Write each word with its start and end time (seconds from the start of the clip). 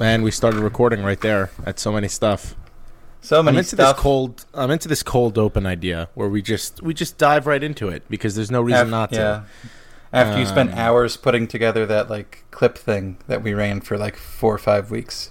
And 0.00 0.22
we 0.22 0.30
started 0.30 0.60
recording 0.60 1.02
right 1.02 1.20
there 1.20 1.50
at 1.66 1.78
so 1.78 1.92
many 1.92 2.08
stuff. 2.08 2.54
So 3.20 3.40
I'm 3.40 3.46
many 3.46 3.58
into 3.58 3.70
stuff. 3.70 3.96
this 3.96 4.02
cold. 4.02 4.46
I'm 4.54 4.70
into 4.70 4.86
this 4.88 5.02
cold 5.02 5.38
open 5.38 5.66
idea 5.66 6.08
where 6.14 6.28
we 6.28 6.40
just 6.40 6.82
we 6.82 6.94
just 6.94 7.18
dive 7.18 7.46
right 7.46 7.62
into 7.62 7.88
it 7.88 8.04
because 8.08 8.36
there's 8.36 8.50
no 8.50 8.62
reason 8.62 8.82
Af- 8.82 8.90
not 8.90 9.10
to. 9.12 9.16
Yeah. 9.16 9.42
After 10.12 10.38
you 10.38 10.46
spent 10.46 10.72
Um, 10.72 10.78
hours 10.78 11.16
putting 11.16 11.48
together 11.48 11.84
that 11.86 12.08
like 12.08 12.44
clip 12.50 12.78
thing 12.78 13.18
that 13.26 13.42
we 13.42 13.52
ran 13.54 13.80
for 13.80 13.98
like 13.98 14.16
four 14.16 14.54
or 14.54 14.58
five 14.58 14.90
weeks. 14.90 15.30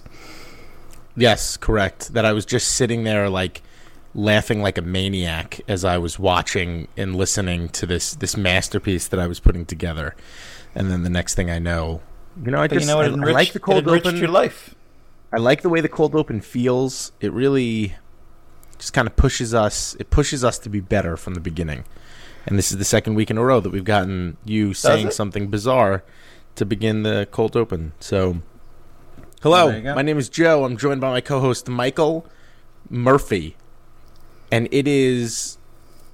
Yes, 1.16 1.56
correct. 1.56 2.12
That 2.12 2.24
I 2.24 2.32
was 2.32 2.44
just 2.44 2.68
sitting 2.68 3.04
there 3.04 3.28
like 3.28 3.62
laughing 4.14 4.62
like 4.62 4.78
a 4.78 4.82
maniac 4.82 5.60
as 5.66 5.84
I 5.84 5.98
was 5.98 6.18
watching 6.18 6.88
and 6.96 7.16
listening 7.16 7.70
to 7.70 7.86
this 7.86 8.14
this 8.14 8.36
masterpiece 8.36 9.08
that 9.08 9.18
I 9.18 9.26
was 9.26 9.40
putting 9.40 9.64
together. 9.64 10.14
And 10.74 10.90
then 10.90 11.02
the 11.02 11.10
next 11.10 11.34
thing 11.34 11.50
I 11.50 11.58
know, 11.58 12.02
you 12.44 12.50
know, 12.50 12.60
I 12.60 12.66
just 12.68 12.86
you 12.86 12.92
know? 12.94 13.00
I, 13.00 13.06
It 13.06 13.12
I 13.12 13.32
like 13.32 13.52
the 13.52 13.60
cold 13.60 13.78
it 13.78 13.86
enriched 13.86 14.06
open. 14.06 14.18
your 14.18 14.28
life. 14.28 14.74
I 15.32 15.36
like 15.36 15.62
the 15.62 15.68
way 15.68 15.80
the 15.80 15.88
cold 15.88 16.14
open 16.14 16.40
feels. 16.40 17.12
It 17.20 17.32
really 17.32 17.94
just 18.78 18.92
kind 18.92 19.06
of 19.06 19.16
pushes 19.16 19.52
us. 19.54 19.96
It 19.98 20.10
pushes 20.10 20.42
us 20.44 20.58
to 20.60 20.68
be 20.68 20.80
better 20.80 21.16
from 21.16 21.34
the 21.34 21.40
beginning. 21.40 21.84
And 22.46 22.56
this 22.56 22.70
is 22.72 22.78
the 22.78 22.84
second 22.84 23.14
week 23.14 23.30
in 23.30 23.36
a 23.36 23.44
row 23.44 23.60
that 23.60 23.70
we've 23.70 23.84
gotten 23.84 24.38
you 24.44 24.72
saying 24.72 25.08
it? 25.08 25.12
something 25.12 25.48
bizarre 25.48 26.02
to 26.54 26.64
begin 26.64 27.02
the 27.02 27.28
cold 27.30 27.56
open. 27.56 27.92
So, 28.00 28.38
hello, 29.42 29.68
There 29.68 29.76
you 29.78 29.82
go. 29.84 29.94
my 29.94 30.02
name 30.02 30.16
is 30.16 30.28
Joe. 30.30 30.64
I'm 30.64 30.76
joined 30.78 31.00
by 31.00 31.10
my 31.10 31.20
co-host 31.20 31.68
Michael 31.68 32.26
Murphy, 32.88 33.56
and 34.50 34.66
it 34.70 34.88
is 34.88 35.57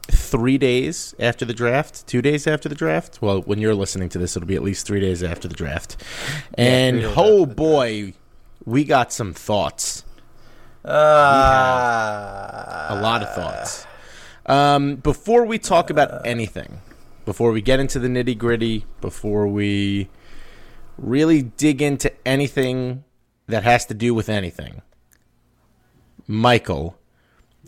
three 0.06 0.58
days 0.58 1.14
after 1.18 1.44
the 1.44 1.54
draft. 1.54 2.06
Two 2.06 2.22
days 2.22 2.46
after 2.46 2.68
the 2.68 2.74
draft. 2.74 3.20
Well, 3.22 3.42
when 3.42 3.58
you're 3.58 3.74
listening 3.74 4.08
to 4.10 4.18
this, 4.18 4.36
it'll 4.36 4.46
be 4.46 4.56
at 4.56 4.62
least 4.62 4.86
three 4.86 5.00
days 5.00 5.22
after 5.22 5.48
the 5.48 5.54
draft. 5.54 5.96
And 6.54 7.00
days 7.00 7.14
oh 7.16 7.46
boy, 7.46 8.14
we 8.64 8.84
got 8.84 9.12
some 9.12 9.32
thoughts. 9.32 10.04
Uh, 10.84 10.90
a 12.90 13.00
lot 13.00 13.22
of 13.22 13.34
thoughts. 13.34 13.86
Um, 14.46 14.96
before 14.96 15.46
we 15.46 15.58
talk 15.58 15.88
about 15.88 16.26
anything, 16.26 16.80
before 17.24 17.52
we 17.52 17.62
get 17.62 17.80
into 17.80 17.98
the 17.98 18.08
nitty 18.08 18.36
gritty, 18.36 18.84
before 19.00 19.46
we 19.46 20.10
really 20.98 21.42
dig 21.42 21.80
into 21.80 22.12
anything 22.26 23.04
that 23.46 23.62
has 23.62 23.86
to 23.86 23.94
do 23.94 24.12
with 24.12 24.28
anything, 24.28 24.82
Michael, 26.26 26.98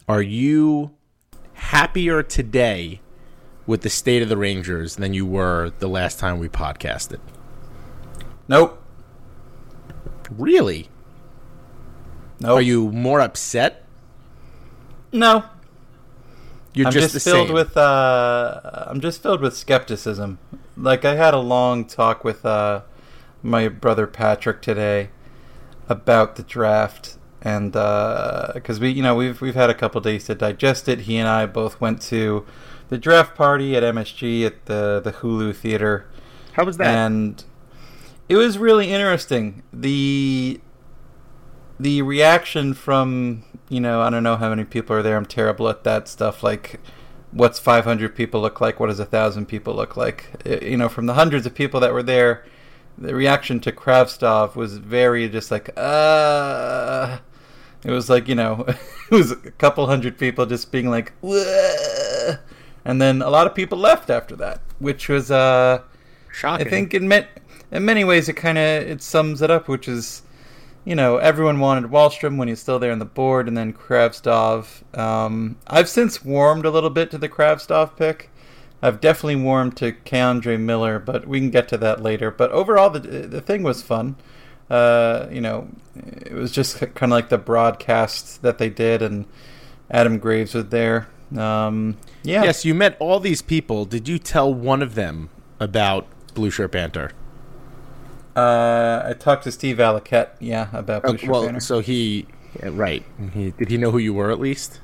are 0.07 0.23
you 0.23 0.96
happier 1.57 2.23
today 2.23 3.01
with 3.67 3.83
the 3.83 3.91
state 3.91 4.23
of 4.23 4.29
the 4.29 4.37
Rangers 4.37 4.97
than 4.97 5.13
you 5.13 5.27
were 5.27 5.73
the 5.79 5.89
last 5.89 6.19
time 6.19 6.39
we 6.39 6.49
podcasted? 6.49 7.19
Nope. 8.49 8.81
Really? 10.31 10.89
Nope. 12.41 12.59
Are 12.59 12.63
you 12.63 12.93
more 12.93 13.21
upset? 13.21 13.85
No. 15.13 15.45
You're 16.75 16.89
I'm 16.89 16.93
just, 16.93 17.15
just, 17.15 17.25
filled 17.25 17.49
same. 17.49 17.55
with 17.55 17.77
uh 17.77 18.85
I'm 18.87 19.01
just 19.01 19.23
filled 19.23 19.41
with 19.41 19.57
skepticism. 19.57 20.39
Like 20.77 21.05
I 21.05 21.15
had 21.15 21.33
a 21.33 21.39
long 21.39 21.87
talk 21.87 22.23
with 22.23 22.45
uh 22.45 22.83
my 23.43 23.69
brother 23.69 24.07
Patrick 24.07 24.61
today 24.61 25.11
about 25.89 26.37
the 26.37 26.43
draft 26.43 27.17
and 27.55 27.73
uh 27.77 28.53
cuz 28.67 28.77
we 28.83 28.89
you 28.99 29.03
know 29.07 29.15
we've 29.21 29.39
we've 29.45 29.55
had 29.63 29.71
a 29.71 29.79
couple 29.83 30.01
days 30.01 30.25
to 30.29 30.35
digest 30.35 30.89
it. 30.93 30.99
He 31.09 31.15
and 31.23 31.29
I 31.29 31.47
both 31.61 31.75
went 31.85 31.99
to 32.13 32.45
the 32.93 32.99
draft 33.07 33.33
party 33.43 33.69
at 33.77 33.83
MSG 33.97 34.45
at 34.51 34.57
the 34.71 34.83
the 35.07 35.13
Hulu 35.21 35.55
theater 35.63 35.95
How 36.57 36.65
was 36.65 36.77
that? 36.79 36.87
and 37.05 37.45
it 38.29 38.37
was 38.37 38.59
really 38.59 38.89
interesting. 38.99 39.63
The 39.73 40.61
the 41.79 42.03
reaction 42.03 42.75
from 42.75 43.07
you 43.69 43.81
know 43.81 44.01
I 44.01 44.11
don't 44.11 44.23
know 44.29 44.37
how 44.37 44.49
many 44.51 44.65
people 44.65 44.97
are 44.97 45.03
there. 45.03 45.17
I'm 45.17 45.27
terrible 45.27 45.69
at 45.69 45.85
that 45.85 46.09
stuff. 46.09 46.43
Like, 46.43 46.81
what's 47.33 47.59
500 47.59 48.15
people 48.17 48.41
look 48.41 48.61
like? 48.61 48.81
What 48.81 48.89
does 48.89 49.01
a 49.01 49.05
thousand 49.17 49.47
people 49.47 49.75
look 49.75 49.97
like? 49.97 50.21
Uh, 50.47 50.65
You 50.73 50.77
know, 50.81 50.89
from 50.89 51.07
the 51.07 51.15
hundreds 51.15 51.45
of 51.47 51.55
people 51.55 51.79
that 51.81 51.93
were 51.93 52.03
there, 52.03 52.45
the 53.07 53.15
reaction 53.15 53.61
to 53.61 53.73
Kravstov 53.73 54.57
was 54.57 54.79
very 54.79 55.29
just 55.29 55.51
like 55.51 55.69
uh. 55.77 57.19
It 57.87 57.93
was 57.93 58.11
like 58.11 58.27
you 58.27 58.35
know, 58.35 58.65
it 59.11 59.15
was 59.15 59.31
a 59.31 59.37
couple 59.37 59.87
hundred 59.87 60.19
people 60.19 60.45
just 60.45 60.73
being 60.73 60.91
like, 60.91 61.13
"Wah," 61.23 62.35
and 62.85 63.01
then 63.01 63.23
a 63.23 63.31
lot 63.31 63.47
of 63.47 63.55
people 63.55 63.79
left 63.79 64.11
after 64.11 64.35
that, 64.37 64.61
which 64.81 65.09
was 65.09 65.31
uh. 65.31 65.83
Shocking. 66.33 66.67
I 66.67 66.69
think 66.71 66.93
in 66.93 67.09
ma- 67.09 67.23
in 67.71 67.85
many 67.85 68.05
ways 68.05 68.29
it 68.29 68.35
kind 68.35 68.59
of 68.59 68.65
it 68.65 69.03
sums 69.03 69.41
it 69.41 69.51
up, 69.53 69.69
which 69.69 69.87
is, 69.89 70.23
you 70.85 70.97
know, 70.97 71.17
everyone 71.19 71.61
wanted 71.61 71.91
Wahlstrom 71.91 72.37
when 72.37 72.49
he's 72.49 72.61
still 72.61 72.81
there 72.81 72.93
on 72.93 72.99
the 72.99 73.05
board, 73.07 73.47
and 73.47 73.57
then 73.57 73.73
Kravstov. 73.73 74.83
Um, 74.99 75.57
I've 75.69 75.89
since 75.89 76.25
warmed 76.25 76.67
a 76.67 76.71
little 76.71 76.91
bit 76.91 77.11
to 77.13 77.19
the 77.19 77.29
Kravstov 77.29 77.97
pick. 77.97 78.31
I've 78.83 79.01
definitely 79.01 79.37
warmed 79.37 79.77
to 79.79 79.93
K'Andre 79.93 80.61
Miller, 80.61 80.99
but 80.99 81.27
we 81.27 81.39
can 81.41 81.51
get 81.51 81.69
to 81.69 81.79
that 81.79 82.03
later. 82.03 82.31
But 82.33 82.51
overall, 82.51 82.91
the 82.91 82.99
the 82.99 83.41
thing 83.41 83.63
was 83.63 83.81
fun. 83.81 84.17
Uh, 84.69 85.27
you 85.31 85.41
know, 85.41 85.69
it 85.95 86.33
was 86.33 86.51
just 86.53 86.79
kind 86.81 87.13
of 87.13 87.17
like 87.17 87.29
the 87.29 87.39
broadcast 87.39 88.43
that 88.43 88.59
they 88.59 88.69
did, 88.69 89.03
and 89.03 89.27
Adam 89.91 90.19
Graves 90.19 90.55
was 90.55 90.67
there. 90.67 91.09
Um, 91.37 91.97
yeah. 92.23 92.43
Yes, 92.45 92.65
you 92.65 92.75
met 92.75 92.97
all 92.99 93.21
these 93.21 93.43
people. 93.43 93.85
Did 93.85 94.09
you 94.09 94.19
tell 94.19 94.53
one 94.53 94.83
of 94.83 94.95
them 94.95 95.29
about 95.61 96.07
Blueshirt 96.35 96.71
Banter? 96.73 97.13
Uh, 98.35 99.03
I 99.07 99.15
talked 99.15 99.45
to 99.45 99.53
Steve 99.53 99.79
Valiquette, 99.79 100.31
yeah, 100.41 100.69
about 100.73 101.03
Blue 101.05 101.15
Oh, 101.15 101.17
Shirt 101.17 101.31
well, 101.31 101.61
so 101.61 101.79
he, 101.81 102.27
yeah, 102.63 102.69
right? 102.73 103.03
He, 103.33 103.53
did 103.53 103.71
he 103.71 103.79
know 103.79 103.91
who 103.91 103.99
you 103.99 104.13
were 104.13 104.31
at 104.31 104.39
least? 104.39 104.81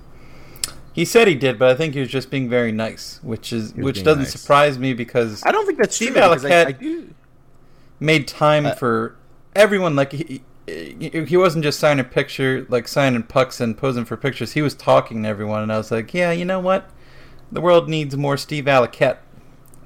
He 0.94 1.04
said 1.04 1.26
he 1.28 1.34
did, 1.34 1.58
but 1.58 1.68
I 1.68 1.74
think 1.74 1.94
he 1.94 2.00
was 2.00 2.08
just 2.08 2.30
being 2.30 2.48
very 2.48 2.72
nice, 2.72 3.18
which 3.22 3.52
is 3.52 3.74
which 3.74 4.02
doesn't 4.04 4.22
nice. 4.24 4.32
surprise 4.32 4.78
me 4.78 4.94
because 4.94 5.42
I 5.44 5.52
don't 5.52 5.66
think 5.66 5.78
that's 5.78 5.96
Steve 5.96 6.12
true. 6.12 6.22
because 6.22 6.44
I, 6.44 6.62
I 6.68 7.04
made 8.00 8.26
time 8.28 8.66
Uh, 8.66 8.74
for 8.74 9.16
everyone. 9.54 9.96
Like 9.96 10.12
he, 10.12 10.42
he 10.66 11.36
wasn't 11.36 11.64
just 11.64 11.80
signing 11.80 12.04
picture, 12.04 12.66
like 12.68 12.86
signing 12.86 13.22
pucks 13.24 13.60
and 13.60 13.76
posing 13.76 14.04
for 14.04 14.16
pictures. 14.16 14.52
He 14.52 14.62
was 14.62 14.74
talking 14.74 15.22
to 15.22 15.28
everyone, 15.28 15.62
and 15.62 15.72
I 15.72 15.78
was 15.78 15.90
like, 15.90 16.14
yeah, 16.14 16.32
you 16.32 16.44
know 16.44 16.60
what? 16.60 16.88
The 17.50 17.60
world 17.60 17.88
needs 17.88 18.16
more 18.16 18.36
Steve 18.36 18.64
Valiquette. 18.64 19.18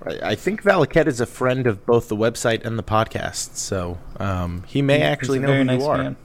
I, 0.04 0.30
I 0.30 0.34
think 0.34 0.62
Valiquette 0.62 1.06
is 1.06 1.20
a 1.20 1.26
friend 1.26 1.66
of 1.66 1.84
both 1.86 2.08
the 2.08 2.16
website 2.16 2.64
and 2.64 2.78
the 2.78 2.82
podcast, 2.82 3.56
so 3.56 3.98
um, 4.18 4.64
he 4.66 4.82
may 4.82 4.98
He's 4.98 5.06
actually 5.06 5.38
know 5.38 5.54
who 5.54 5.64
nice 5.64 5.80
you 5.80 5.86
are. 5.88 6.16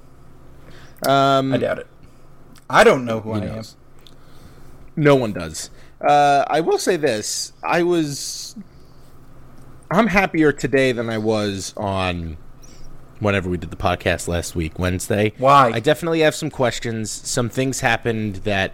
Um, 1.07 1.53
I 1.53 1.57
doubt 1.57 1.79
it. 1.79 1.87
I 2.69 2.83
don't 2.83 3.05
know 3.05 3.19
who 3.21 3.31
I 3.31 3.39
am. 3.39 3.63
No 4.95 5.15
one 5.15 5.33
does. 5.33 5.69
Uh, 5.99 6.45
I 6.47 6.61
will 6.61 6.77
say 6.77 6.97
this: 6.97 7.53
I 7.63 7.83
was, 7.83 8.55
I'm 9.89 10.07
happier 10.07 10.51
today 10.51 10.91
than 10.91 11.09
I 11.09 11.17
was 11.17 11.73
on 11.77 12.37
whenever 13.21 13.49
we 13.49 13.55
did 13.57 13.71
the 13.71 13.77
podcast 13.77 14.27
last 14.27 14.55
week, 14.55 14.77
Wednesday. 14.77 15.31
Why? 15.37 15.71
I 15.73 15.79
definitely 15.79 16.19
have 16.19 16.35
some 16.35 16.49
questions. 16.49 17.09
Some 17.09 17.47
things 17.49 17.79
happened 17.79 18.37
that 18.37 18.73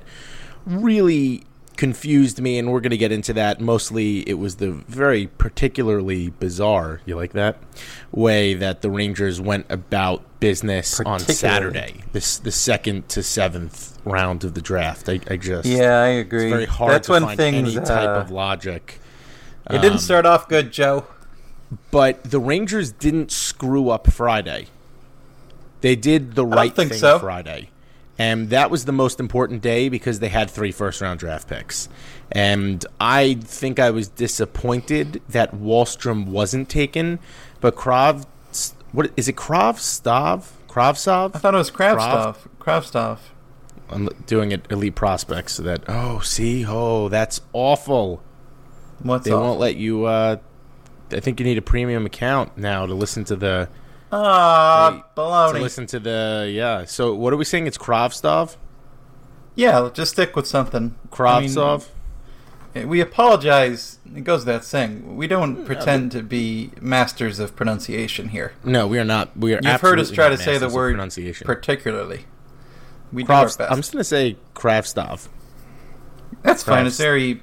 really 0.66 1.44
confused 1.76 2.42
me, 2.42 2.58
and 2.58 2.72
we're 2.72 2.80
going 2.82 2.90
to 2.92 2.98
get 2.98 3.12
into 3.12 3.34
that. 3.34 3.62
Mostly, 3.62 4.28
it 4.28 4.34
was 4.40 4.56
the 4.56 4.72
very 4.72 5.28
particularly 5.28 6.30
bizarre. 6.30 7.02
You 7.06 7.16
like 7.16 7.34
that 7.34 7.58
way 8.12 8.56
that 8.56 8.82
the 8.82 8.90
Rangers 8.90 9.40
went 9.40 9.68
about 9.70 10.24
business 10.40 11.00
on 11.02 11.20
Saturday, 11.20 12.04
this 12.12 12.38
the 12.38 12.52
second 12.52 13.10
to 13.10 13.22
seventh 13.24 13.98
round 14.06 14.44
of 14.44 14.54
the 14.54 14.62
draft. 14.62 15.08
I, 15.10 15.20
I 15.30 15.38
just 15.38 15.68
Yeah, 15.68 16.02
I 16.02 16.08
agree. 16.08 16.46
it's 16.46 16.52
very 16.52 16.66
hard 16.66 16.94
That's 16.94 17.08
to 17.08 17.14
when 17.14 17.24
find 17.24 17.38
things. 17.38 17.76
any 17.76 17.86
type 17.86 18.10
uh, 18.10 18.22
of 18.22 18.32
logic. 18.32 19.00
it 19.70 19.74
didn't 19.82 19.94
um, 19.94 19.98
start 20.00 20.26
off 20.26 20.48
good, 20.48 20.72
Joe. 20.72 21.06
But 21.92 22.24
the 22.24 22.40
Rangers 22.40 22.92
didn't 22.92 23.32
screw 23.32 23.90
up 23.90 24.08
Friday. 24.12 24.68
They 25.82 25.96
did 25.96 26.36
the 26.36 26.46
right 26.46 26.76
thing 26.76 26.94
so. 26.94 27.20
Friday. 27.20 27.70
And 28.20 28.50
that 28.50 28.72
was 28.72 28.86
the 28.86 28.92
most 28.92 29.20
important 29.20 29.62
day 29.62 29.90
because 29.90 30.20
they 30.20 30.30
had 30.30 30.50
three 30.50 30.72
first 30.72 31.02
round 31.02 31.20
draft 31.20 31.48
picks. 31.48 31.88
And 32.32 32.84
I 33.00 33.36
think 33.36 33.80
I 33.80 33.92
was 33.92 34.08
disappointed 34.08 35.22
that 35.30 35.54
Wahlstrom 35.54 36.26
wasn't 36.26 36.68
taken, 36.68 37.20
but 37.62 37.76
Krav 37.76 38.26
What 38.92 39.12
is 39.16 39.28
it? 39.28 39.36
Kravstov? 39.36 40.46
Kravsov? 40.68 41.36
I 41.36 41.40
thought 41.40 41.54
it 41.54 41.58
was 41.58 41.70
Kravstov. 41.72 42.38
Kravstov. 42.60 43.20
I'm 43.90 44.10
doing 44.26 44.52
it 44.52 44.66
elite 44.72 44.96
prospects 44.96 45.54
so 45.54 45.64
that 45.64 45.84
oh 45.88 46.20
see 46.20 46.66
oh 46.68 47.10
that's 47.10 47.40
awful. 47.54 48.24
What's 49.04 49.26
They 49.26 49.32
off? 49.32 49.42
won't 49.42 49.60
let 49.60 49.76
you. 49.76 50.06
uh 50.06 50.38
I 51.12 51.20
think 51.20 51.40
you 51.40 51.46
need 51.46 51.58
a 51.58 51.62
premium 51.62 52.06
account 52.06 52.58
now 52.58 52.86
to 52.86 52.94
listen 52.94 53.24
to 53.26 53.36
the 53.36 53.70
Ah, 54.12 55.04
Wait, 55.18 55.54
to 55.54 55.60
listen 55.62 55.86
to 55.88 56.00
the 56.00 56.50
yeah. 56.54 56.86
So 56.86 57.14
what 57.14 57.34
are 57.34 57.38
we 57.38 57.46
saying? 57.46 57.68
It's 57.68 57.78
Kravstov. 57.78 58.56
Yeah, 59.56 59.90
just 59.94 60.14
stick 60.14 60.36
with 60.36 60.48
something. 60.48 60.96
I 61.20 61.42
mean, 61.42 62.90
we 62.90 63.02
apologize. 63.02 63.98
It 64.16 64.24
goes 64.24 64.46
without 64.46 64.64
saying. 64.64 65.18
We 65.18 65.28
don't 65.28 65.66
pretend 65.66 66.12
to 66.12 66.22
be 66.22 66.72
masters 66.80 67.40
of 67.40 67.56
pronunciation 67.56 68.30
here. 68.30 68.54
no, 68.64 68.88
we 68.88 69.00
are 69.00 69.04
not. 69.04 69.36
We 69.36 69.54
are. 69.56 69.60
You've 69.64 69.82
heard 69.82 70.00
us 70.00 70.12
try 70.12 70.30
to 70.30 70.38
say 70.38 70.58
the 70.58 70.70
word 70.70 70.94
pronunciation. 70.94 71.46
particularly. 71.46 72.26
We 73.12 73.24
do 73.24 73.32
our 73.32 73.46
best. 73.46 73.60
I'm 73.62 73.78
just 73.78 73.92
gonna 73.92 74.04
say 74.04 74.38
Kravstov. 74.54 75.28
That's 76.44 76.64
fine. 76.64 76.86
It's 76.86 76.98
very, 76.98 77.42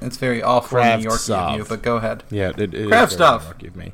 it's 0.00 0.16
very 0.16 0.42
awful 0.42 0.78
New 0.78 0.84
York 0.84 1.04
of 1.04 1.10
Kravtsov. 1.20 1.56
you. 1.56 1.64
But 1.64 1.82
go 1.82 1.96
ahead. 1.96 2.22
Yeah, 2.30 2.50
it, 2.50 2.60
it 2.60 2.74
is 2.74 2.86
Kravstov. 2.88 3.40
very 3.42 3.54
New 3.58 3.62
York 3.62 3.62
of 3.64 3.76
me. 3.76 3.92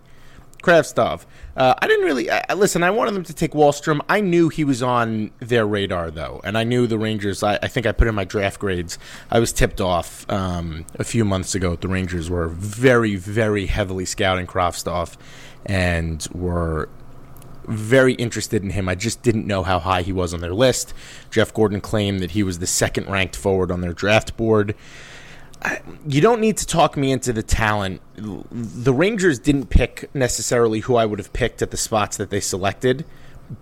Kravstov. 0.62 1.26
Uh, 1.56 1.74
I 1.78 1.86
didn't 1.86 2.06
really 2.06 2.30
I- 2.30 2.54
listen. 2.54 2.82
I 2.82 2.90
wanted 2.90 3.12
them 3.14 3.24
to 3.24 3.34
take 3.34 3.52
Wahlstrom. 3.52 4.00
I 4.08 4.20
knew 4.22 4.48
he 4.48 4.64
was 4.64 4.82
on 4.82 5.30
their 5.38 5.66
radar 5.66 6.10
though, 6.10 6.40
and 6.42 6.56
I 6.56 6.64
knew 6.64 6.86
the 6.86 6.96
Rangers. 6.98 7.42
I, 7.42 7.56
I 7.62 7.68
think 7.68 7.84
I 7.86 7.92
put 7.92 8.08
in 8.08 8.14
my 8.14 8.24
draft 8.24 8.58
grades. 8.60 8.98
I 9.30 9.40
was 9.40 9.52
tipped 9.52 9.80
off 9.80 10.24
um, 10.30 10.86
a 10.98 11.04
few 11.04 11.24
months 11.24 11.54
ago. 11.54 11.76
The 11.76 11.88
Rangers 11.88 12.30
were 12.30 12.48
very, 12.48 13.14
very 13.16 13.66
heavily 13.66 14.06
scouting 14.06 14.46
Kravstov, 14.46 15.16
and 15.66 16.26
were 16.32 16.88
very 17.66 18.14
interested 18.14 18.62
in 18.62 18.70
him. 18.70 18.88
I 18.88 18.94
just 18.94 19.22
didn't 19.22 19.46
know 19.46 19.62
how 19.62 19.78
high 19.78 20.02
he 20.02 20.12
was 20.12 20.32
on 20.34 20.40
their 20.40 20.54
list. 20.54 20.92
Jeff 21.30 21.52
Gorton 21.52 21.80
claimed 21.82 22.20
that 22.20 22.32
he 22.32 22.42
was 22.42 22.58
the 22.58 22.66
second 22.66 23.06
ranked 23.10 23.36
forward 23.36 23.70
on 23.70 23.80
their 23.82 23.92
draft 23.94 24.36
board. 24.36 24.74
You 26.06 26.20
don't 26.20 26.40
need 26.40 26.58
to 26.58 26.66
talk 26.66 26.96
me 26.96 27.10
into 27.10 27.32
the 27.32 27.42
talent. 27.42 28.02
The 28.16 28.92
Rangers 28.92 29.38
didn't 29.38 29.70
pick 29.70 30.14
necessarily 30.14 30.80
who 30.80 30.96
I 30.96 31.06
would 31.06 31.18
have 31.18 31.32
picked 31.32 31.62
at 31.62 31.70
the 31.70 31.76
spots 31.76 32.18
that 32.18 32.30
they 32.30 32.40
selected, 32.40 33.04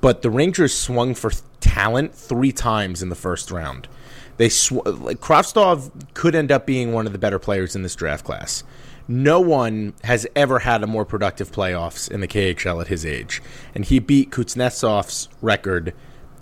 but 0.01 0.23
the 0.23 0.31
Rangers 0.31 0.75
swung 0.75 1.15
for 1.15 1.31
talent 1.61 2.15
three 2.15 2.53
times 2.53 3.03
in 3.03 3.09
the 3.09 3.15
first 3.15 3.51
round. 3.51 3.89
They 4.37 4.49
sw- 4.49 4.85
like 4.85 5.21
Kravstov 5.21 5.91
could 6.15 6.35
end 6.35 6.51
up 6.51 6.67
being 6.67 6.93
one 6.93 7.07
of 7.07 7.13
the 7.13 7.19
better 7.19 7.39
players 7.39 7.77
in 7.77 7.83
this 7.83 7.95
draft 7.95 8.25
class. 8.25 8.65
No 9.07 9.41
one 9.41 9.95
has 10.05 10.27
ever 10.35 10.61
had 10.61 10.83
a 10.83 10.87
more 10.87 11.05
productive 11.05 11.53
playoffs 11.53 12.11
in 12.11 12.21
the 12.21 12.29
KHL 12.29 12.81
at 12.81 12.89
his 12.89 13.05
age, 13.05 13.43
and 13.75 13.85
he 13.85 13.99
beat 13.99 14.31
Kuznetsov's 14.31 15.29
record. 15.41 15.95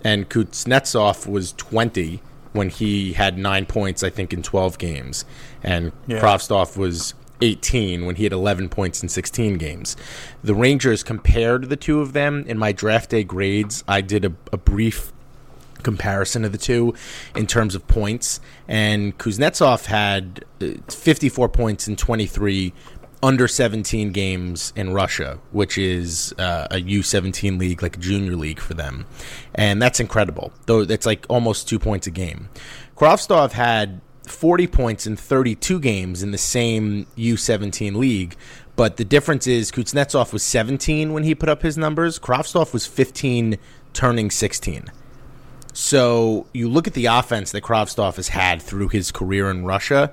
And 0.03 0.29
Kuznetsov 0.29 1.27
was 1.27 1.53
20 1.53 2.21
when 2.53 2.69
he 2.69 3.13
had 3.13 3.37
nine 3.37 3.65
points, 3.65 4.03
I 4.03 4.09
think, 4.09 4.33
in 4.33 4.43
12 4.43 4.77
games, 4.77 5.25
and 5.63 5.91
Yeah. 6.07 6.19
Was 6.77 7.13
18 7.41 8.05
when 8.05 8.15
he 8.15 8.23
had 8.23 8.33
11 8.33 8.69
points 8.69 9.01
in 9.01 9.09
16 9.09 9.57
games. 9.57 9.97
The 10.43 10.53
Rangers 10.53 11.03
compared 11.03 11.69
the 11.69 11.75
two 11.75 11.99
of 11.99 12.13
them 12.13 12.45
in 12.47 12.57
my 12.57 12.71
draft 12.71 13.09
day 13.09 13.23
grades. 13.23 13.83
I 13.87 14.01
did 14.01 14.25
a, 14.25 14.33
a 14.51 14.57
brief 14.57 15.11
comparison 15.81 16.45
of 16.45 16.51
the 16.51 16.57
two 16.57 16.93
in 17.35 17.47
terms 17.47 17.75
of 17.75 17.87
points. 17.87 18.39
And 18.67 19.17
Kuznetsov 19.17 19.85
had 19.85 20.45
uh, 20.61 20.67
54 20.87 21.49
points 21.49 21.87
in 21.87 21.95
23 21.95 22.73
under 23.23 23.47
17 23.47 24.11
games 24.11 24.73
in 24.75 24.93
Russia, 24.93 25.39
which 25.51 25.77
is 25.77 26.33
uh, 26.37 26.67
a 26.71 26.77
U17 26.77 27.59
league, 27.59 27.81
like 27.81 27.97
a 27.97 27.99
junior 27.99 28.35
league 28.35 28.59
for 28.59 28.73
them. 28.73 29.05
And 29.53 29.81
that's 29.81 29.99
incredible. 29.99 30.51
Though 30.65 30.81
it's 30.81 31.05
like 31.05 31.25
almost 31.29 31.67
two 31.67 31.79
points 31.79 32.07
a 32.07 32.11
game. 32.11 32.49
Kravstov 32.95 33.51
had 33.51 34.01
40 34.27 34.67
points 34.67 35.05
in 35.05 35.15
32 35.15 35.79
games 35.79 36.23
in 36.23 36.31
the 36.31 36.37
same 36.37 37.05
U17 37.17 37.95
league. 37.95 38.35
But 38.75 38.97
the 38.97 39.05
difference 39.05 39.47
is 39.47 39.71
Kuznetsov 39.71 40.33
was 40.33 40.43
17 40.43 41.13
when 41.13 41.23
he 41.23 41.35
put 41.35 41.49
up 41.49 41.61
his 41.61 41.77
numbers. 41.77 42.17
Kravstov 42.17 42.73
was 42.73 42.87
15, 42.87 43.57
turning 43.93 44.31
16. 44.31 44.85
So 45.73 46.47
you 46.53 46.67
look 46.69 46.87
at 46.87 46.93
the 46.93 47.05
offense 47.05 47.51
that 47.51 47.63
Kravstov 47.63 48.15
has 48.15 48.29
had 48.29 48.61
through 48.61 48.89
his 48.89 49.11
career 49.11 49.49
in 49.49 49.65
Russia, 49.65 50.11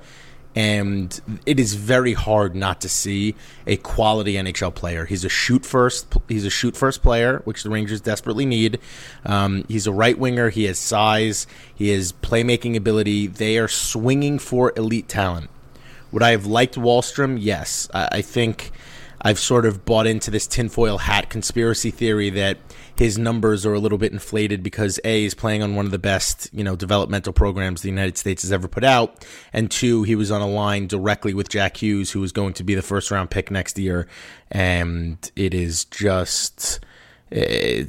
and 0.55 1.21
it 1.47 1.61
is 1.61 1.75
very 1.75 2.15
hard 2.15 2.55
not 2.55 2.81
to 2.81 2.89
see 2.89 3.35
a 3.67 3.77
quality 3.77 4.35
NHL 4.35 4.75
player. 4.75 5.05
He's 5.05 5.25
a 5.25 5.29
shoot 5.29 5.65
first. 5.65 6.13
He's 6.29 6.45
a 6.45 6.51
shoot 6.51 6.77
first 6.77 7.03
player, 7.03 7.43
which 7.45 7.63
the 7.63 7.71
Rangers 7.71 8.01
desperately 8.01 8.47
need. 8.47 8.81
Um, 9.25 9.65
he's 9.69 9.87
a 9.87 9.93
right 9.93 10.19
winger. 10.19 10.51
He 10.51 10.65
has 10.65 10.79
size. 10.79 11.47
He 11.75 11.91
has 11.91 12.13
playmaking 12.13 12.77
ability. 12.77 13.27
They 13.27 13.59
are 13.59 13.69
swinging 13.69 14.39
for 14.39 14.73
elite 14.77 15.09
talent. 15.09 15.51
Would 16.11 16.23
I 16.23 16.31
have 16.31 16.47
liked 16.47 16.75
Wahlstrom? 16.77 17.39
Yes. 17.41 17.89
I, 17.93 18.09
I 18.13 18.23
think 18.23 18.73
I've 19.21 19.39
sort 19.39 19.67
of 19.67 19.85
bought 19.85 20.07
into 20.07 20.31
this 20.31 20.47
tinfoil 20.47 20.99
hat 20.99 21.31
conspiracy 21.31 21.91
theory 21.91 22.31
that 22.31 22.59
his 22.97 23.19
numbers 23.19 23.67
are 23.67 23.75
a 23.75 23.79
little 23.79 23.99
bit 23.99 24.13
inflated 24.13 24.63
because 24.63 25.01
A 25.05 25.25
is 25.25 25.35
playing 25.35 25.63
on 25.63 25.75
one 25.75 25.87
of 25.87 25.93
the 25.93 25.99
best, 25.99 26.49
you 26.53 26.65
know, 26.65 26.77
developmental 26.77 27.33
programs 27.33 27.83
the 27.83 27.89
United 27.89 28.19
States 28.19 28.43
has 28.43 28.53
ever 28.53 28.69
put 28.69 28.85
out, 28.85 29.25
and 29.53 29.71
two, 29.71 30.03
he 30.03 30.15
was 30.15 30.31
on 30.31 30.41
a 30.41 30.49
line 30.49 30.87
directly 30.87 31.35
with 31.35 31.49
Jack 31.49 31.83
Hughes, 31.83 32.11
who 32.11 32.21
was 32.21 32.33
going 32.33 32.55
to 32.55 32.65
be 32.65 32.75
the 32.75 32.83
first 32.83 33.11
round 33.11 33.31
pick 33.31 33.51
next 33.51 33.79
year, 33.79 34.07
and 34.51 35.31
it 35.37 35.55
is 35.55 35.85
just 35.85 36.81
eh, 37.33 37.85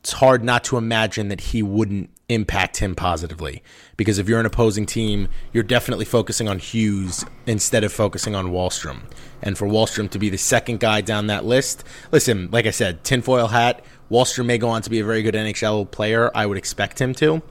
it's 0.00 0.12
hard 0.12 0.42
not 0.42 0.64
to 0.64 0.78
imagine 0.78 1.28
that 1.28 1.40
he 1.40 1.62
wouldn't 1.62 2.10
impact 2.30 2.78
him 2.78 2.94
positively. 2.94 3.62
Because 3.96 4.18
if 4.18 4.28
you're 4.28 4.40
an 4.40 4.46
opposing 4.46 4.86
team, 4.86 5.28
you're 5.52 5.64
definitely 5.64 6.04
focusing 6.04 6.48
on 6.48 6.58
Hughes 6.58 7.24
instead 7.46 7.84
of 7.84 7.92
focusing 7.92 8.34
on 8.34 8.46
Wahlstrom. 8.46 9.00
And 9.42 9.58
for 9.58 9.66
Wahlstrom 9.66 10.08
to 10.10 10.18
be 10.18 10.30
the 10.30 10.38
second 10.38 10.80
guy 10.80 11.00
down 11.00 11.26
that 11.26 11.44
list, 11.44 11.84
listen, 12.12 12.48
like 12.50 12.66
I 12.66 12.70
said, 12.70 13.04
tinfoil 13.04 13.48
hat, 13.48 13.84
Wahlstrom 14.10 14.46
may 14.46 14.58
go 14.58 14.68
on 14.68 14.82
to 14.82 14.90
be 14.90 15.00
a 15.00 15.04
very 15.04 15.22
good 15.22 15.34
NHL 15.34 15.90
player. 15.90 16.30
I 16.34 16.46
would 16.46 16.58
expect 16.58 17.00
him 17.00 17.14
to. 17.16 17.42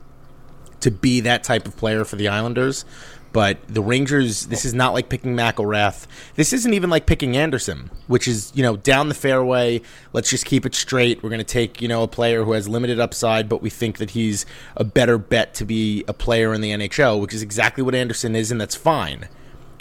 To 0.80 0.90
be 0.90 1.20
that 1.20 1.44
type 1.44 1.68
of 1.68 1.76
player 1.76 2.04
for 2.04 2.16
the 2.16 2.28
Islanders. 2.28 2.84
But 3.32 3.58
the 3.68 3.80
Rangers, 3.80 4.46
this 4.46 4.64
is 4.64 4.74
not 4.74 4.92
like 4.92 5.08
picking 5.08 5.36
McIlrath. 5.36 6.06
This 6.34 6.52
isn't 6.52 6.74
even 6.74 6.90
like 6.90 7.06
picking 7.06 7.36
Andersson, 7.36 7.90
which 8.08 8.26
is, 8.26 8.50
you 8.56 8.62
know, 8.62 8.76
down 8.76 9.08
the 9.08 9.14
fairway. 9.14 9.82
Let's 10.12 10.30
just 10.30 10.44
keep 10.44 10.66
it 10.66 10.74
straight. 10.74 11.22
We're 11.22 11.30
going 11.30 11.38
to 11.38 11.44
take, 11.44 11.80
you 11.80 11.86
know, 11.86 12.02
a 12.02 12.08
player 12.08 12.44
who 12.44 12.52
has 12.52 12.68
limited 12.68 12.98
upside, 12.98 13.48
but 13.48 13.62
we 13.62 13.70
think 13.70 13.98
that 13.98 14.10
he's 14.10 14.46
a 14.76 14.82
better 14.82 15.16
bet 15.16 15.54
to 15.54 15.64
be 15.64 16.04
a 16.08 16.12
player 16.12 16.52
in 16.52 16.60
the 16.60 16.72
NHL, 16.72 17.20
which 17.20 17.32
is 17.32 17.42
exactly 17.42 17.84
what 17.84 17.94
Andersson 17.94 18.34
is, 18.34 18.50
and 18.50 18.60
that's 18.60 18.74
fine. 18.74 19.28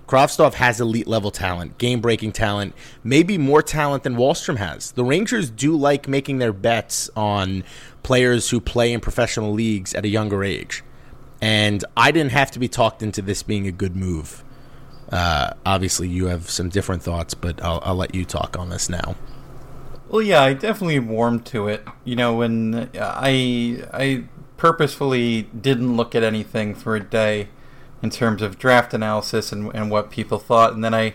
Kravstov 0.08 0.56
has 0.56 0.82
elite 0.82 1.08
level 1.08 1.30
talent, 1.30 1.78
game 1.78 2.02
breaking 2.02 2.32
talent, 2.32 2.74
maybe 3.04 3.38
more 3.38 3.62
talent 3.62 4.04
than 4.04 4.16
Wahlstrom 4.16 4.58
has. 4.58 4.92
The 4.92 5.04
Rangers 5.04 5.52
do 5.52 5.76
like 5.76 6.08
making 6.08 6.40
their 6.40 6.54
bets 6.54 7.12
on 7.16 7.64
players 8.02 8.50
who 8.50 8.60
play 8.60 8.92
in 8.92 9.02
professional 9.02 9.54
leagues 9.54 9.94
at 9.94 10.06
a 10.06 10.08
younger 10.08 10.44
age 10.44 10.84
and 11.42 11.84
I 11.96 12.12
didn't 12.12 12.32
have 12.32 12.52
to 12.52 12.60
be 12.60 12.68
talked 12.68 13.02
into 13.02 13.22
this 13.22 13.44
being 13.44 13.68
a 13.68 13.72
good 13.72 13.96
move. 13.96 14.44
Uh, 15.12 15.54
obviously, 15.66 16.08
you 16.08 16.28
have 16.28 16.50
some 16.50 16.70
different 16.70 17.02
thoughts, 17.02 17.34
but 17.34 17.62
I'll, 17.64 17.82
I'll 17.84 17.96
let 17.96 18.14
you 18.14 18.26
talk 18.26 18.58
on 18.58 18.70
this 18.70 18.90
now. 18.90 19.16
Well, 20.10 20.22
yeah, 20.22 20.42
I 20.42 20.54
definitely 20.54 21.00
warmed 21.00 21.46
to 21.48 21.68
it. 21.68 21.84
You 22.04 22.16
know, 22.16 22.36
when 22.36 22.90
I 22.96 23.84
I 23.94 24.24
purposefully 24.58 25.44
didn't 25.44 25.96
look 25.96 26.16
at 26.16 26.24
anything 26.24 26.76
for 26.76 26.96
a 26.96 27.00
day 27.00 27.50
in 28.02 28.10
terms 28.10 28.42
of 28.42 28.58
draft 28.58 28.94
analysis 28.94 29.52
and, 29.52 29.74
and 29.74 29.92
what 29.92 30.10
people 30.10 30.40
thought, 30.40 30.74
and 30.74 30.84
then 30.84 30.94
I 30.94 31.14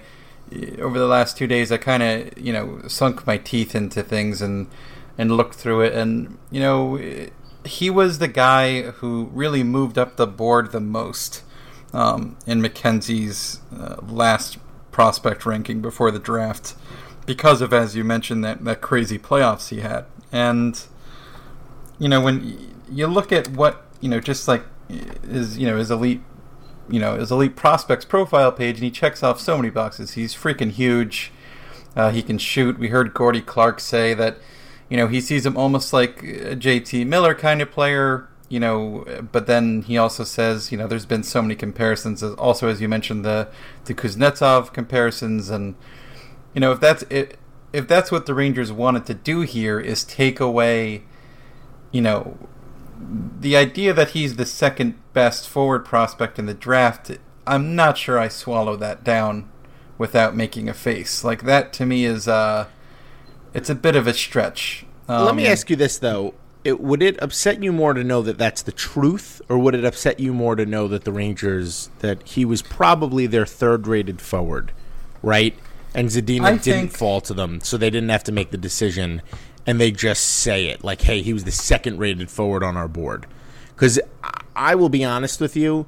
over 0.80 0.98
the 0.98 1.06
last 1.06 1.36
two 1.36 1.46
days 1.46 1.72
I 1.72 1.76
kind 1.76 2.02
of 2.02 2.38
you 2.38 2.52
know 2.52 2.82
sunk 2.86 3.26
my 3.26 3.36
teeth 3.36 3.74
into 3.74 4.02
things 4.02 4.40
and 4.40 4.68
and 5.18 5.36
looked 5.36 5.54
through 5.54 5.82
it, 5.82 5.94
and 5.94 6.38
you 6.50 6.60
know 6.60 6.96
he 7.64 7.90
was 7.90 8.18
the 8.18 8.28
guy 8.28 8.82
who 8.82 9.30
really 9.32 9.62
moved 9.62 9.98
up 9.98 10.16
the 10.16 10.26
board 10.26 10.72
the 10.72 10.80
most 10.80 11.42
um, 11.92 12.36
in 12.46 12.60
McKenzie's 12.60 13.60
uh, 13.78 13.96
last 14.02 14.58
prospect 14.90 15.46
ranking 15.46 15.80
before 15.80 16.10
the 16.10 16.18
draft 16.18 16.74
because 17.26 17.60
of, 17.60 17.72
as 17.72 17.96
you 17.96 18.04
mentioned, 18.04 18.44
that, 18.44 18.64
that 18.64 18.80
crazy 18.80 19.18
playoffs 19.18 19.70
he 19.70 19.80
had. 19.80 20.04
And, 20.30 20.80
you 21.98 22.08
know, 22.08 22.20
when 22.20 22.74
you 22.90 23.06
look 23.06 23.32
at 23.32 23.48
what, 23.48 23.86
you 24.00 24.08
know, 24.08 24.20
just 24.20 24.46
like 24.46 24.64
his, 24.88 25.58
you 25.58 25.66
know, 25.66 25.78
his 25.78 25.90
elite, 25.90 26.22
you 26.88 27.00
know, 27.00 27.16
his 27.16 27.30
elite 27.30 27.56
prospects 27.56 28.04
profile 28.04 28.52
page, 28.52 28.76
and 28.76 28.84
he 28.84 28.90
checks 28.90 29.22
off 29.22 29.40
so 29.40 29.56
many 29.56 29.70
boxes. 29.70 30.12
He's 30.12 30.34
freaking 30.34 30.70
huge. 30.70 31.32
Uh, 31.96 32.10
he 32.10 32.22
can 32.22 32.38
shoot. 32.38 32.78
We 32.78 32.88
heard 32.88 33.14
Gordie 33.14 33.40
Clark 33.40 33.80
say 33.80 34.12
that, 34.14 34.38
you 34.94 35.00
know, 35.00 35.08
he 35.08 35.20
sees 35.20 35.44
him 35.44 35.56
almost 35.56 35.92
like 35.92 36.22
a 36.22 36.54
JT 36.54 37.04
Miller 37.08 37.34
kind 37.34 37.60
of 37.60 37.68
player, 37.68 38.28
you 38.48 38.60
know, 38.60 39.04
but 39.32 39.48
then 39.48 39.82
he 39.82 39.98
also 39.98 40.22
says, 40.22 40.70
you 40.70 40.78
know, 40.78 40.86
there's 40.86 41.04
been 41.04 41.24
so 41.24 41.42
many 41.42 41.56
comparisons. 41.56 42.22
Also, 42.22 42.68
as 42.68 42.80
you 42.80 42.88
mentioned, 42.88 43.24
the, 43.24 43.48
the 43.86 43.92
Kuznetsov 43.92 44.72
comparisons 44.72 45.50
and, 45.50 45.74
you 46.54 46.60
know, 46.60 46.70
if 46.70 46.78
that's 46.78 47.02
it, 47.10 47.38
if 47.72 47.88
that's 47.88 48.12
what 48.12 48.26
the 48.26 48.34
Rangers 48.34 48.70
wanted 48.70 49.04
to 49.06 49.14
do 49.14 49.40
here 49.40 49.80
is 49.80 50.04
take 50.04 50.38
away, 50.38 51.02
you 51.90 52.00
know, 52.00 52.38
the 53.40 53.56
idea 53.56 53.92
that 53.92 54.10
he's 54.10 54.36
the 54.36 54.46
second 54.46 54.94
best 55.12 55.48
forward 55.48 55.84
prospect 55.84 56.38
in 56.38 56.46
the 56.46 56.54
draft, 56.54 57.10
I'm 57.48 57.74
not 57.74 57.98
sure 57.98 58.16
I 58.16 58.28
swallow 58.28 58.76
that 58.76 59.02
down 59.02 59.50
without 59.98 60.36
making 60.36 60.68
a 60.68 60.72
face. 60.72 61.24
Like 61.24 61.42
that 61.42 61.72
to 61.72 61.84
me 61.84 62.04
is 62.04 62.28
uh 62.28 62.68
it's 63.54 63.70
a 63.70 63.74
bit 63.74 63.96
of 63.96 64.06
a 64.06 64.12
stretch. 64.14 64.84
Um, 65.08 65.24
Let 65.26 65.34
me 65.34 65.46
ask 65.46 65.70
you 65.70 65.76
this 65.76 65.98
though. 65.98 66.34
It, 66.64 66.80
would 66.80 67.02
it 67.02 67.22
upset 67.22 67.62
you 67.62 67.72
more 67.72 67.92
to 67.92 68.02
know 68.02 68.22
that 68.22 68.38
that's 68.38 68.62
the 68.62 68.72
truth, 68.72 69.42
or 69.50 69.58
would 69.58 69.74
it 69.74 69.84
upset 69.84 70.18
you 70.18 70.32
more 70.32 70.56
to 70.56 70.64
know 70.64 70.88
that 70.88 71.04
the 71.04 71.12
Rangers 71.12 71.90
that 71.98 72.26
he 72.26 72.46
was 72.46 72.62
probably 72.62 73.26
their 73.26 73.44
third-rated 73.44 74.22
forward, 74.22 74.72
right? 75.22 75.54
And 75.94 76.08
Zadina 76.08 76.62
didn't 76.62 76.62
think- 76.62 76.92
fall 76.92 77.20
to 77.20 77.34
them, 77.34 77.60
so 77.60 77.76
they 77.76 77.90
didn't 77.90 78.08
have 78.08 78.24
to 78.24 78.32
make 78.32 78.50
the 78.50 78.56
decision, 78.56 79.20
and 79.66 79.78
they 79.78 79.90
just 79.90 80.24
say 80.24 80.66
it 80.68 80.82
like, 80.82 81.02
"Hey, 81.02 81.20
he 81.20 81.34
was 81.34 81.44
the 81.44 81.52
second-rated 81.52 82.30
forward 82.30 82.62
on 82.62 82.78
our 82.78 82.88
board." 82.88 83.26
Because 83.74 84.00
I 84.56 84.74
will 84.74 84.88
be 84.88 85.04
honest 85.04 85.40
with 85.40 85.56
you, 85.56 85.86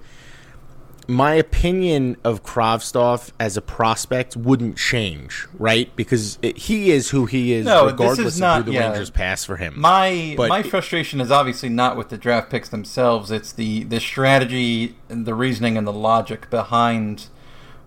my 1.09 1.35
opinion 1.35 2.17
of 2.25 2.43
Kravstov 2.43 3.31
as 3.39 3.57
a 3.57 3.63
prospect 3.63 4.37
wouldn't 4.37 4.77
change, 4.77 5.47
right? 5.59 5.95
Because 5.95 6.39
it, 6.43 6.57
he 6.59 6.91
is 6.91 7.11
who 7.11 7.27
he 7.27 7.53
is, 7.53 7.65
No, 7.67 7.87
regardless 7.87 8.35
is 8.35 8.41
not- 8.41 8.61
of 8.61 8.67
who 8.67 8.73
the 8.73 8.79
yeah. 8.79 8.89
Rangers 8.89 9.11
pass 9.11 9.45
for 9.45 9.57
him. 9.57 9.75
My 9.81 10.35
But 10.37 10.49
my 10.49 10.61
it- 10.61 10.67
frustration 10.67 11.21
is 11.21 11.31
obviously 11.31 11.69
not 11.69 11.97
with 11.97 12.09
the 12.09 12.19
draft 12.19 12.51
picks 12.51 12.69
themselves. 12.69 13.31
It's 13.31 13.53
the 13.53 13.85
the 13.85 14.01
strategy, 14.01 14.97
and 15.09 15.27
the 15.27 15.35
reasoning, 15.35 15.77
and 15.79 15.87
the 15.87 15.93
logic 15.93 16.51
behind 16.51 17.27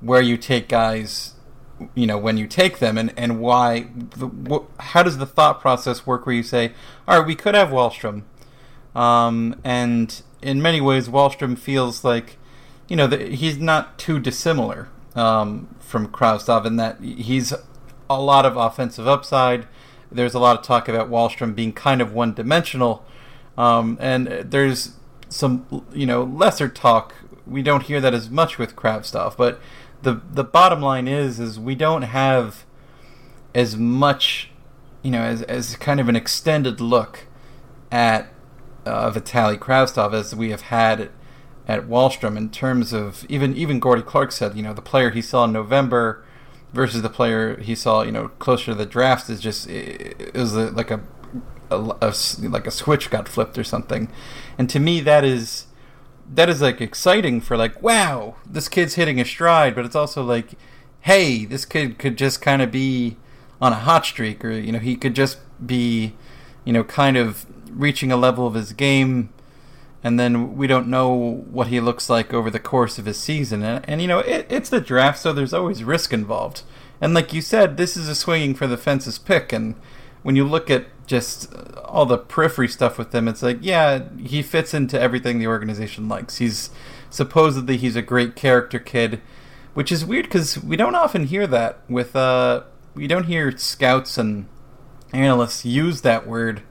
where 0.01 0.21
you 0.21 0.37
take 0.37 0.69
guys. 0.69 1.33
You 1.95 2.07
know 2.07 2.17
when 2.17 2.37
you 2.37 2.45
take 2.47 2.79
them, 2.79 2.97
and 2.97 3.13
and 3.17 3.39
why? 3.39 3.87
The, 4.17 4.27
wh- 4.27 4.81
how 4.81 5.03
does 5.03 5.17
the 5.17 5.25
thought 5.25 5.61
process 5.61 6.05
work? 6.05 6.25
Where 6.25 6.35
you 6.35 6.43
say, 6.43 6.73
"All 7.07 7.17
right, 7.19 7.25
we 7.27 7.35
could 7.35 7.55
have 7.55 7.69
Wahlstrom," 7.69 8.23
um, 8.95 9.55
and 9.63 10.21
in 10.41 10.61
many 10.61 10.81
ways, 10.81 11.07
Wahlstrom 11.07 11.57
feels 11.57 12.03
like, 12.03 12.37
you 12.89 12.95
know, 12.95 13.07
that 13.07 13.21
he's 13.33 13.57
not 13.57 13.97
too 13.97 14.19
dissimilar 14.19 14.89
um, 15.15 15.73
from 15.79 16.07
Kraustov 16.09 16.65
in 16.65 16.75
that 16.77 16.99
he's 16.99 17.53
a 18.09 18.19
lot 18.19 18.45
of 18.45 18.57
offensive 18.57 19.07
upside. 19.07 19.67
There's 20.11 20.33
a 20.33 20.39
lot 20.39 20.57
of 20.57 20.65
talk 20.65 20.89
about 20.89 21.09
Wahlstrom 21.09 21.53
being 21.55 21.71
kind 21.71 22.01
of 22.01 22.11
one-dimensional, 22.13 23.05
um, 23.57 23.97
and 24.01 24.27
there's 24.27 24.93
some, 25.29 25.85
you 25.93 26.07
know, 26.07 26.23
lesser 26.23 26.67
talk. 26.67 27.13
We 27.45 27.61
don't 27.61 27.83
hear 27.83 28.01
that 28.01 28.15
as 28.15 28.29
much 28.29 28.57
with 28.57 28.75
Kravstov, 28.75 29.37
but 29.37 29.61
the 30.01 30.21
the 30.31 30.43
bottom 30.43 30.81
line 30.81 31.07
is, 31.07 31.39
is 31.39 31.59
we 31.59 31.75
don't 31.75 32.03
have 32.03 32.65
as 33.53 33.77
much, 33.77 34.49
you 35.03 35.11
know, 35.11 35.21
as 35.21 35.43
as 35.43 35.75
kind 35.75 35.99
of 35.99 36.09
an 36.09 36.15
extended 36.15 36.81
look 36.81 37.27
at 37.91 38.33
uh, 38.85 39.11
Vitaly 39.11 40.13
as 40.13 40.35
we 40.35 40.49
have 40.49 40.61
had 40.61 41.11
at, 41.69 41.87
Wahlstrom 41.87 42.35
in 42.35 42.49
terms 42.49 42.93
of 42.93 43.25
even 43.29 43.55
even 43.55 43.79
Gordie 43.79 44.01
Clark 44.01 44.31
said, 44.31 44.57
you 44.57 44.63
know, 44.63 44.73
the 44.73 44.81
player 44.81 45.11
he 45.11 45.21
saw 45.21 45.45
in 45.45 45.53
November 45.53 46.23
versus 46.73 47.01
the 47.01 47.09
player 47.09 47.59
he 47.59 47.75
saw, 47.75 48.01
you 48.01 48.11
know, 48.11 48.29
closer 48.39 48.65
to 48.65 48.75
the 48.75 48.85
draft 48.85 49.29
is 49.29 49.39
just 49.39 49.69
it, 49.69 50.33
was 50.33 50.55
like 50.55 50.89
a, 50.89 51.01
a, 51.69 51.95
a 52.01 52.13
like 52.41 52.65
a 52.65 52.71
switch 52.71 53.09
got 53.11 53.27
flipped 53.27 53.57
or 53.57 53.63
something, 53.63 54.11
and 54.57 54.69
to 54.69 54.79
me 54.79 54.99
that 55.01 55.23
is 55.23 55.67
that 56.31 56.49
is 56.49 56.61
like 56.61 56.81
exciting 56.81 57.41
for 57.41 57.57
like 57.57 57.81
wow 57.81 58.35
this 58.45 58.67
kid's 58.67 58.95
hitting 58.95 59.19
a 59.19 59.25
stride, 59.25 59.75
but 59.75 59.85
it's 59.85 59.95
also 59.95 60.23
like 60.23 60.53
hey 61.01 61.45
this 61.45 61.65
kid 61.65 61.99
could 61.99 62.17
just 62.17 62.41
kind 62.41 62.61
of 62.61 62.71
be 62.71 63.15
on 63.61 63.73
a 63.73 63.77
hot 63.77 64.05
streak 64.05 64.43
or 64.43 64.51
you 64.51 64.71
know 64.71 64.79
he 64.79 64.95
could 64.95 65.13
just 65.13 65.37
be 65.65 66.15
you 66.65 66.73
know 66.73 66.83
kind 66.83 67.15
of 67.15 67.45
reaching 67.69 68.11
a 68.11 68.17
level 68.17 68.47
of 68.47 68.55
his 68.55 68.73
game 68.73 69.29
and 70.03 70.19
then 70.19 70.55
we 70.55 70.67
don't 70.67 70.87
know 70.87 71.43
what 71.49 71.67
he 71.67 71.79
looks 71.79 72.09
like 72.09 72.33
over 72.33 72.49
the 72.49 72.59
course 72.59 72.97
of 72.97 73.05
his 73.05 73.19
season. 73.19 73.63
And, 73.63 73.87
and 73.87 74.01
you 74.01 74.07
know, 74.07 74.19
it, 74.19 74.47
it's 74.49 74.69
the 74.69 74.79
draft, 74.79 75.19
so 75.19 75.33
there's 75.33 75.53
always 75.53 75.83
risk 75.83 76.13
involved. 76.13 76.63
And 77.01 77.13
like 77.13 77.33
you 77.33 77.41
said, 77.41 77.77
this 77.77 77.97
is 77.97 78.07
a 78.07 78.15
swinging 78.15 78.55
for 78.55 78.67
the 78.67 78.77
fences 78.77 79.17
pick. 79.17 79.51
And 79.51 79.75
when 80.23 80.35
you 80.35 80.45
look 80.45 80.69
at 80.69 80.85
just 81.05 81.53
all 81.85 82.05
the 82.05 82.17
periphery 82.17 82.67
stuff 82.67 82.97
with 82.97 83.13
him, 83.13 83.27
it's 83.27 83.43
like, 83.43 83.57
yeah, 83.61 84.03
he 84.17 84.41
fits 84.41 84.73
into 84.73 84.99
everything 84.99 85.39
the 85.39 85.47
organization 85.47 86.07
likes. 86.07 86.37
He's 86.37 86.69
supposedly 87.09 87.77
he's 87.77 87.95
a 87.95 88.01
great 88.01 88.35
character 88.35 88.79
kid, 88.79 89.21
which 89.73 89.91
is 89.91 90.05
weird 90.05 90.25
because 90.25 90.61
we 90.61 90.77
don't 90.77 90.95
often 90.95 91.25
hear 91.25 91.47
that 91.47 91.79
with 91.89 92.15
uh, 92.15 92.63
we 92.95 93.07
don't 93.07 93.25
hear 93.25 93.55
scouts 93.57 94.17
and 94.17 94.47
analysts 95.13 95.65
use 95.65 96.01
that 96.01 96.27
word 96.27 96.61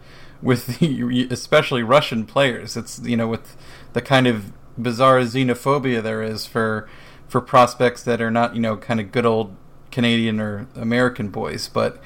with 0.43 0.67
the, 0.79 1.29
especially 1.31 1.83
Russian 1.83 2.25
players. 2.27 2.77
It's 2.77 3.01
you 3.01 3.17
know 3.17 3.29
with 3.29 3.57
the 3.93 4.03
kind 4.03 4.27
of 4.27 4.53
bizarre 4.81 5.21
xenophobia 5.21 6.03
there 6.03 6.23
is 6.23 6.47
for 6.47 6.89
for 7.27 7.41
prospects 7.41 8.03
that 8.05 8.21
are 8.21 8.31
not 8.31 8.55
you 8.55 8.61
know 8.61 8.77
kind 8.77 9.01
of 9.01 9.13
good 9.13 9.27
old 9.27 9.57
Canadian 9.91 10.41
or 10.41 10.69
American 10.75 11.29
boys, 11.29 11.69
but 11.69 12.01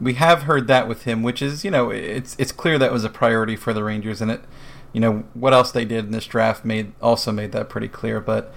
we 0.00 0.14
have 0.14 0.42
heard 0.42 0.66
that 0.68 0.88
with 0.88 1.04
him, 1.04 1.22
which 1.22 1.40
is 1.40 1.64
you 1.64 1.70
know 1.70 1.90
it's 1.90 2.36
it's 2.38 2.52
clear 2.52 2.78
that 2.78 2.92
was 2.92 3.04
a 3.04 3.10
priority 3.10 3.56
for 3.56 3.72
the 3.72 3.84
Rangers, 3.84 4.20
and 4.20 4.30
it 4.30 4.42
you 4.92 5.00
know 5.00 5.24
what 5.34 5.52
else 5.52 5.72
they 5.72 5.84
did 5.84 6.06
in 6.06 6.10
this 6.10 6.26
draft 6.26 6.64
made 6.64 6.92
also 7.00 7.32
made 7.32 7.52
that 7.52 7.68
pretty 7.68 7.88
clear. 7.88 8.20
But 8.20 8.52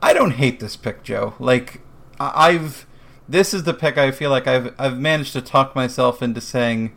I- 0.00 0.12
don't 0.12 0.32
hate 0.32 0.60
this 0.60 0.76
pick, 0.76 1.02
Joe. 1.02 1.34
Like 1.38 1.80
I've 2.20 2.86
this 3.28 3.54
is 3.54 3.64
the 3.64 3.74
pick 3.74 3.98
I 3.98 4.10
feel 4.10 4.30
like 4.30 4.46
I've 4.46 4.74
I've 4.78 4.98
managed 4.98 5.32
to 5.32 5.40
talk 5.42 5.74
myself 5.74 6.22
into 6.22 6.40
saying 6.40 6.92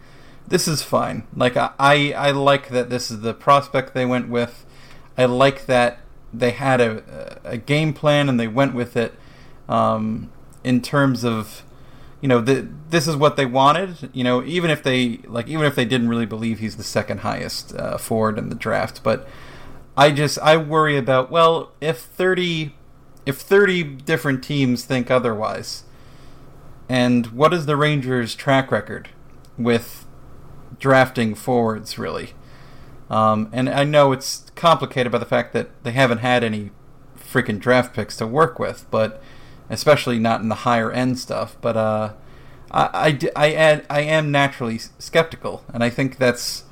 this 0.48 0.68
is 0.68 0.82
fine. 0.82 1.28
Like 1.36 1.58
I, 1.58 1.72
I 2.12 2.32
like 2.32 2.70
that 2.70 2.90
this 2.90 3.10
is 3.10 3.22
the 3.22 3.34
prospect 3.34 3.94
they 3.94 4.06
went 4.06 4.30
with. 4.30 4.66
I 5.18 5.26
like 5.26 5.66
that 5.66 6.00
they 6.34 6.52
had 6.52 6.82
a 6.82 7.40
a 7.44 7.58
game 7.58 7.94
plan 7.94 8.30
and 8.30 8.40
they 8.40 8.48
went 8.48 8.74
with 8.74 8.98
it. 8.98 9.14
Um, 9.68 10.32
in 10.66 10.82
terms 10.82 11.24
of, 11.24 11.64
you 12.22 12.28
know, 12.28 12.42
the, 12.42 12.68
this 12.90 13.08
is 13.08 13.16
what 13.16 13.38
they 13.38 13.46
wanted. 13.46 14.10
You 14.14 14.24
know, 14.24 14.44
even 14.44 14.72
if 14.72 14.84
they 14.84 15.20
like, 15.26 15.48
even 15.48 15.66
if 15.66 15.76
they 15.76 15.86
didn't 15.86 16.10
really 16.10 16.26
believe 16.26 16.60
he's 16.60 16.76
the 16.76 16.84
second 16.84 17.20
highest 17.20 17.74
uh, 17.76 17.98
forward 17.98 18.38
in 18.38 18.50
the 18.50 18.56
draft, 18.56 19.04
but 19.04 19.28
I 19.96 20.12
just 20.12 20.40
I 20.40 20.58
worry 20.58 20.98
about 20.98 21.32
well, 21.32 21.72
if 21.80 22.00
thirty, 22.00 22.76
if 23.26 23.38
thirty 23.38 23.84
different 23.84 24.44
teams 24.44 24.84
think 24.84 25.10
otherwise, 25.10 25.84
and 26.90 27.28
what 27.28 27.54
is 27.54 27.68
the 27.68 27.78
Rangers' 27.78 28.36
track 28.36 28.72
record 28.72 29.10
with 29.58 30.05
drafting 30.80 31.36
forwards 31.36 31.98
really? 31.98 32.34
Um, 33.10 33.50
and 33.52 33.70
I 33.70 33.84
know 33.84 34.12
it's 34.12 34.50
complicated 34.56 35.12
by 35.12 35.20
the 35.20 35.26
fact 35.26 35.54
that 35.54 35.70
they 35.84 35.92
haven't 35.92 36.20
had 36.20 36.44
any 36.44 36.72
freaking 37.18 37.60
draft 37.60 37.94
picks 37.94 38.18
to 38.18 38.26
work 38.26 38.58
with, 38.58 38.86
but 38.90 39.22
especially 39.70 40.20
not 40.20 40.42
in 40.42 40.50
the 40.50 40.56
higher 40.56 40.92
end 40.92 41.20
stuff. 41.20 41.56
But 41.62 41.78
uh, 41.78 42.14
I, 42.72 43.18
I, 43.36 43.46
I 43.46 43.82
I 43.90 44.02
am 44.02 44.32
naturally 44.32 44.80
skeptical, 44.80 45.64
and 45.74 45.84
I 45.84 45.90
think 45.90 46.18
that's 46.18 46.64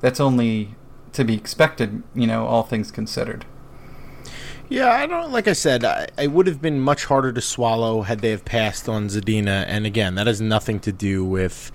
that's 0.00 0.20
only 0.20 0.74
to 1.12 1.24
be 1.24 1.34
expected, 1.34 2.02
you 2.14 2.26
know, 2.26 2.46
all 2.46 2.62
things 2.62 2.90
considered. 2.90 3.44
Yeah, 4.68 4.92
I 4.92 5.06
don't. 5.06 5.32
Like 5.32 5.48
I 5.48 5.52
said, 5.52 5.84
I, 5.84 6.06
it 6.16 6.30
would 6.30 6.46
have 6.46 6.62
been 6.62 6.80
much 6.80 7.06
harder 7.06 7.32
to 7.32 7.40
swallow 7.40 8.02
had 8.02 8.20
they 8.20 8.30
have 8.30 8.44
passed 8.44 8.88
on 8.88 9.08
Zadina. 9.08 9.64
And 9.66 9.84
again, 9.84 10.14
that 10.14 10.28
has 10.28 10.40
nothing 10.40 10.78
to 10.80 10.92
do 10.92 11.24
with 11.24 11.72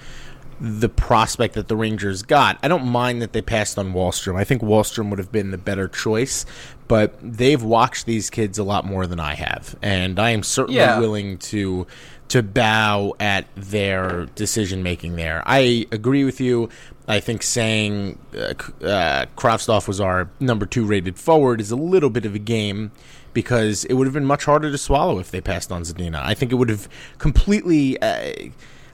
the 0.59 0.87
prospect 0.89 1.53
that 1.55 1.67
the 1.67 1.75
Rangers 1.75 2.23
got. 2.23 2.57
I 2.63 2.67
don't 2.67 2.85
mind 2.85 3.21
that 3.21 3.33
they 3.33 3.41
passed 3.41 3.77
on 3.77 3.93
Wahlstrom. 3.93 4.35
I 4.37 4.43
think 4.43 4.61
Wahlstrom 4.61 5.09
would 5.09 5.19
have 5.19 5.31
been 5.31 5.51
the 5.51 5.57
better 5.57 5.87
choice, 5.87 6.45
but 6.87 7.15
they've 7.21 7.61
watched 7.61 8.05
these 8.05 8.29
kids 8.29 8.57
a 8.57 8.63
lot 8.63 8.85
more 8.85 9.05
than 9.07 9.19
I 9.19 9.35
have, 9.35 9.75
and 9.81 10.17
I 10.19 10.29
am 10.31 10.43
certainly 10.43 10.79
Yeah. 10.79 10.99
willing 10.99 11.37
to 11.39 11.85
to 12.27 12.41
bow 12.41 13.13
at 13.19 13.45
their 13.55 14.25
decision 14.33 14.81
making 14.81 15.15
there. 15.15 15.43
I 15.45 15.85
agree 15.91 16.23
with 16.23 16.41
you. 16.41 16.69
I 17.07 17.19
think 17.19 17.43
saying 17.43 18.17
uh, 18.35 18.53
uh, 18.83 19.25
Kravstov 19.37 19.87
was 19.87 20.01
our 20.01 20.27
number 20.39 20.65
two 20.65 20.85
rated 20.85 21.19
forward 21.19 21.61
is 21.61 21.69
a 21.69 21.75
little 21.75 22.09
bit 22.09 22.25
of 22.25 22.33
a 22.33 22.39
game 22.39 22.91
because 23.33 23.85
it 23.85 23.93
would 23.93 24.07
have 24.07 24.13
been 24.15 24.25
much 24.25 24.45
harder 24.45 24.71
to 24.71 24.77
swallow 24.79 25.19
if 25.19 25.29
they 25.29 25.39
passed 25.39 25.71
on 25.71 25.83
Zadina. 25.83 26.19
I 26.23 26.33
think 26.33 26.51
it 26.51 26.55
would 26.55 26.69
have 26.69 26.89
completely. 27.19 28.01
Uh, 28.01 28.31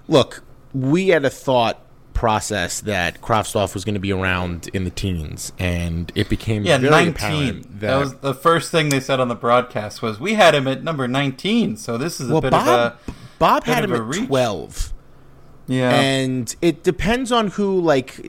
look, 0.09 0.43
we 0.73 1.09
had 1.09 1.25
a 1.25 1.29
thought 1.29 1.79
process 2.13 2.81
that 2.81 3.19
Kravstov 3.21 3.73
was 3.73 3.83
going 3.83 3.95
to 3.95 3.99
be 3.99 4.11
around 4.11 4.69
in 4.73 4.83
the 4.83 4.89
teens, 4.91 5.53
and 5.57 6.11
it 6.13 6.29
became 6.29 6.63
Yeah, 6.63 6.77
very 6.77 6.91
nineteen. 6.91 7.13
apparent 7.49 7.79
That, 7.79 7.95
was 7.97 8.15
the 8.15 8.33
first 8.33 8.69
thing 8.71 8.89
they 8.89 8.99
said 8.99 9.19
on 9.19 9.27
the 9.27 9.35
broadcast 9.35 10.01
was 10.01 10.19
we 10.19 10.33
had 10.35 10.53
him 10.53 10.67
at 10.67 10.83
number 10.83 11.07
nineteen. 11.07 11.77
So 11.77 11.97
this 11.97 12.19
is 12.19 12.29
a 12.29 12.33
well, 12.33 12.41
bit 12.41 12.51
Bob, 12.51 12.67
of 12.67 12.75
a 13.07 13.13
Bob 13.39 13.63
had 13.63 13.83
him 13.85 13.93
at 13.93 14.01
reach. 14.03 14.27
twelve. 14.27 14.93
yeah. 15.67 15.91
And 15.99 16.53
it 16.61 16.83
depends 16.83 17.31
on 17.31 17.47
who, 17.47 17.79
like, 17.79 18.19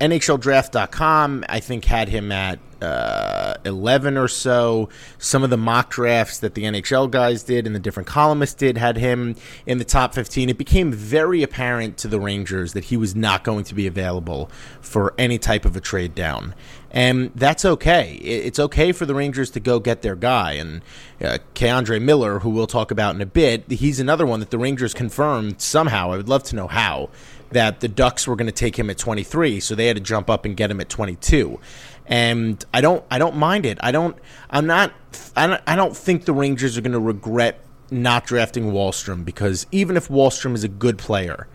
NHLDraft.com, 0.00 1.44
I 1.48 1.60
think, 1.60 1.84
had 1.84 2.08
him 2.08 2.32
at 2.32 2.58
uh, 2.82 3.54
11 3.64 4.16
or 4.16 4.28
so. 4.28 4.88
Some 5.18 5.42
of 5.44 5.50
the 5.50 5.56
mock 5.56 5.90
drafts 5.90 6.38
that 6.40 6.54
the 6.54 6.64
NHL 6.64 7.10
guys 7.10 7.42
did 7.42 7.66
and 7.66 7.74
the 7.74 7.80
different 7.80 8.06
columnists 8.06 8.54
did 8.54 8.76
had 8.76 8.96
him 8.96 9.36
in 9.66 9.78
the 9.78 9.84
top 9.84 10.14
15. 10.14 10.48
It 10.48 10.58
became 10.58 10.92
very 10.92 11.42
apparent 11.42 11.96
to 11.98 12.08
the 12.08 12.20
Rangers 12.20 12.72
that 12.72 12.84
he 12.84 12.96
was 12.96 13.14
not 13.14 13.44
going 13.44 13.64
to 13.64 13.74
be 13.74 13.86
available 13.86 14.50
for 14.80 15.14
any 15.16 15.38
type 15.38 15.64
of 15.64 15.76
a 15.76 15.80
trade 15.80 16.14
down. 16.14 16.54
And 16.90 17.30
that's 17.34 17.64
okay. 17.64 18.14
It's 18.16 18.58
okay 18.58 18.92
for 18.92 19.06
the 19.06 19.14
Rangers 19.14 19.50
to 19.52 19.60
go 19.60 19.80
get 19.80 20.02
their 20.02 20.14
guy. 20.14 20.52
And 20.52 20.82
uh, 21.22 21.38
K'Andre 21.54 22.00
Miller, 22.02 22.40
who 22.40 22.50
we'll 22.50 22.66
talk 22.66 22.90
about 22.90 23.14
in 23.14 23.22
a 23.22 23.26
bit, 23.26 23.70
he's 23.70 23.98
another 23.98 24.26
one 24.26 24.40
that 24.40 24.50
the 24.50 24.58
Rangers 24.58 24.92
confirmed 24.92 25.60
somehow. 25.62 26.12
I 26.12 26.18
would 26.18 26.28
love 26.28 26.42
to 26.44 26.56
know 26.56 26.66
how 26.66 27.08
that 27.52 27.80
the 27.80 27.88
Ducks 27.88 28.26
were 28.26 28.36
going 28.36 28.46
to 28.46 28.52
take 28.52 28.78
him 28.78 28.90
at 28.90 28.98
23, 28.98 29.60
so 29.60 29.74
they 29.74 29.86
had 29.86 29.96
to 29.96 30.02
jump 30.02 30.28
up 30.28 30.44
and 30.44 30.56
get 30.56 30.70
him 30.70 30.80
at 30.80 30.88
22 30.88 31.58
and 32.06 32.64
I 32.72 32.80
don't 32.80 33.04
I 33.10 33.18
don't 33.18 33.36
mind 33.36 33.66
it. 33.66 33.78
I 33.80 33.92
don't 33.92 34.16
I'm 34.50 34.66
not 34.66 34.92
I 35.36 35.46
don't, 35.46 35.62
I 35.66 35.76
don't 35.76 35.96
think 35.96 36.24
the 36.24 36.32
Rangers 36.32 36.76
are 36.76 36.80
going 36.80 36.92
to 36.92 37.00
regret 37.00 37.64
not 37.90 38.26
drafting 38.26 38.72
Wahlstrom 38.72 39.24
because 39.24 39.66
even 39.70 39.96
if 39.96 40.08
Wahlstrom 40.08 40.54
is 40.54 40.64
a 40.64 40.68
good 40.68 40.98
player, 40.98 41.46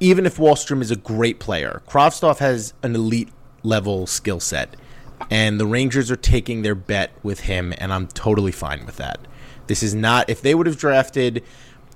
even 0.00 0.26
if 0.26 0.36
Wahlstrom 0.36 0.80
is 0.80 0.90
a 0.90 0.96
great 0.96 1.40
player, 1.40 1.82
Kravtsov 1.88 2.38
has 2.38 2.72
an 2.82 2.94
elite 2.94 3.30
level 3.62 4.06
skill 4.06 4.40
set, 4.40 4.76
and 5.30 5.58
the 5.58 5.66
Rangers 5.66 6.10
are 6.10 6.16
taking 6.16 6.62
their 6.62 6.76
bet 6.76 7.10
with 7.22 7.40
him, 7.40 7.74
and 7.78 7.92
I'm 7.92 8.06
totally 8.06 8.52
fine 8.52 8.86
with 8.86 8.96
that. 8.96 9.18
This 9.66 9.82
is 9.82 9.94
not 9.94 10.30
if 10.30 10.40
they 10.40 10.54
would 10.54 10.66
have 10.66 10.78
drafted 10.78 11.42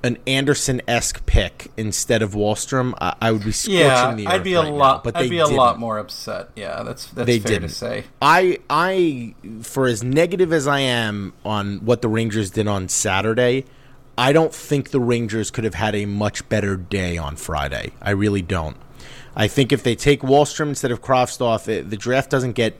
an 0.04 0.18
Andersson 0.26 0.82
esque 0.88 1.24
pick 1.26 1.70
instead 1.76 2.22
of 2.22 2.32
Wahlstrom, 2.32 2.94
I, 3.00 3.14
I 3.20 3.30
would 3.32 3.44
be 3.44 3.52
scorching 3.52 3.80
yeah, 3.80 4.14
the 4.14 4.26
earth 4.26 4.32
I'd 4.32 4.44
be 4.44 4.54
a 4.54 4.62
lot. 4.62 5.04
now, 5.04 5.10
but 5.12 5.16
I'd 5.16 5.30
be 5.30 5.38
a 5.38 5.44
didn't. 5.44 5.56
lot 5.56 5.78
more 5.78 5.98
upset. 5.98 6.50
Yeah, 6.56 6.82
that's 6.82 7.06
that's 7.06 7.26
They 7.26 7.38
fair 7.38 7.52
didn't. 7.52 7.68
to 7.68 7.74
say. 7.74 8.04
I 8.20 8.58
I 8.68 9.34
for 9.62 9.86
as 9.86 10.02
negative 10.02 10.52
as 10.52 10.66
I 10.66 10.80
am 10.80 11.32
on 11.44 11.78
what 11.84 12.02
the 12.02 12.08
Rangers 12.08 12.50
did 12.50 12.66
on 12.66 12.88
Saturday, 12.88 13.64
I 14.18 14.32
don't 14.32 14.52
think 14.54 14.90
the 14.90 15.00
Rangers 15.00 15.50
could 15.50 15.64
have 15.64 15.74
had 15.74 15.94
a 15.94 16.04
much 16.06 16.48
better 16.48 16.76
day 16.76 17.16
on 17.16 17.36
Friday. 17.36 17.92
I 18.02 18.10
really 18.10 18.42
don't. 18.42 18.76
I 19.34 19.48
think 19.48 19.72
if 19.72 19.82
they 19.82 19.94
take 19.94 20.20
Wahlstrom 20.20 20.68
instead 20.68 20.90
of 20.90 21.00
Kravtsov, 21.00 21.66
it, 21.68 21.88
the 21.90 21.96
draft 21.96 22.28
doesn't 22.28 22.52
get 22.52 22.78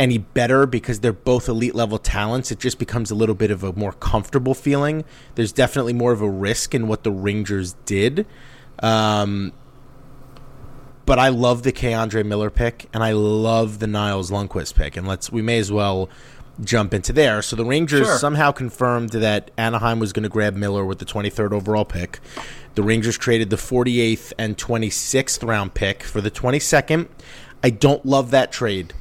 any 0.00 0.16
better 0.16 0.64
because 0.64 1.00
they're 1.00 1.12
both 1.12 1.46
elite 1.46 1.74
level 1.74 1.98
talents. 1.98 2.50
It 2.50 2.58
just 2.58 2.78
becomes 2.78 3.10
a 3.10 3.14
little 3.14 3.34
bit 3.34 3.50
of 3.50 3.62
a 3.62 3.72
more 3.74 3.92
comfortable 3.92 4.54
feeling. 4.54 5.04
There's 5.34 5.52
definitely 5.52 5.92
more 5.92 6.10
of 6.10 6.22
a 6.22 6.28
risk 6.28 6.74
in 6.74 6.88
what 6.88 7.04
the 7.04 7.12
Rangers 7.12 7.74
did. 7.84 8.26
Um, 8.82 9.52
but 11.04 11.18
I 11.18 11.28
love 11.28 11.64
the 11.64 11.72
K'Andre 11.72 12.24
Miller 12.24 12.48
pick, 12.48 12.88
and 12.94 13.02
I 13.04 13.12
love 13.12 13.78
the 13.78 13.86
Niles 13.86 14.30
Lundqvist 14.30 14.74
pick, 14.74 14.96
and 14.96 15.06
let's 15.06 15.30
we 15.30 15.42
may 15.42 15.58
as 15.58 15.70
well 15.70 16.08
jump 16.64 16.94
into 16.94 17.12
there. 17.12 17.42
So 17.42 17.54
the 17.54 17.64
Rangers 17.64 18.06
Sure. 18.06 18.18
somehow 18.18 18.52
confirmed 18.52 19.10
that 19.10 19.50
Anaheim 19.58 19.98
was 19.98 20.12
going 20.14 20.22
to 20.22 20.28
grab 20.30 20.54
Miller 20.56 20.84
with 20.84 20.98
the 20.98 21.04
23rd 21.04 21.52
overall 21.52 21.84
pick. 21.84 22.20
The 22.74 22.82
Rangers 22.82 23.18
traded 23.18 23.50
the 23.50 23.56
48th 23.56 24.32
and 24.38 24.56
26th 24.56 25.46
round 25.46 25.74
pick 25.74 26.02
for 26.02 26.20
the 26.22 26.30
22nd. 26.30 27.08
I 27.62 27.68
don't 27.70 28.06
love 28.06 28.30
that 28.30 28.50
trade. 28.52 28.94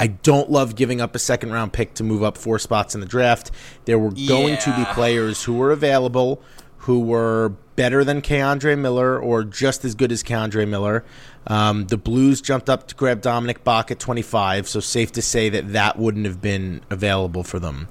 I 0.00 0.08
don't 0.08 0.50
love 0.50 0.74
giving 0.74 1.00
up 1.00 1.14
a 1.14 1.20
second 1.20 1.52
round 1.52 1.72
pick 1.72 1.94
to 1.94 2.02
move 2.02 2.24
up 2.24 2.36
four 2.36 2.58
spots 2.58 2.96
in 2.96 3.00
the 3.00 3.06
draft. 3.06 3.52
There 3.84 3.98
were 3.98 4.10
going 4.10 4.56
to 4.56 4.74
be 4.74 4.84
players 4.86 5.44
who 5.44 5.54
were 5.54 5.70
available 5.70 6.42
who 6.80 7.00
were 7.00 7.50
better 7.76 8.04
than 8.04 8.22
K'Andre 8.22 8.78
Miller 8.78 9.18
or 9.18 9.44
just 9.44 9.84
as 9.84 9.94
good 9.94 10.10
as 10.10 10.22
K'Andre 10.22 10.66
Miller. 10.66 11.04
Um, 11.46 11.86
the 11.86 11.98
Blues 11.98 12.40
jumped 12.40 12.70
up 12.70 12.88
to 12.88 12.94
grab 12.94 13.20
Dominik 13.20 13.58
Bokk 13.58 13.90
at 13.90 13.98
25, 13.98 14.66
so 14.66 14.80
safe 14.80 15.12
to 15.12 15.22
say 15.22 15.50
that 15.50 15.72
that 15.72 15.98
wouldn't 15.98 16.24
have 16.24 16.40
been 16.40 16.80
available 16.88 17.42
for 17.42 17.58
them. 17.58 17.88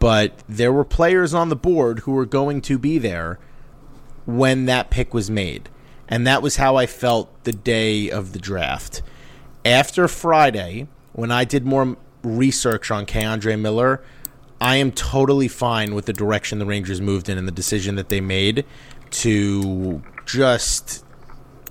But 0.00 0.42
there 0.48 0.72
were 0.72 0.84
players 0.84 1.32
on 1.32 1.48
the 1.48 1.56
board 1.56 2.00
who 2.00 2.12
were 2.12 2.26
going 2.26 2.60
to 2.62 2.76
be 2.76 2.98
there 2.98 3.38
when 4.26 4.66
that 4.66 4.90
pick 4.90 5.14
was 5.14 5.30
made. 5.30 5.68
And 6.08 6.26
that 6.26 6.42
was 6.42 6.56
how 6.56 6.74
I 6.74 6.86
felt 6.86 7.44
the 7.44 7.52
day 7.52 8.10
of 8.10 8.32
the 8.32 8.40
draft. 8.40 9.00
After 9.64 10.08
Friday, 10.08 10.88
when 11.14 11.30
I 11.30 11.44
did 11.44 11.64
more 11.64 11.96
research 12.22 12.90
on 12.90 13.06
K'Andre 13.06 13.58
Miller, 13.58 14.02
I 14.60 14.76
am 14.76 14.92
totally 14.92 15.48
fine 15.48 15.94
with 15.94 16.06
the 16.06 16.12
direction 16.12 16.58
the 16.58 16.66
Rangers 16.66 17.00
moved 17.00 17.28
in 17.28 17.38
and 17.38 17.46
the 17.46 17.52
decision 17.52 17.96
that 17.96 18.08
they 18.08 18.20
made 18.20 18.64
to 19.10 20.02
just 20.26 21.04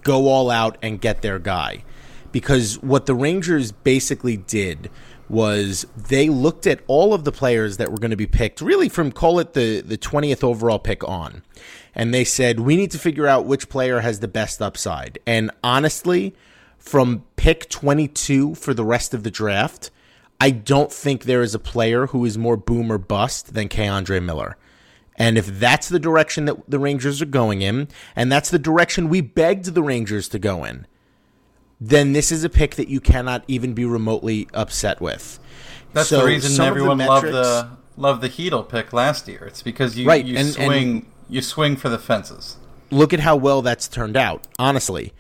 go 0.04 0.28
all 0.28 0.50
out 0.50 0.78
and 0.82 1.00
get 1.00 1.22
their 1.22 1.40
guy. 1.40 1.84
Because 2.32 2.82
what 2.82 3.06
the 3.06 3.14
Rangers 3.14 3.72
basically 3.72 4.38
did 4.38 4.90
was 5.30 5.86
they 5.96 6.30
looked 6.30 6.68
at 6.68 6.82
all 6.88 7.14
of 7.14 7.24
the 7.24 7.32
players 7.32 7.78
that 7.78 7.92
were 7.92 7.98
going 7.98 8.12
to 8.12 8.18
be 8.18 8.28
picked, 8.28 8.62
really 8.62 8.90
from 8.90 9.12
call 9.12 9.40
it 9.40 9.54
the, 9.54 9.82
the 9.82 9.98
20th 9.98 10.44
overall 10.44 10.80
pick 10.80 11.04
on. 11.08 11.44
And 11.96 12.14
they 12.14 12.24
said, 12.24 12.60
we 12.60 12.76
need 12.76 12.92
to 12.92 13.00
figure 13.00 13.28
out 13.28 13.46
which 13.46 13.70
player 13.70 14.00
has 14.00 14.20
the 14.20 14.28
best 14.28 14.62
upside. 14.62 15.20
And 15.26 15.52
honestly, 15.64 16.36
from 16.84 17.24
pick 17.38 17.70
22 17.70 18.56
for 18.56 18.74
the 18.74 18.84
rest 18.84 19.14
of 19.14 19.24
the 19.24 19.32
draft, 19.32 19.90
I 20.42 20.50
don't 20.52 20.92
think 20.92 21.24
there 21.24 21.42
is 21.42 21.56
a 21.56 21.60
player 21.60 22.08
who 22.08 22.26
is 22.26 22.38
more 22.38 22.58
boom 22.58 22.92
or 22.92 22.98
bust 22.98 23.54
than 23.54 23.70
K'Andre 23.70 24.22
Miller. 24.22 24.58
And 25.16 25.38
if 25.38 25.48
that's 25.48 25.88
the 25.88 26.00
direction 26.00 26.44
that 26.46 26.70
the 26.70 26.80
Rangers 26.80 27.22
are 27.22 27.26
going 27.26 27.62
in, 27.62 27.88
and 28.18 28.30
that's 28.30 28.50
the 28.50 28.60
direction 28.60 29.08
we 29.08 29.22
begged 29.22 29.66
the 29.74 29.82
Rangers 29.84 30.28
to 30.30 30.40
go 30.40 30.66
in, 30.66 30.86
then 31.80 32.12
this 32.12 32.32
is 32.34 32.44
a 32.44 32.50
pick 32.50 32.76
that 32.76 32.90
you 32.90 33.00
cannot 33.00 33.44
even 33.48 33.74
be 33.74 33.86
remotely 33.86 34.50
upset 34.54 35.00
with. 35.00 35.40
That's 35.94 36.10
So 36.10 36.20
the 36.20 36.26
reason 36.26 36.52
of 36.52 36.58
the 36.58 36.64
everyone 36.66 36.98
loved 36.98 37.28
the 37.28 37.70
loved 37.96 38.22
the 38.22 38.30
Chytil 38.30 38.68
pick 38.68 38.92
last 38.92 39.28
year. 39.30 39.46
It's 39.48 39.62
because 39.62 39.98
you 39.98 40.08
Right, 40.08 40.26
you 40.26 40.36
and- 40.36 40.48
and- 40.48 40.56
swing 40.56 41.06
you 41.30 41.42
swing 41.42 41.78
for 41.78 41.88
the 41.90 42.00
fences. 42.00 42.58
look 42.92 43.14
at 43.14 43.22
how 43.22 43.36
well 43.36 43.62
that's 43.62 43.88
turned 43.88 44.18
out 44.18 44.46
honestly 44.60 45.14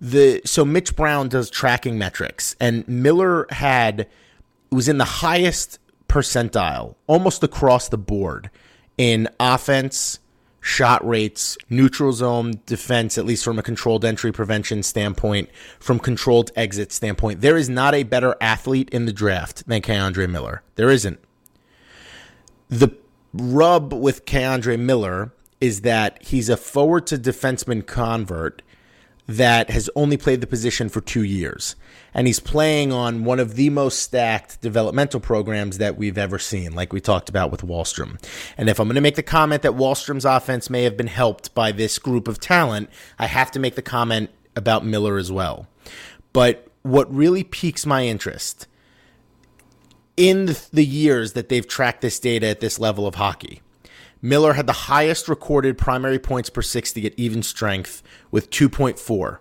the 0.00 0.40
so 0.44 0.64
mitch 0.64 0.94
brown 0.94 1.28
does 1.28 1.50
tracking 1.50 1.98
metrics 1.98 2.54
and 2.60 2.86
miller 2.86 3.46
had 3.50 4.06
was 4.70 4.88
in 4.88 4.98
the 4.98 5.04
highest 5.04 5.78
percentile 6.08 6.94
almost 7.06 7.42
across 7.42 7.88
the 7.88 7.98
board 7.98 8.50
in 8.96 9.28
offense 9.40 10.20
shot 10.60 11.06
rates 11.06 11.56
neutral 11.70 12.12
zone 12.12 12.60
defense 12.66 13.16
at 13.16 13.24
least 13.24 13.44
from 13.44 13.58
a 13.58 13.62
controlled 13.62 14.04
entry 14.04 14.32
prevention 14.32 14.82
standpoint 14.82 15.48
from 15.78 15.98
controlled 15.98 16.50
exit 16.56 16.92
standpoint. 16.92 17.40
There 17.40 17.56
is 17.56 17.68
not 17.68 17.94
a 17.94 18.02
better 18.02 18.36
athlete 18.40 18.90
in 18.90 19.06
the 19.06 19.12
draft 19.12 19.66
than 19.66 19.82
K'Andre 19.82 20.28
Miller. 20.28 20.62
There 20.74 20.90
isn't. 20.90 21.20
The 22.68 22.90
rub 23.32 23.92
with 23.92 24.24
K'Andre 24.26 24.78
Miller 24.78 25.32
is 25.60 25.82
that 25.82 26.22
he's 26.22 26.48
a 26.48 26.56
forward 26.56 27.06
to 27.06 27.16
defenseman 27.16 27.86
convert 27.86 28.62
that 29.28 29.68
has 29.68 29.90
only 29.94 30.16
played 30.16 30.40
the 30.40 30.46
position 30.46 30.88
for 30.88 31.02
two 31.02 31.22
years. 31.22 31.76
And 32.14 32.26
he's 32.26 32.40
playing 32.40 32.92
on 32.92 33.24
one 33.24 33.38
of 33.38 33.54
the 33.54 33.68
most 33.68 34.00
stacked 34.00 34.62
developmental 34.62 35.20
programs 35.20 35.78
that 35.78 35.98
we've 35.98 36.16
ever 36.16 36.38
seen, 36.38 36.74
like 36.74 36.92
we 36.92 37.00
talked 37.00 37.28
about 37.28 37.50
with 37.52 37.60
Wahlstrom. 37.60 38.20
And 38.56 38.70
if 38.70 38.80
I'm 38.80 38.88
going 38.88 38.94
to 38.94 39.02
make 39.02 39.16
the 39.16 39.22
comment 39.22 39.62
that 39.62 39.72
Wahlstrom's 39.72 40.24
offense 40.24 40.70
may 40.70 40.84
have 40.84 40.96
been 40.96 41.08
helped 41.08 41.54
by 41.54 41.70
this 41.70 41.98
group 41.98 42.26
of 42.26 42.40
talent, 42.40 42.88
I 43.18 43.26
have 43.26 43.50
to 43.52 43.60
make 43.60 43.74
the 43.74 43.82
comment 43.82 44.30
about 44.56 44.86
Miller 44.86 45.18
as 45.18 45.30
well. 45.30 45.68
But 46.32 46.66
what 46.82 47.14
really 47.14 47.44
piques 47.44 47.84
my 47.84 48.06
interest 48.06 48.66
in 50.16 50.46
the, 50.46 50.66
the 50.72 50.84
years 50.84 51.34
that 51.34 51.50
they've 51.50 51.68
tracked 51.68 52.00
this 52.00 52.18
data 52.18 52.46
at 52.46 52.60
this 52.60 52.78
level 52.78 53.06
of 53.06 53.14
hockey. 53.16 53.60
Miller 54.20 54.54
had 54.54 54.66
the 54.66 54.72
highest 54.72 55.28
recorded 55.28 55.78
primary 55.78 56.18
points 56.18 56.50
per 56.50 56.62
60 56.62 57.06
at 57.06 57.14
even 57.16 57.42
strength 57.42 58.02
with 58.30 58.50
2.4. 58.50 59.38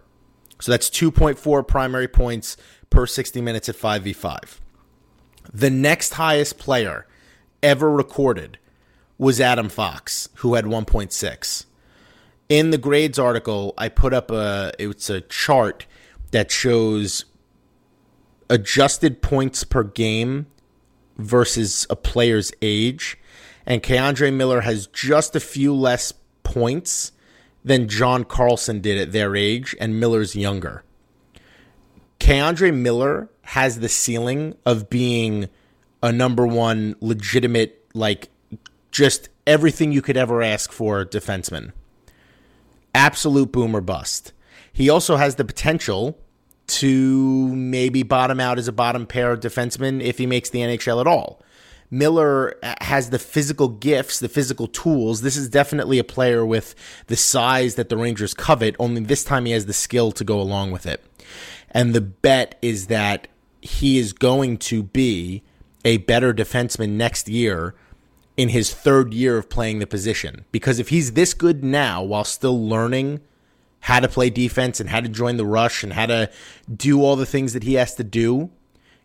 So 0.60 0.72
that's 0.72 0.90
2.4 0.90 1.68
primary 1.68 2.08
points 2.08 2.58
per 2.90 3.06
60 3.06 3.42
minutes 3.42 3.70
at 3.70 3.76
5v5. 3.76 4.60
The 5.54 5.70
next 5.70 6.13
highest 6.13 6.58
player 6.58 7.08
ever 7.63 7.92
recorded 7.92 8.58
was 9.18 9.42
Adam 9.42 9.70
Fox, 9.70 10.30
who 10.36 10.54
had 10.56 10.66
1.6. 10.66 11.66
In 12.50 12.70
the 12.70 12.78
grades 12.78 13.20
article, 13.20 13.74
I 13.78 13.90
put 13.90 14.13
up 14.13 14.32
a 14.32 14.72
it's 14.80 15.10
a 15.10 15.22
chart 15.22 15.86
that 16.32 16.52
shows 16.52 17.26
adjusted 18.50 19.22
points 19.22 19.63
per 19.63 19.84
game 19.84 20.48
versus 21.18 21.86
a 21.90 21.96
player's 21.96 22.52
age. 22.62 23.18
And 23.68 23.84
K'Andre 23.84 24.34
Miller 24.34 24.62
has 24.62 24.88
just 24.88 25.36
a 25.36 25.42
few 25.42 25.76
less 25.76 26.14
points 26.44 27.12
than 27.66 27.90
John 27.90 28.24
Carlson 28.24 28.80
did 28.80 28.98
at 28.98 29.12
their 29.12 29.36
age, 29.36 29.76
and 29.78 30.00
Miller's 30.00 30.38
younger. 30.38 30.86
K'Andre 32.22 32.74
Miller 32.74 33.30
has 33.42 33.82
the 33.82 33.90
ceiling 33.90 34.56
of 34.66 34.90
being 34.90 35.50
a 36.02 36.14
number 36.14 36.48
one 36.48 36.96
legitimate, 37.02 37.86
like, 37.94 38.30
just 38.92 39.28
everything 39.46 39.92
you 39.92 40.02
could 40.02 40.18
ever 40.18 40.42
ask 40.42 40.72
for 40.72 41.04
defenseman. 41.04 41.74
Absolute 42.96 43.52
boom 43.52 43.76
or 43.76 43.82
bust. 43.82 44.32
He 44.72 44.90
also 44.90 45.18
has 45.18 45.36
the 45.36 45.44
potential 45.44 46.18
to 46.68 47.54
maybe 47.54 48.04
bottom 48.04 48.40
out 48.40 48.58
as 48.58 48.68
a 48.70 48.74
bottom 48.74 49.06
pair 49.06 49.36
defenseman 49.36 50.02
if 50.02 50.18
he 50.18 50.26
makes 50.26 50.50
the 50.50 50.60
NHL 50.60 51.02
at 51.02 51.08
all. 51.08 51.42
Miller 51.89 52.56
uh, 52.63 52.76
has 52.82 53.10
the 53.10 53.19
physical 53.19 53.69
gifts, 53.69 54.19
the 54.19 54.30
physical 54.30 54.67
tools. 54.67 55.21
This 55.21 55.38
is 55.38 55.50
definitely 55.50 56.00
a 56.00 56.04
player 56.04 56.45
with 56.45 56.76
the 57.08 57.15
size 57.15 57.76
that 57.76 57.89
the 57.89 57.97
Rangers 57.97 58.34
covet, 58.34 58.76
only 58.80 59.02
this 59.02 59.23
time 59.23 59.45
he 59.45 59.54
has 59.54 59.65
the 59.65 59.73
skill 59.73 60.12
to 60.13 60.23
go 60.23 60.39
along 60.39 60.71
with 60.71 60.86
it. 60.86 61.04
And 61.71 61.93
the 61.93 62.02
bet 62.02 62.58
is 62.62 62.88
that 62.88 63.28
he 63.62 63.97
is 63.97 64.13
going 64.13 64.58
to 64.58 64.84
be 64.84 65.43
a 65.86 65.97
better 65.97 66.34
defenseman 66.34 66.91
next 66.91 67.30
year 67.30 67.76
in 68.36 68.50
his 68.50 68.73
third 68.73 69.13
year 69.13 69.38
of 69.38 69.50
playing 69.50 69.80
the 69.80 69.88
position. 69.88 70.45
Because 70.52 70.80
if 70.80 70.89
he's 70.89 71.13
this 71.13 71.34
good 71.34 71.63
now 71.63 72.04
while 72.04 72.23
still 72.23 72.67
learning 72.67 73.21
how 73.82 74.00
to 74.00 74.08
play 74.08 74.30
defense 74.30 74.80
and 74.80 74.89
how 74.89 75.00
to 75.00 75.08
join 75.08 75.38
the 75.38 75.45
rush 75.45 75.84
and 75.84 75.93
how 75.93 76.06
to 76.06 76.30
do 76.73 77.02
all 77.02 77.15
the 77.15 77.26
things 77.26 77.54
that 77.54 77.63
he 77.63 77.76
has 77.76 77.95
to 77.95 78.04
do, 78.04 78.50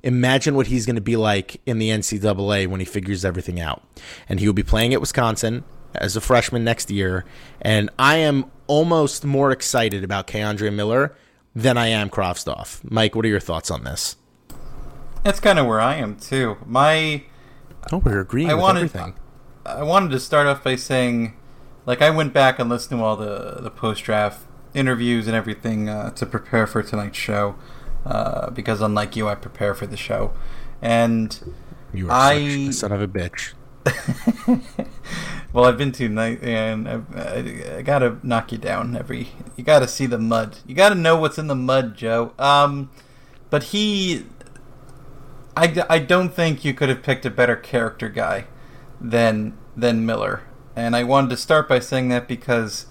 imagine 0.02 0.54
what 0.54 0.66
he's 0.66 0.86
going 0.86 0.96
to 0.96 1.02
be 1.02 1.16
like 1.16 1.60
in 1.66 1.78
the 1.78 1.90
NCAA 1.90 2.66
when 2.66 2.80
he 2.80 2.86
figures 2.86 3.24
everything 3.24 3.60
out. 3.60 3.82
And 4.28 4.40
he 4.40 4.46
will 4.46 4.54
be 4.54 4.62
playing 4.62 4.94
at 4.94 5.00
Wisconsin 5.00 5.64
as 5.94 6.16
a 6.16 6.20
freshman 6.20 6.64
next 6.64 6.90
year. 6.90 7.24
And 7.60 7.90
I 7.98 8.16
am 8.16 8.46
almost 8.66 9.24
more 9.24 9.50
excited 9.50 10.04
about 10.04 10.26
K'Andre 10.26 10.72
Miller 10.72 11.14
than 11.54 11.76
I 11.76 11.88
am 11.88 12.10
Kroftstoff. 12.10 12.80
Mike, 12.90 13.14
what 13.14 13.24
are 13.24 13.28
your 13.28 13.40
thoughts 13.40 13.70
on 13.70 13.84
this? 13.84 14.16
That's 15.22 15.40
kind 15.40 15.58
of 15.58 15.66
where 15.66 15.80
I 15.80 15.96
am 15.96 16.16
too. 16.16 16.56
My 16.66 17.22
oh, 17.92 17.98
we're 17.98 18.20
agreeing 18.20 18.50
I 18.50 18.54
with 18.54 18.62
wanted, 18.62 18.84
everything. 18.84 19.14
I 19.64 19.82
wanted 19.82 20.10
to 20.10 20.20
start 20.20 20.46
off 20.46 20.64
by 20.64 20.76
saying, 20.76 21.36
like, 21.86 22.02
I 22.02 22.10
went 22.10 22.32
back 22.32 22.58
and 22.58 22.68
listened 22.68 22.98
to 22.98 23.04
all 23.04 23.16
the 23.16 23.58
the 23.60 23.70
post 23.70 24.02
draft 24.02 24.44
interviews 24.74 25.26
and 25.26 25.36
everything 25.36 25.88
uh, 25.88 26.10
to 26.10 26.26
prepare 26.26 26.66
for 26.66 26.82
tonight's 26.82 27.18
show, 27.18 27.54
uh, 28.04 28.50
because 28.50 28.80
unlike 28.80 29.16
you, 29.16 29.28
I 29.28 29.34
prepare 29.34 29.74
for 29.74 29.86
the 29.86 29.96
show, 29.96 30.32
and 30.80 31.54
you 31.92 32.08
are 32.08 32.12
I, 32.12 32.38
such 32.38 32.68
a 32.68 32.72
son 32.72 32.92
of 32.92 33.02
a 33.02 33.08
bitch. 33.08 33.52
well, 35.52 35.64
I've 35.64 35.78
been 35.78 35.92
to 35.92 36.08
night, 36.08 36.42
and 36.42 36.88
I, 36.88 37.78
I, 37.78 37.82
gotta 37.82 38.18
knock 38.22 38.52
you 38.52 38.58
down 38.58 38.96
every. 38.96 39.30
You 39.56 39.64
gotta 39.64 39.88
see 39.88 40.06
the 40.06 40.18
mud. 40.18 40.58
You 40.66 40.74
gotta 40.74 40.94
know 40.94 41.16
what's 41.16 41.38
in 41.38 41.48
the 41.48 41.56
mud, 41.56 41.96
Joe. 41.96 42.32
Um, 42.38 42.90
but 43.50 43.64
he, 43.64 44.24
I, 45.56 45.84
I 45.88 45.98
don't 45.98 46.32
think 46.32 46.64
you 46.64 46.74
could 46.74 46.88
have 46.88 47.02
picked 47.02 47.26
a 47.26 47.30
better 47.30 47.56
character 47.56 48.08
guy 48.08 48.46
than 49.00 49.56
than 49.76 50.06
Miller. 50.06 50.42
And 50.74 50.96
I 50.96 51.04
wanted 51.04 51.30
to 51.30 51.36
start 51.36 51.68
by 51.68 51.80
saying 51.80 52.08
that 52.08 52.26
because 52.26 52.86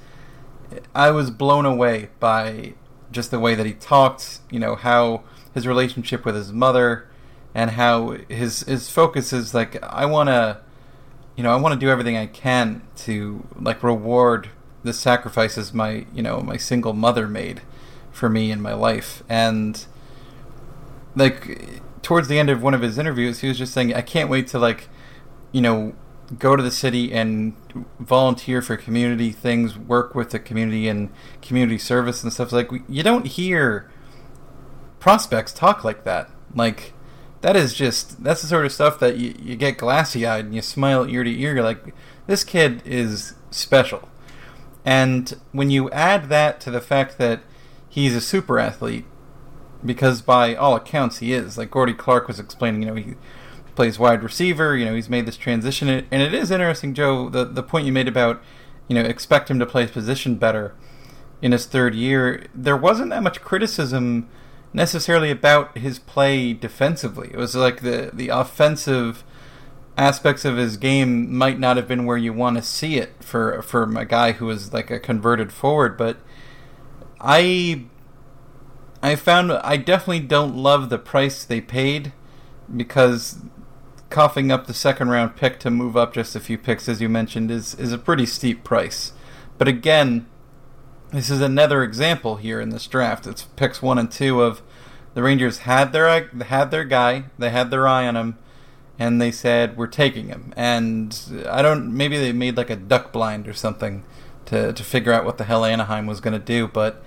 I 0.94 1.12
was 1.12 1.32
blown 1.32 1.66
away 1.66 2.10
by 2.20 2.74
just 3.12 3.32
the 3.32 3.40
way 3.40 3.56
that 3.56 3.66
he 3.66 3.74
talked, 3.74 4.40
you 4.50 4.60
know, 4.60 4.76
how 4.76 5.24
his 5.54 5.68
relationship 5.68 6.26
with 6.26 6.36
his 6.36 6.52
mother 6.52 7.08
and 7.54 7.72
how 7.72 8.18
his 8.30 8.62
his 8.62 8.90
focus 8.90 9.34
is 9.34 9.54
like 9.54 9.82
I 9.84 10.06
want 10.06 10.30
to 10.30 10.62
you 11.36 11.44
know, 11.44 11.52
I 11.52 11.56
want 11.56 11.74
to 11.74 11.80
do 11.80 11.90
everything 11.90 12.18
I 12.18 12.28
can 12.28 12.82
to 12.98 13.46
like 13.60 13.82
reward 13.84 14.50
the 14.84 14.94
sacrifices 14.94 15.74
my, 15.74 16.06
you 16.14 16.22
know, 16.22 16.42
my 16.42 16.58
single 16.58 16.94
mother 16.94 17.28
made 17.28 17.62
for 18.12 18.30
me 18.30 18.52
in 18.52 18.62
my 18.62 18.74
life. 18.74 19.24
And 19.30 19.84
like 21.16 21.82
towards 22.02 22.28
the 22.28 22.40
end 22.40 22.50
of 22.50 22.62
one 22.62 22.74
of 22.74 22.82
his 22.82 22.98
interviews, 22.98 23.40
he 23.40 23.48
was 23.48 23.58
just 23.58 23.74
saying, 23.74 23.94
I 23.94 24.02
can't 24.02 24.30
wait 24.30 24.48
to 24.48 24.60
like, 24.60 24.90
you 25.52 25.62
know, 25.62 25.94
go 26.38 26.56
to 26.56 26.64
the 26.64 26.72
city 26.72 27.12
and 27.12 27.54
volunteer 28.00 28.62
for 28.62 28.78
community 28.78 29.32
things, 29.32 29.78
work 29.78 30.16
with 30.16 30.32
the 30.32 30.40
community 30.40 30.88
and 30.88 31.10
community 31.42 31.78
service 31.78 32.24
and 32.24 32.32
stuff. 32.32 32.52
Like 32.52 32.70
you 32.88 33.04
don't 33.04 33.28
hear 33.28 33.90
prospects 35.00 35.52
talk 35.54 35.84
like 35.84 36.04
that. 36.04 36.30
Like 36.56 36.94
that 37.42 37.56
is 37.56 37.74
just 37.74 38.24
that's 38.24 38.42
the 38.42 38.48
sort 38.48 38.66
of 38.66 38.72
stuff 38.72 39.00
that 39.00 39.18
you, 39.18 39.36
you 39.42 39.56
get 39.56 39.78
glassy 39.78 40.26
eyed 40.26 40.46
and 40.46 40.56
you 40.56 40.62
smile 40.62 41.08
ear 41.08 41.24
to 41.24 41.40
ear. 41.40 41.56
You're 41.56 41.64
like, 41.64 41.94
this 42.28 42.44
kid 42.44 42.82
is 42.86 43.34
special. 43.50 44.08
And 44.86 45.40
when 45.52 45.70
you 45.70 45.90
add 45.92 46.30
that 46.30 46.60
to 46.62 46.72
the 46.72 46.82
fact 46.82 47.18
that 47.18 47.42
he's 47.90 48.16
a 48.16 48.22
super 48.22 48.58
athlete, 48.58 49.06
because 49.86 50.22
by 50.22 50.56
all 50.56 50.76
accounts 50.76 51.18
he 51.18 51.34
is. 51.34 51.58
Like 51.58 51.72
Gordie 51.72 51.94
Clark 51.94 52.28
was 52.28 52.40
explaining, 52.40 52.82
you 52.84 52.88
know, 52.88 52.96
he 52.96 53.16
plays 53.82 53.98
wide 53.98 54.22
receiver. 54.22 54.78
You 54.78 54.86
know, 54.86 54.94
he's 54.94 55.10
made 55.10 55.26
this 55.26 55.38
transition, 55.38 55.90
and 55.90 56.22
it 56.22 56.36
is 56.36 56.52
interesting, 56.52 56.94
Joe. 56.94 57.30
The 57.30 57.46
the 57.46 57.64
point 57.64 57.88
you 57.88 57.92
made 57.92 58.08
about, 58.08 58.40
you 58.88 58.94
know, 58.94 59.02
expect 59.02 59.50
him 59.50 59.58
to 59.58 59.66
play 59.66 59.82
his 59.82 59.90
position 59.90 60.36
better 60.36 60.76
in 61.42 61.52
his 61.52 61.66
third 61.66 61.96
year. 61.96 62.46
There 62.54 62.78
wasn't 62.78 63.10
that 63.10 63.24
much 63.24 63.42
criticism 63.42 64.30
necessarily 64.72 65.32
about 65.32 65.76
his 65.80 65.98
play 65.98 66.54
defensively. 66.54 67.30
It 67.34 67.38
was 67.38 67.56
like 67.56 67.82
the 67.82 68.12
the 68.14 68.30
offensive 68.30 69.24
aspects 69.98 70.46
of 70.46 70.58
his 70.58 70.78
game 70.78 71.36
might 71.36 71.58
not 71.58 71.76
have 71.76 71.88
been 71.88 72.06
where 72.06 72.18
you 72.18 72.34
want 72.34 72.58
to 72.58 72.62
see 72.62 72.98
it 72.98 73.16
for 73.20 73.64
for 73.64 73.82
a 73.98 74.06
guy 74.06 74.34
who 74.34 74.46
was 74.46 74.72
like 74.72 74.92
a 74.92 75.00
converted 75.00 75.52
forward, 75.52 75.98
but 75.98 76.18
I 77.20 77.86
I 79.02 79.16
found 79.16 79.52
I 79.52 79.78
definitely 79.78 80.20
don't 80.20 80.56
love 80.56 80.92
the 80.92 81.00
price 81.00 81.44
they 81.44 81.62
paid 81.62 82.14
because 82.78 83.40
coughing 84.12 84.52
up 84.52 84.68
the 84.68 84.74
second 84.74 85.10
round 85.10 85.36
pick 85.36 85.60
to 85.60 85.72
move 85.72 85.98
up 85.98 86.14
just 86.14 86.36
a 86.36 86.40
few 86.40 86.58
picks 86.58 86.88
as 86.88 87.02
you 87.02 87.10
mentioned 87.10 87.50
is 87.50 87.74
is 87.76 87.92
a 87.92 87.98
pretty 87.98 88.26
steep 88.26 88.64
price. 88.64 89.14
But 89.58 89.68
again, 89.68 90.28
this 91.12 91.30
is 91.30 91.42
another 91.42 91.84
example 91.84 92.36
here 92.38 92.62
in 92.62 92.70
this 92.70 92.88
draft. 92.88 93.26
It's 93.26 93.44
picks 93.44 93.82
one 93.82 93.98
and 93.98 94.12
two 94.12 94.42
of 94.42 94.62
the 95.14 95.24
Rangers 95.24 95.60
had 95.60 95.92
their 95.92 96.30
had 96.44 96.72
their 96.72 96.84
guy, 96.84 97.26
they 97.38 97.50
had 97.50 97.72
their 97.72 97.88
eye 97.88 98.08
on 98.08 98.16
him, 98.16 98.38
and 99.00 99.22
they 99.22 99.32
said 99.32 99.78
we're 99.78 99.88
taking 99.88 100.28
him. 100.28 100.54
And 100.56 101.46
I 101.50 101.62
don't 101.62 101.96
maybe 101.96 102.18
they 102.18 102.32
made 102.32 102.58
like 102.58 102.70
a 102.70 102.76
duck 102.76 103.12
blind 103.12 103.48
or 103.48 103.54
something 103.54 104.04
to 104.46 104.72
to 104.74 104.84
figure 104.84 105.12
out 105.12 105.26
what 105.26 105.38
the 105.38 105.44
hell 105.46 105.66
Anaheim 105.66 106.06
was 106.06 106.22
going 106.22 106.34
to 106.34 106.40
do, 106.40 106.68
but 106.68 107.04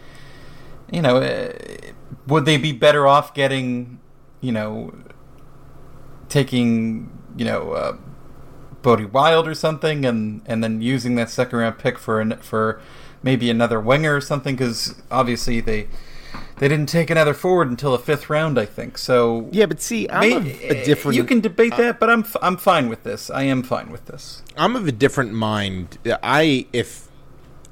you 0.91 1.03
know, 1.03 1.19
eh, 1.19 1.93
would 2.27 2.45
they 2.45 2.57
be 2.57 2.73
better 2.73 3.07
off 3.07 3.35
getting, 3.35 4.01
you 4.41 4.53
know, 4.53 4.95
taking, 6.35 7.09
you 7.37 7.45
know, 7.45 7.73
uh, 7.73 7.97
Bode 8.83 9.13
Wilde 9.13 9.47
or 9.47 9.55
something, 9.55 10.05
and 10.05 10.43
and 10.47 10.63
then 10.63 10.83
using 10.83 11.15
that 11.15 11.31
second 11.31 11.59
round 11.59 11.79
pick 11.79 11.97
for 11.97 12.21
an, 12.21 12.37
for 12.39 12.81
maybe 13.23 13.49
another 13.49 13.81
winger 13.81 14.17
or 14.17 14.21
something 14.21 14.57
because 14.57 15.01
obviously 15.11 15.61
they 15.61 15.87
they 16.59 16.69
didn't 16.69 16.89
take 16.89 17.09
another 17.09 17.35
forward 17.35 17.71
until 17.71 17.93
the 17.93 17.99
fifth 17.99 18.29
round, 18.29 18.59
I 18.59 18.67
think. 18.67 18.99
So 18.99 19.49
yeah, 19.53 19.67
but 19.67 19.81
see, 19.81 20.09
I'm 20.11 20.45
may, 20.45 20.69
a, 20.69 20.81
a, 20.81 20.85
different. 20.85 21.17
You 21.17 21.25
can 21.25 21.41
debate 21.41 21.75
uh, 21.75 21.77
that, 21.79 22.01
but 22.01 22.11
I'm 22.11 22.27
I'm 22.43 22.57
fine 22.57 22.89
with 22.89 23.05
this. 23.05 23.31
I 23.31 23.45
am 23.45 23.63
fine 23.63 23.91
with 23.91 24.07
this. 24.07 24.43
I'm 24.57 24.75
of 24.77 24.87
a 24.89 24.93
different 24.93 25.33
mind. 25.33 25.99
I 26.23 26.67
if 26.73 27.09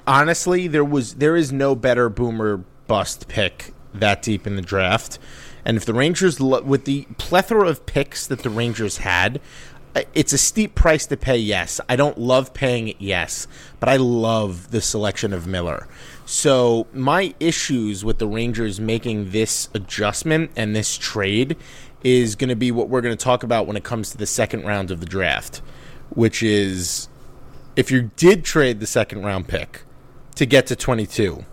honestly 0.06 0.68
there 0.68 0.84
was 0.84 1.16
there 1.16 1.36
is 1.36 1.52
no 1.52 1.74
better 1.74 2.08
boomer 2.08 2.64
bust 2.86 3.26
pick 3.28 3.74
that 3.92 4.22
deep 4.22 4.46
in 4.46 4.54
the 4.54 4.62
draft. 4.62 5.18
And 5.64 5.76
if 5.76 5.84
the 5.84 5.94
Rangers, 5.94 6.40
with 6.40 6.84
the 6.84 7.06
plethora 7.18 7.68
of 7.68 7.86
picks 7.86 8.26
that 8.26 8.40
the 8.40 8.50
Rangers 8.50 8.98
had, 8.98 9.40
uh, 9.94 10.02
it's 10.14 10.32
a 10.32 10.38
steep 10.38 10.74
price 10.74 11.06
to 11.06 11.16
pay, 11.16 11.36
yes. 11.36 11.80
I 11.88 11.96
don't 11.96 12.18
love 12.18 12.54
paying 12.54 12.88
it, 12.88 12.96
yes, 12.98 13.46
but 13.78 13.88
I 13.88 13.96
love 13.96 14.70
the 14.70 14.80
selection 14.80 15.32
of 15.32 15.46
Miller. 15.46 15.86
So 16.24 16.86
my 16.92 17.34
issues 17.40 18.04
with 18.04 18.18
the 18.18 18.26
Rangers 18.26 18.80
making 18.80 19.30
this 19.30 19.68
adjustment 19.74 20.50
and 20.56 20.74
this 20.74 20.96
trade 20.96 21.56
is 22.02 22.34
going 22.34 22.48
to 22.48 22.56
be 22.56 22.72
what 22.72 22.88
we're 22.88 23.00
going 23.00 23.16
to 23.16 23.22
talk 23.22 23.42
about 23.42 23.66
when 23.66 23.76
it 23.76 23.84
comes 23.84 24.10
to 24.10 24.16
the 24.16 24.26
second 24.26 24.64
round 24.64 24.90
of 24.90 25.00
the 25.00 25.06
draft, 25.06 25.58
which 26.10 26.42
is 26.42 27.08
if 27.76 27.90
you 27.90 28.10
did 28.16 28.44
trade 28.44 28.80
the 28.80 28.86
second 28.86 29.22
round 29.22 29.46
pick 29.46 29.82
to 30.36 30.46
get 30.46 30.66
to 30.66 30.76
22, 30.76 31.44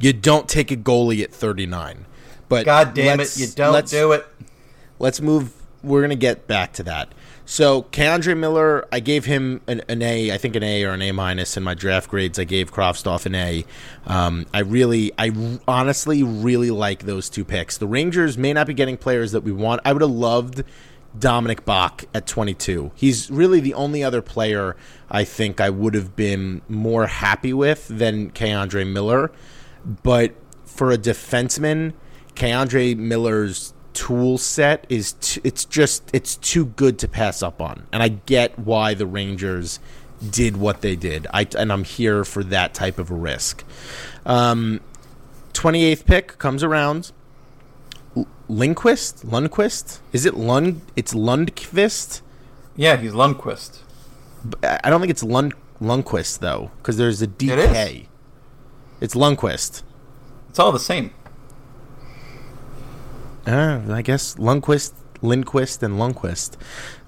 you 0.00 0.12
don't 0.12 0.48
take 0.48 0.70
a 0.70 0.76
goalie 0.76 1.22
at 1.22 1.32
39. 1.32 2.06
But 2.52 2.66
God 2.66 2.92
damn 2.92 3.18
it, 3.18 3.36
you 3.38 3.46
don't 3.46 3.86
do 3.86 4.12
it. 4.12 4.26
Let's 4.98 5.22
move. 5.22 5.54
We're 5.82 6.00
going 6.00 6.10
to 6.10 6.16
get 6.16 6.46
back 6.46 6.74
to 6.74 6.82
that. 6.82 7.12
So 7.44 7.84
K'Andre 7.84 8.36
Miller, 8.36 8.86
I 8.92 9.00
gave 9.00 9.24
him 9.24 9.62
an, 9.66 9.80
an, 9.88 10.00
A, 10.02 10.30
I 10.30 10.38
think 10.38 10.54
an 10.54 10.62
A 10.62 10.84
or 10.84 10.90
an 10.90 11.02
A 11.02 11.12
minus 11.12 11.56
in 11.56 11.62
my 11.62 11.74
draft 11.74 12.08
grades. 12.08 12.38
I 12.38 12.44
gave 12.44 12.70
Kroftstoff 12.70 13.26
an 13.26 13.34
A. 13.34 13.64
Um, 14.06 14.46
I 14.52 14.60
really, 14.60 15.12
I 15.18 15.32
honestly 15.66 16.22
really 16.22 16.70
like 16.70 17.04
those 17.04 17.30
two 17.30 17.44
picks. 17.44 17.78
The 17.78 17.86
Rangers 17.86 18.36
may 18.36 18.52
not 18.52 18.66
be 18.66 18.74
getting 18.74 18.96
players 18.96 19.32
that 19.32 19.42
we 19.42 19.50
want. 19.50 19.80
I 19.84 19.92
would 19.92 20.02
have 20.02 20.10
loved 20.10 20.62
Dominik 21.18 21.62
Bokk 21.62 22.04
at 22.14 22.26
22. 22.26 22.92
He's 22.94 23.30
really 23.30 23.60
the 23.60 23.74
only 23.74 24.04
other 24.04 24.22
player 24.22 24.76
I 25.10 25.24
think 25.24 25.58
I 25.58 25.70
would 25.70 25.94
have 25.94 26.14
been 26.14 26.62
more 26.68 27.06
happy 27.06 27.52
with 27.52 27.88
than 27.88 28.30
K'Andre 28.30 28.86
Miller. 28.86 29.32
But 30.02 30.34
for 30.64 30.92
a 30.92 30.98
defenseman, 30.98 31.94
K'Andre 32.34 32.96
Miller's 32.96 33.74
tool 33.92 34.38
set 34.38 34.86
is 34.88 35.12
t- 35.20 35.40
it's 35.44 35.64
just 35.64 36.08
it's 36.12 36.36
too 36.36 36.66
good 36.66 36.98
to 37.00 37.08
pass 37.08 37.42
up 37.42 37.60
on. 37.60 37.86
And 37.92 38.02
I 38.02 38.08
get 38.08 38.58
why 38.58 38.94
the 38.94 39.06
Rangers 39.06 39.78
did 40.30 40.56
what 40.56 40.80
they 40.80 40.96
did. 40.96 41.26
I 41.32 41.46
and 41.58 41.72
I'm 41.72 41.84
here 41.84 42.24
for 42.24 42.42
that 42.44 42.74
type 42.74 42.98
of 42.98 43.10
a 43.10 43.14
risk. 43.14 43.64
Um, 44.24 44.80
28th 45.52 46.06
pick 46.06 46.38
comes 46.38 46.62
around. 46.62 47.12
Lindquist? 48.48 49.26
Lundquist? 49.26 50.00
Is 50.12 50.26
it 50.26 50.34
Lund? 50.34 50.82
It's 50.94 51.14
Lundqvist. 51.14 52.20
Yeah, 52.76 52.96
he's 52.96 53.12
Lundqvist. 53.12 53.78
I 54.62 54.90
don't 54.90 55.00
think 55.00 55.10
it's 55.10 55.22
Lund 55.22 55.54
Lundquist 55.80 56.40
though, 56.40 56.70
because 56.78 56.96
there's 56.96 57.22
a 57.22 57.26
is. 57.26 57.32
DK. 57.32 58.06
It's 59.00 59.14
Lundquist. 59.14 59.82
It's 60.48 60.58
all 60.58 60.70
the 60.72 60.78
same. 60.78 61.12
Uh, 63.46 63.80
I 63.90 64.02
guess 64.02 64.36
Lundquist, 64.36 64.92
Lindquist, 65.20 65.82
and 65.82 65.94
Lundquist. 65.94 66.56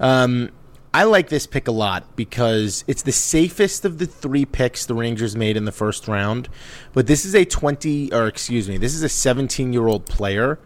Um, 0.01 0.51
I 0.93 1.03
like 1.05 1.29
this 1.29 1.47
pick 1.47 1.67
a 1.67 1.73
lot 1.73 2.15
because 2.15 2.85
it's 2.87 3.03
the 3.03 3.13
safest 3.13 3.85
of 3.85 3.99
the 3.99 4.07
three 4.07 4.45
picks 4.45 4.87
the 4.87 4.95
Rangers 4.95 5.35
made 5.35 5.57
in 5.57 5.65
the 5.65 5.73
first 5.73 6.07
round. 6.07 6.49
But 6.93 7.09
this 7.09 7.25
is 7.25 7.35
a 7.35 7.45
20, 7.45 8.13
or 8.13 8.29
excuse 8.29 8.69
me, 8.69 8.79
this 8.79 8.95
is 8.95 9.03
a 9.03 9.09
17 9.09 9.73
year 9.73 9.89
old 9.89 10.07
player 10.07 10.61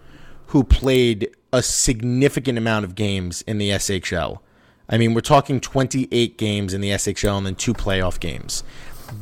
who 0.48 0.64
played 0.64 1.35
a 1.52 1.62
significant 1.62 2.59
amount 2.59 2.85
of 2.85 2.94
games 2.94 3.42
in 3.42 3.57
the 3.57 3.70
SHL. 3.70 4.40
I 4.88 4.98
mean, 4.98 5.14
we're 5.14 5.20
talking 5.20 5.61
28 5.61 6.37
games 6.37 6.74
in 6.74 6.81
the 6.81 6.90
SHL 6.90 7.38
and 7.38 7.46
then 7.46 7.54
two 7.54 7.74
playoff 7.74 8.20
games. 8.20 8.64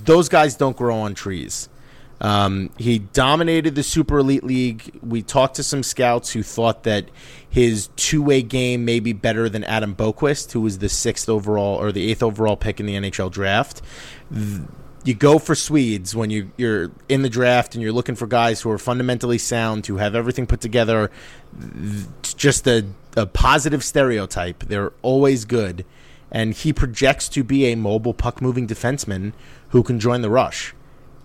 Those 0.04 0.28
guys 0.28 0.56
don't 0.56 0.76
grow 0.76 0.96
on 0.96 1.14
trees. 1.14 1.68
Um, 2.20 2.70
he 2.78 2.98
dominated 3.00 3.74
the 3.74 3.82
Super 3.82 4.18
Elite 4.18 4.44
League. 4.44 4.98
We 5.02 5.22
talked 5.22 5.56
to 5.56 5.62
some 5.62 5.82
scouts 5.82 6.30
who 6.32 6.42
thought 6.42 6.84
that 6.84 7.10
his 7.48 7.88
two-way 7.96 8.42
game 8.42 8.84
may 8.84 9.00
be 9.00 9.12
better 9.12 9.48
than 9.48 9.64
Adam 9.64 9.94
Boqvist, 9.94 10.52
who 10.52 10.60
was 10.62 10.78
the 10.78 10.88
sixth 10.88 11.28
overall 11.28 11.76
or 11.76 11.92
the 11.92 12.10
eighth 12.10 12.22
overall 12.22 12.56
pick 12.56 12.80
in 12.80 12.86
the 12.86 12.94
NHL 12.94 13.30
draft. 13.30 13.82
You 15.04 15.14
go 15.14 15.38
for 15.38 15.54
Swedes 15.54 16.16
when 16.16 16.30
you, 16.30 16.50
you're 16.56 16.90
in 17.08 17.22
the 17.22 17.28
draft 17.28 17.74
and 17.74 17.82
you're 17.82 17.92
looking 17.92 18.16
for 18.16 18.26
guys 18.26 18.60
who 18.62 18.70
are 18.70 18.78
fundamentally 18.78 19.38
sound, 19.38 19.86
who 19.86 19.98
have 19.98 20.14
everything 20.14 20.46
put 20.46 20.60
together. 20.60 21.10
Th- 21.60 22.06
Just 22.36 22.66
a, 22.66 22.86
a 23.16 23.26
positive 23.26 23.84
stereotype. 23.84 24.64
They're 24.64 24.92
always 25.02 25.44
good. 25.44 25.84
And 26.32 26.54
he 26.54 26.72
projects 26.72 27.28
to 27.30 27.44
be 27.44 27.66
a 27.66 27.76
mobile 27.76 28.14
puck 28.14 28.42
moving 28.42 28.66
defenseman 28.66 29.32
who 29.68 29.84
can 29.84 30.00
join 30.00 30.22
the 30.22 30.30
rush. 30.30 30.74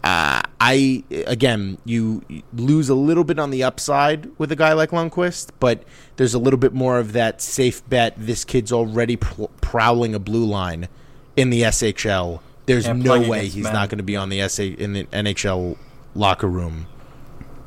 Uh, 0.03 0.41
I 0.59 1.03
again, 1.27 1.77
you 1.85 2.23
lose 2.53 2.89
a 2.89 2.95
little 2.95 3.23
bit 3.23 3.37
on 3.37 3.51
the 3.51 3.63
upside 3.63 4.29
with 4.39 4.51
a 4.51 4.55
guy 4.55 4.73
like 4.73 4.89
Lundqvist, 4.89 5.49
but 5.59 5.83
there's 6.15 6.33
a 6.33 6.39
little 6.39 6.57
bit 6.59 6.73
more 6.73 6.97
of 6.97 7.13
that 7.13 7.41
safe 7.41 7.87
bet. 7.87 8.13
This 8.17 8.43
kid's 8.43 8.71
already 8.71 9.15
pr- 9.17 9.43
prowling 9.61 10.15
a 10.15 10.19
blue 10.19 10.45
line 10.45 10.87
in 11.35 11.51
the 11.51 11.61
SHL. 11.63 12.39
There's 12.65 12.87
And 12.87 13.03
no 13.03 13.21
way 13.21 13.47
he's 13.47 13.63
men. 13.65 13.73
not 13.73 13.89
going 13.89 13.97
to 13.99 14.03
be 14.03 14.15
on 14.15 14.29
the 14.29 14.47
SA 14.49 14.63
in 14.63 14.93
the 14.93 15.03
NHL 15.05 15.77
locker 16.15 16.47
room. 16.47 16.87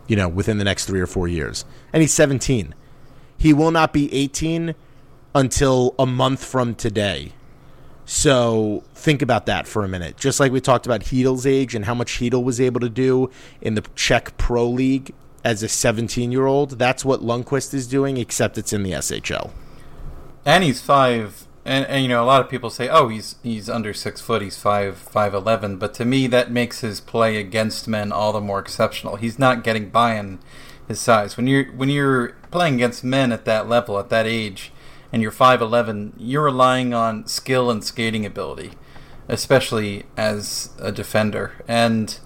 You 0.06 0.16
know, 0.16 0.28
within 0.28 0.58
the 0.58 0.64
next 0.64 0.84
three 0.86 1.00
or 1.00 1.06
four 1.06 1.28
years, 1.28 1.64
and 1.92 2.02
he's 2.02 2.12
17. 2.12 2.74
He 3.38 3.52
will 3.52 3.70
not 3.70 3.92
be 3.92 4.12
18 4.12 4.74
until 5.34 5.94
a 5.98 6.04
month 6.06 6.44
from 6.44 6.74
today. 6.74 7.32
So 8.06 8.84
think 8.94 9.22
about 9.22 9.46
that 9.46 9.66
for 9.66 9.84
a 9.84 9.88
minute. 9.88 10.16
Just 10.16 10.40
like 10.40 10.52
we 10.52 10.60
talked 10.60 10.86
about 10.86 11.00
Chytil's 11.00 11.46
age 11.46 11.74
and 11.74 11.84
how 11.84 11.94
much 11.94 12.18
Heedle 12.18 12.44
was 12.44 12.60
able 12.60 12.80
to 12.80 12.88
do 12.88 13.30
in 13.60 13.74
the 13.74 13.82
Czech 13.94 14.36
Pro 14.36 14.68
League 14.68 15.14
as 15.44 15.62
a 15.62 15.68
17 15.68 16.32
year 16.32 16.46
old, 16.46 16.78
that's 16.78 17.04
what 17.04 17.20
Lundqvist 17.20 17.74
is 17.74 17.86
doing, 17.86 18.16
except 18.16 18.58
it's 18.58 18.72
in 18.72 18.82
the 18.82 18.92
SHL. 18.92 19.50
And 20.44 20.64
he's 20.64 20.80
five. 20.80 21.46
And, 21.66 21.86
and 21.86 22.02
you 22.02 22.08
know, 22.08 22.22
a 22.22 22.26
lot 22.26 22.42
of 22.42 22.50
people 22.50 22.68
say, 22.68 22.90
"Oh, 22.90 23.08
he's 23.08 23.36
he's 23.42 23.70
under 23.70 23.94
six 23.94 24.20
foot. 24.20 24.42
He's 24.42 24.58
five 24.58 24.98
five 24.98 25.32
eleven." 25.32 25.78
But 25.78 25.94
to 25.94 26.04
me, 26.04 26.26
that 26.26 26.50
makes 26.50 26.80
his 26.80 27.00
play 27.00 27.38
against 27.38 27.88
men 27.88 28.12
all 28.12 28.34
the 28.34 28.40
more 28.40 28.58
exceptional. 28.58 29.16
He's 29.16 29.38
not 29.38 29.64
getting 29.64 29.88
by 29.88 30.16
in 30.16 30.40
his 30.86 31.00
size. 31.00 31.38
When 31.38 31.46
you're 31.46 31.64
when 31.72 31.88
you're 31.88 32.36
playing 32.50 32.74
against 32.74 33.02
men 33.02 33.32
at 33.32 33.46
that 33.46 33.66
level, 33.66 33.98
at 33.98 34.10
that 34.10 34.26
age, 34.26 34.72
and 35.14 35.22
you're 35.22 35.30
five 35.30 35.62
eleven, 35.62 36.12
you're 36.18 36.42
relying 36.42 36.92
on 36.92 37.24
skill 37.28 37.70
and 37.70 37.84
skating 37.84 38.26
ability, 38.26 38.72
especially 39.28 40.06
as 40.16 40.70
a 40.80 40.90
defender. 40.90 41.52
And 41.68 42.18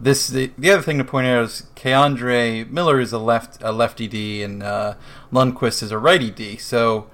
this 0.00 0.26
the, 0.26 0.50
the 0.58 0.72
other 0.72 0.82
thing 0.82 0.98
to 0.98 1.04
point 1.04 1.28
out 1.28 1.44
is 1.44 1.68
K'Andre 1.76 2.68
Miller 2.68 2.98
is 2.98 3.12
a 3.12 3.20
left 3.20 3.62
a 3.62 3.70
lefty 3.70 4.08
D, 4.08 4.42
and 4.42 4.64
uh, 4.64 4.94
Lundqvist 5.32 5.80
is 5.80 5.92
a 5.92 5.98
righty 5.98 6.32
D. 6.32 6.56
So 6.56 7.08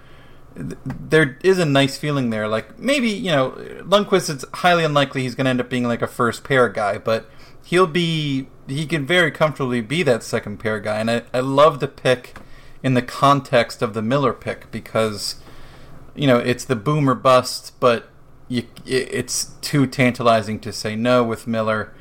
th- 0.56 0.78
there 0.86 1.38
is 1.44 1.58
a 1.58 1.66
nice 1.66 1.98
feeling 1.98 2.30
there. 2.30 2.48
Like 2.48 2.78
maybe 2.78 3.10
you 3.10 3.30
know 3.30 3.50
Lundqvist. 3.82 4.30
It's 4.30 4.46
highly 4.54 4.84
unlikely 4.84 5.20
he's 5.24 5.34
going 5.34 5.44
to 5.44 5.50
end 5.50 5.60
up 5.60 5.68
being 5.68 5.86
like 5.86 6.00
a 6.00 6.06
first 6.06 6.44
pair 6.44 6.70
guy, 6.70 6.96
but 6.96 7.28
he'll 7.62 7.86
be. 7.86 8.48
He 8.66 8.86
can 8.86 9.04
very 9.04 9.30
comfortably 9.30 9.82
be 9.82 10.02
that 10.02 10.22
second 10.22 10.60
pair 10.60 10.80
guy, 10.80 10.98
and 10.98 11.10
I, 11.10 11.22
I 11.34 11.40
love 11.40 11.80
the 11.80 11.88
pick 11.88 12.38
in 12.82 12.94
the 12.94 13.02
context 13.02 13.82
of 13.82 13.94
the 13.94 14.02
Miller 14.02 14.32
pick 14.32 14.70
because 14.70 15.36
you 16.14 16.26
know 16.26 16.38
it's 16.38 16.64
the 16.64 16.76
boomer 16.76 17.14
bust, 17.14 17.78
but 17.80 18.08
you, 18.48 18.64
it's 18.84 19.52
too 19.60 19.86
tantalizing 19.86 20.58
to 20.60 20.72
say 20.72 20.96
no 20.96 21.22
with 21.22 21.46
Miller, 21.46 21.92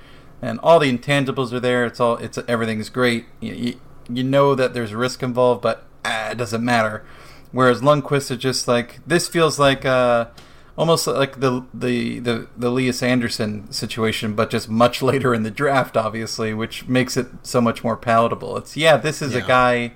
and 0.41 0.59
all 0.61 0.79
the 0.79 0.95
intangibles 0.95 1.53
are 1.53 1.59
there. 1.59 1.85
It's 1.85 1.99
all 1.99 2.17
it's 2.17 2.39
everything's 2.47 2.89
great. 2.89 3.25
You, 3.39 3.53
you, 3.53 3.81
you 4.09 4.23
know 4.23 4.55
that 4.55 4.73
there's 4.73 4.93
risk 4.93 5.21
involved, 5.21 5.61
but 5.61 5.85
ah, 6.03 6.31
it 6.31 6.37
doesn't 6.37 6.63
matter. 6.63 7.05
Whereas 7.51 7.81
Lundqvist 7.81 8.31
is 8.31 8.37
just 8.37 8.67
like 8.67 8.99
this 9.05 9.27
feels 9.27 9.59
like 9.59 9.85
uh, 9.85 10.27
almost 10.77 11.07
like 11.07 11.39
the 11.39 11.65
the 11.73 12.19
the 12.19 12.47
the 12.57 12.67
Elias 12.67 13.03
Andersson 13.03 13.71
situation, 13.71 14.33
but 14.33 14.49
just 14.49 14.69
much 14.69 15.01
later 15.03 15.33
in 15.33 15.43
the 15.43 15.51
draft, 15.51 15.97
obviously, 15.97 16.53
which 16.53 16.87
makes 16.87 17.17
it 17.17 17.27
so 17.43 17.59
much 17.59 17.83
more 17.83 17.97
palatable. 17.97 18.57
It's 18.57 18.77
yeah, 18.77 18.97
this 18.97 19.21
is 19.21 19.35
a 19.35 19.41
guy 19.41 19.93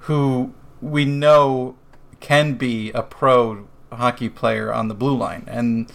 who 0.00 0.54
we 0.80 1.04
know 1.04 1.76
can 2.20 2.54
be 2.54 2.90
a 2.92 3.02
pro 3.02 3.66
hockey 3.92 4.28
player 4.28 4.72
on 4.72 4.88
the 4.88 4.94
blue 4.94 5.16
line. 5.16 5.44
And 5.46 5.90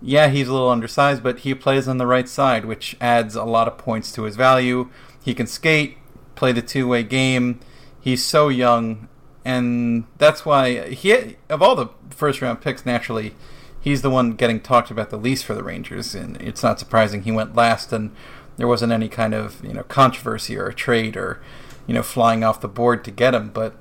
yeah, 0.00 0.28
he's 0.28 0.48
a 0.48 0.52
little 0.52 0.70
undersized, 0.70 1.22
but 1.22 1.40
he 1.40 1.54
plays 1.54 1.88
on 1.88 1.98
the 1.98 2.06
right 2.06 2.28
side, 2.28 2.64
which 2.64 2.96
adds 3.00 3.34
a 3.34 3.44
lot 3.44 3.68
of 3.68 3.78
points 3.78 4.12
to 4.12 4.24
his 4.24 4.36
value. 4.36 4.90
He 5.22 5.34
can 5.34 5.46
skate, 5.46 5.98
play 6.34 6.52
the 6.52 6.62
two 6.62 6.86
way 6.88 7.02
game. 7.02 7.60
He's 8.00 8.24
so 8.24 8.48
young, 8.48 9.08
and 9.44 10.04
that's 10.18 10.44
why 10.44 10.90
he 10.90 11.36
of 11.48 11.62
all 11.62 11.74
the 11.74 11.88
first 12.10 12.42
round 12.42 12.60
picks, 12.60 12.84
naturally, 12.84 13.34
he's 13.80 14.02
the 14.02 14.10
one 14.10 14.32
getting 14.32 14.60
talked 14.60 14.90
about 14.90 15.10
the 15.10 15.16
least 15.16 15.44
for 15.44 15.54
the 15.54 15.62
Rangers, 15.62 16.14
and 16.14 16.40
it's 16.40 16.62
not 16.62 16.78
surprising 16.78 17.22
he 17.22 17.32
went 17.32 17.56
last, 17.56 17.92
and 17.92 18.14
there 18.56 18.68
wasn't 18.68 18.92
any 18.92 19.08
kind 19.08 19.32
of 19.32 19.64
you 19.64 19.72
know 19.72 19.84
controversy 19.84 20.56
or 20.56 20.66
a 20.66 20.74
trade 20.74 21.16
or 21.16 21.40
you 21.86 21.94
know 21.94 22.02
flying 22.02 22.44
off 22.44 22.60
the 22.60 22.68
board 22.68 23.04
to 23.04 23.10
get 23.10 23.34
him. 23.34 23.50
But 23.50 23.74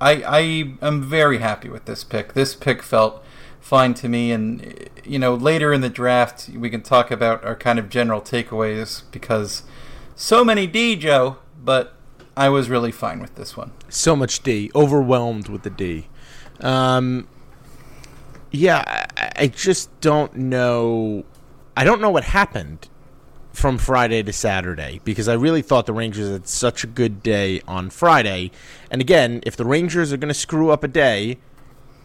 I 0.00 0.22
I 0.22 0.38
am 0.86 1.02
very 1.02 1.38
happy 1.38 1.68
with 1.68 1.84
this 1.84 2.04
pick. 2.04 2.34
This 2.34 2.54
pick 2.54 2.82
felt 2.82 3.24
fine 3.60 3.94
to 3.94 4.08
me, 4.08 4.30
and 4.32 4.88
you 5.04 5.18
know 5.18 5.34
later 5.34 5.72
in 5.72 5.80
the 5.80 5.88
draft 5.88 6.48
we 6.54 6.70
can 6.70 6.82
talk 6.82 7.10
about 7.10 7.44
our 7.44 7.56
kind 7.56 7.78
of 7.78 7.88
general 7.88 8.20
takeaways 8.20 9.02
because 9.10 9.62
so 10.16 10.44
many 10.44 10.66
D 10.66 10.96
Joe, 10.96 11.36
but 11.62 11.94
I 12.36 12.48
was 12.48 12.68
really 12.70 12.92
fine 12.92 13.20
with 13.20 13.34
this 13.34 13.56
one. 13.56 13.72
So 13.88 14.14
much 14.14 14.42
D, 14.42 14.70
overwhelmed 14.74 15.48
with 15.48 15.62
the 15.62 15.70
D. 15.70 16.08
Um, 16.60 17.28
yeah, 18.50 19.06
I, 19.16 19.32
I 19.36 19.46
just 19.48 20.00
don't 20.00 20.34
know. 20.34 21.24
I 21.76 21.84
don't 21.84 22.00
know 22.00 22.10
what 22.10 22.24
happened 22.24 22.88
from 23.52 23.78
Friday 23.78 24.22
to 24.22 24.32
Saturday 24.32 25.00
because 25.04 25.28
I 25.28 25.34
really 25.34 25.62
thought 25.62 25.86
the 25.86 25.92
Rangers 25.92 26.30
had 26.30 26.46
such 26.46 26.84
a 26.84 26.86
good 26.86 27.22
day 27.22 27.60
on 27.66 27.90
Friday. 27.90 28.50
And 28.90 29.00
again, 29.00 29.40
if 29.44 29.56
the 29.56 29.64
Rangers 29.64 30.12
are 30.12 30.16
going 30.16 30.28
to 30.28 30.34
screw 30.34 30.70
up 30.70 30.84
a 30.84 30.88
day, 30.88 31.38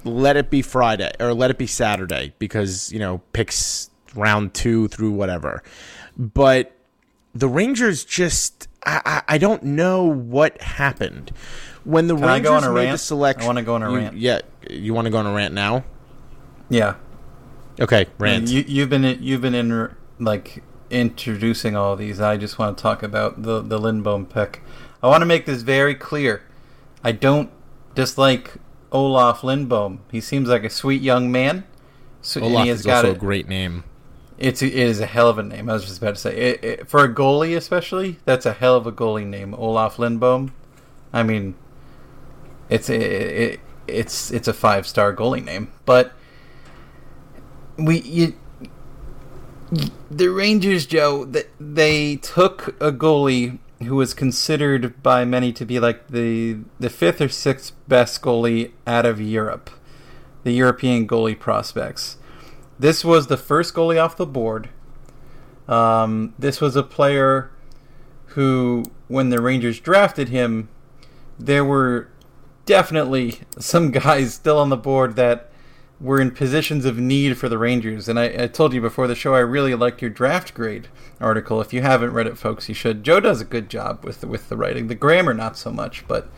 let 0.03 0.35
it 0.35 0.49
be 0.49 0.61
Friday 0.61 1.11
or 1.19 1.33
let 1.33 1.51
it 1.51 1.57
be 1.57 1.67
Saturday 1.67 2.33
because, 2.39 2.91
you 2.91 2.99
know, 2.99 3.19
picks 3.33 3.89
round 4.15 4.53
two 4.53 4.87
through 4.87 5.11
whatever. 5.11 5.61
But 6.17 6.75
the 7.35 7.47
Rangers 7.47 8.03
just, 8.03 8.67
I, 8.85 9.01
I, 9.05 9.35
I 9.35 9.37
don't 9.37 9.63
know 9.63 10.03
what 10.03 10.59
happened. 10.61 11.31
When 11.83 12.07
the 12.07 12.15
Can 12.15 12.25
Rangers 12.25 12.49
go 12.49 12.55
on 12.55 12.63
a 12.63 12.71
made 12.73 12.91
the 12.93 12.97
selection. 12.97 13.43
I 13.43 13.47
wanna 13.47 13.63
go 13.63 13.75
on 13.75 13.83
a 13.83 13.91
you- 13.91 13.97
rant. 13.97 14.17
Yeah. 14.17 14.39
You 14.69 14.93
want 14.93 15.05
to 15.05 15.11
go 15.11 15.17
on 15.17 15.25
a 15.25 15.33
rant 15.33 15.53
now? 15.53 15.83
Yeah, 16.69 16.95
Okay, 17.79 18.05
rant. 18.17 18.47
You, 18.47 18.63
you've 18.67 18.89
been 18.89 19.03
you've 19.21 19.41
been 19.41 19.53
in 19.53 19.93
like 20.19 20.63
introducing 20.93 21.75
all 21.75 21.95
these. 21.95 22.21
I 22.21 22.37
just 22.37 22.59
want 22.59 22.77
to 22.77 22.81
talk 22.81 23.03
about 23.03 23.43
the 23.43 23.61
the 23.61 23.79
Lindbom 23.79 24.27
pick. 24.27 24.61
I 25.01 25.07
want 25.07 25.21
to 25.21 25.25
make 25.25 25.45
this 25.45 25.61
very 25.63 25.95
clear. 25.95 26.43
I 27.03 27.11
don't 27.11 27.49
dislike 27.95 28.53
Olaf 28.91 29.43
Lindbom. 29.43 29.99
He 30.11 30.21
seems 30.21 30.47
like 30.47 30.63
a 30.63 30.69
sweet 30.69 31.01
young 31.01 31.31
man. 31.31 31.65
So, 32.21 32.41
Olaf 32.41 32.63
he 32.63 32.69
has 32.69 32.79
is 32.81 32.85
got 32.85 32.97
also 32.97 33.09
it. 33.09 33.17
a 33.17 33.19
great 33.19 33.49
name. 33.49 33.83
It's 34.37 34.61
it 34.61 34.73
is 34.73 34.99
a 34.99 35.05
hell 35.05 35.27
of 35.27 35.37
a 35.37 35.43
name. 35.43 35.69
I 35.69 35.73
was 35.73 35.85
just 35.85 35.97
about 35.97 36.15
to 36.15 36.21
say 36.21 36.35
it, 36.35 36.63
it, 36.63 36.87
for 36.87 37.03
a 37.03 37.13
goalie, 37.13 37.57
especially. 37.57 38.19
That's 38.25 38.45
a 38.45 38.53
hell 38.53 38.75
of 38.75 38.87
a 38.87 38.91
goalie 38.91 39.25
name, 39.25 39.53
Olaf 39.53 39.99
Lindbom. 39.99 40.53
I 41.11 41.23
mean, 41.23 41.55
it's 42.69 42.89
it, 42.89 43.01
it, 43.01 43.59
it's 43.87 44.31
it's 44.31 44.47
a 44.47 44.53
five 44.53 44.87
star 44.87 45.15
goalie 45.15 45.43
name, 45.43 45.71
but 45.85 46.13
we 47.77 48.01
you, 48.01 48.35
the 50.09 50.29
Rangers, 50.29 50.85
Joe, 50.85 51.25
th- 51.25 51.47
they 51.59 52.17
took 52.17 52.69
a 52.81 52.91
goalie 52.91 53.59
who 53.83 53.95
was 53.95 54.13
considered 54.13 55.01
by 55.03 55.25
many 55.25 55.51
to 55.53 55.65
be 55.65 55.79
like 55.79 56.07
the 56.07 56.57
the 56.79 56.89
fifth 56.89 57.21
or 57.21 57.29
sixth 57.29 57.73
best 57.87 58.21
goalie 58.21 58.71
out 58.87 59.05
of 59.05 59.19
Europe, 59.19 59.69
the 60.43 60.51
European 60.51 61.07
goalie 61.07 61.37
prospects. 61.37 62.17
This 62.79 63.03
was 63.03 63.27
the 63.27 63.37
first 63.37 63.73
goalie 63.73 64.03
off 64.03 64.17
the 64.17 64.25
board. 64.25 64.69
Um, 65.67 66.33
this 66.37 66.59
was 66.59 66.75
a 66.75 66.83
player 66.83 67.51
who, 68.27 68.83
when 69.07 69.29
the 69.29 69.41
Rangers 69.41 69.79
drafted 69.79 70.29
him, 70.29 70.69
there 71.39 71.63
were 71.63 72.09
definitely 72.65 73.39
some 73.59 73.91
guys 73.91 74.33
still 74.33 74.57
on 74.57 74.69
the 74.69 74.77
board 74.77 75.15
that 75.15 75.49
were 75.99 76.19
in 76.19 76.31
positions 76.31 76.85
of 76.85 76.97
need 76.97 77.37
for 77.37 77.47
the 77.47 77.57
Rangers. 77.57 78.09
And 78.09 78.19
I, 78.19 78.43
I, 78.43 78.47
told 78.47 78.73
you 78.73 78.81
before 78.81 79.07
the 79.07 79.15
show, 79.15 79.35
I 79.35 79.39
really 79.39 79.73
like 79.75 80.01
your 80.01 80.09
draft 80.09 80.53
grade 80.53 80.87
article. 81.21 81.61
If 81.61 81.73
you 81.73 81.81
haven't 81.81 82.11
read 82.11 82.27
it, 82.27 82.37
folks, 82.37 82.67
you 82.67 82.75
should. 82.75 83.03
Joe 83.03 83.19
does 83.19 83.41
a 83.41 83.45
good 83.45 83.69
job 83.69 84.03
with 84.03 84.21
the, 84.21 84.27
with 84.27 84.49
the 84.49 84.57
writing. 84.57 84.87
The 84.87 84.95
grammar, 84.95 85.33
not 85.33 85.57
so 85.57 85.71
much, 85.71 86.05
but 86.07 86.29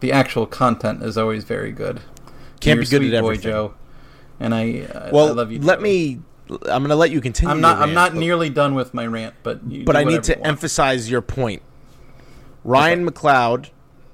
the 0.00 0.12
actual 0.12 0.46
content 0.46 1.02
is 1.02 1.18
always 1.18 1.44
very 1.44 1.72
good. 1.72 2.00
Can't 2.60 2.76
You're 2.76 2.84
be 2.84 3.08
good 3.08 3.14
at 3.14 3.22
boy, 3.22 3.28
everything. 3.28 3.50
Joe. 3.50 3.74
And 4.38 4.54
I, 4.54 4.80
uh, 4.82 5.10
well, 5.12 5.28
I 5.28 5.32
love 5.32 5.52
you. 5.52 5.60
Let 5.60 5.82
me. 5.82 6.20
I'm 6.48 6.82
going 6.82 6.88
to 6.88 6.96
let 6.96 7.10
you 7.10 7.20
continue. 7.20 7.50
I'm 7.50 7.60
not. 7.60 7.78
Rant, 7.78 7.88
I'm 7.88 7.94
not 7.94 8.12
but, 8.12 8.18
nearly 8.18 8.50
done 8.50 8.74
with 8.74 8.92
my 8.92 9.06
rant, 9.06 9.34
but 9.42 9.84
but 9.84 9.96
I 9.96 10.04
need 10.04 10.24
to 10.24 10.46
emphasize 10.46 11.10
your 11.10 11.22
point. 11.22 11.62
Ryan 12.64 13.06
okay. 13.06 13.14
McLeod, 13.14 13.70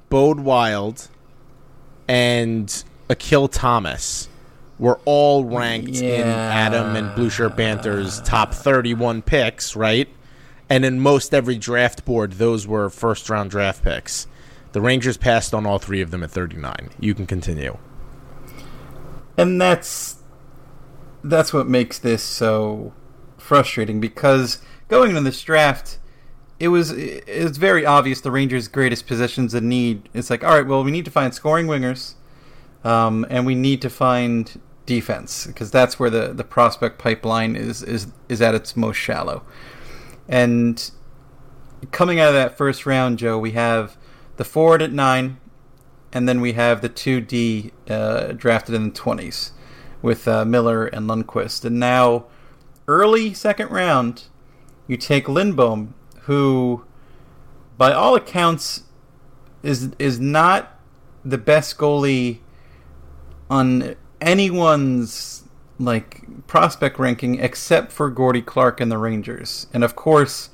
Bode 0.08 0.40
Wilde, 0.40 1.08
and 2.06 2.84
Akil 3.08 3.48
Thomas 3.48 4.28
were 4.78 5.00
all 5.04 5.44
ranked 5.44 5.90
yeah. 5.90 6.08
in 6.08 6.26
Adam 6.26 6.96
and 6.96 7.10
Blueshirt 7.16 7.56
Banter's 7.56 8.20
top 8.22 8.54
31 8.54 9.22
picks, 9.22 9.74
right? 9.74 10.08
And 10.70 10.84
in 10.84 11.00
most 11.00 11.34
every 11.34 11.58
draft 11.58 12.04
board, 12.04 12.32
those 12.32 12.66
were 12.66 12.90
first 12.90 13.28
round 13.28 13.50
draft 13.50 13.82
picks. 13.82 14.26
The 14.72 14.80
Rangers 14.80 15.16
passed 15.16 15.54
on 15.54 15.66
all 15.66 15.78
three 15.78 16.00
of 16.00 16.10
them 16.10 16.22
at 16.22 16.30
39. 16.30 16.90
You 17.00 17.14
can 17.14 17.26
continue. 17.26 17.78
And 19.36 19.60
that's 19.60 20.16
that's 21.24 21.52
what 21.52 21.68
makes 21.68 21.98
this 21.98 22.22
so 22.22 22.92
frustrating 23.36 24.00
because 24.00 24.60
going 24.88 25.10
into 25.10 25.22
this 25.22 25.42
draft, 25.42 25.98
it 26.60 26.68
was 26.68 26.90
it 26.90 27.42
was 27.42 27.56
very 27.56 27.86
obvious 27.86 28.20
the 28.20 28.30
Rangers' 28.30 28.68
greatest 28.68 29.06
positions 29.06 29.54
in 29.54 29.68
need. 29.68 30.08
It's 30.12 30.28
like, 30.28 30.44
all 30.44 30.54
right, 30.56 30.66
well, 30.66 30.84
we 30.84 30.90
need 30.90 31.04
to 31.06 31.10
find 31.10 31.32
scoring 31.32 31.66
wingers, 31.66 32.14
um, 32.84 33.26
and 33.30 33.46
we 33.46 33.54
need 33.54 33.80
to 33.82 33.90
find 33.90 34.60
defense 34.88 35.46
because 35.46 35.70
that's 35.70 36.00
where 36.00 36.08
the, 36.08 36.32
the 36.32 36.42
prospect 36.42 36.98
pipeline 36.98 37.54
is, 37.54 37.82
is 37.82 38.08
is 38.28 38.40
at 38.40 38.54
its 38.54 38.74
most 38.74 38.96
shallow. 38.96 39.42
And 40.26 40.90
coming 41.92 42.18
out 42.18 42.28
of 42.28 42.34
that 42.34 42.56
first 42.56 42.86
round, 42.86 43.18
Joe, 43.18 43.38
we 43.38 43.52
have 43.52 43.98
the 44.36 44.44
forward 44.44 44.80
at 44.80 44.92
nine, 44.92 45.36
and 46.12 46.26
then 46.26 46.40
we 46.40 46.54
have 46.54 46.80
the 46.80 46.88
two 46.88 47.20
D 47.20 47.72
uh, 47.88 48.32
drafted 48.32 48.74
in 48.74 48.84
the 48.84 48.94
twenties 48.94 49.52
with 50.00 50.26
uh, 50.26 50.44
Miller 50.46 50.86
and 50.86 51.06
Lundkvist. 51.06 51.64
And 51.66 51.78
now, 51.78 52.24
early 52.86 53.34
second 53.34 53.70
round, 53.70 54.24
you 54.86 54.96
take 54.96 55.28
Lindbom, 55.28 55.92
who, 56.22 56.84
by 57.76 57.92
all 57.92 58.14
accounts, 58.14 58.84
is 59.62 59.90
is 59.98 60.18
not 60.18 60.80
the 61.24 61.38
best 61.38 61.76
goalie 61.76 62.38
on 63.50 63.96
anyone's 64.20 65.44
like 65.78 66.46
prospect 66.46 66.98
ranking 66.98 67.38
except 67.38 67.92
for 67.92 68.10
Gordie 68.10 68.42
Clark 68.42 68.80
and 68.80 68.90
the 68.90 68.98
Rangers. 68.98 69.66
And 69.72 69.84
of 69.84 69.94
course, 69.94 70.50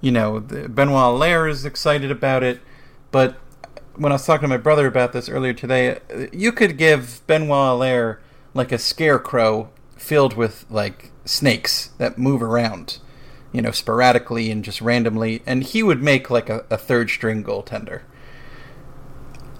you 0.00 0.10
know, 0.10 0.40
Benoit 0.40 1.14
Allaire 1.14 1.48
is 1.48 1.64
excited 1.64 2.10
about 2.10 2.42
it, 2.42 2.60
but 3.10 3.36
when 3.96 4.12
I 4.12 4.16
was 4.16 4.26
talking 4.26 4.42
to 4.42 4.48
my 4.48 4.56
brother 4.56 4.86
about 4.86 5.12
this 5.12 5.28
earlier 5.28 5.52
today, 5.52 6.00
uh, 6.14 6.26
you 6.32 6.52
could 6.52 6.76
give 6.76 7.22
Benoit 7.26 7.50
Allaire 7.50 8.20
like 8.54 8.72
a 8.72 8.78
scarecrow 8.78 9.70
filled 9.96 10.34
with 10.34 10.66
like 10.70 11.10
snakes 11.24 11.88
that 11.98 12.18
move 12.18 12.42
around, 12.42 12.98
you 13.52 13.62
know, 13.62 13.70
sporadically 13.70 14.50
and 14.50 14.64
just 14.64 14.80
randomly, 14.80 15.42
and 15.46 15.64
he 15.64 15.82
would 15.82 16.02
make 16.02 16.30
like 16.30 16.48
a, 16.48 16.64
a 16.70 16.76
third 16.76 17.10
string 17.10 17.42
goaltender. 17.42 18.02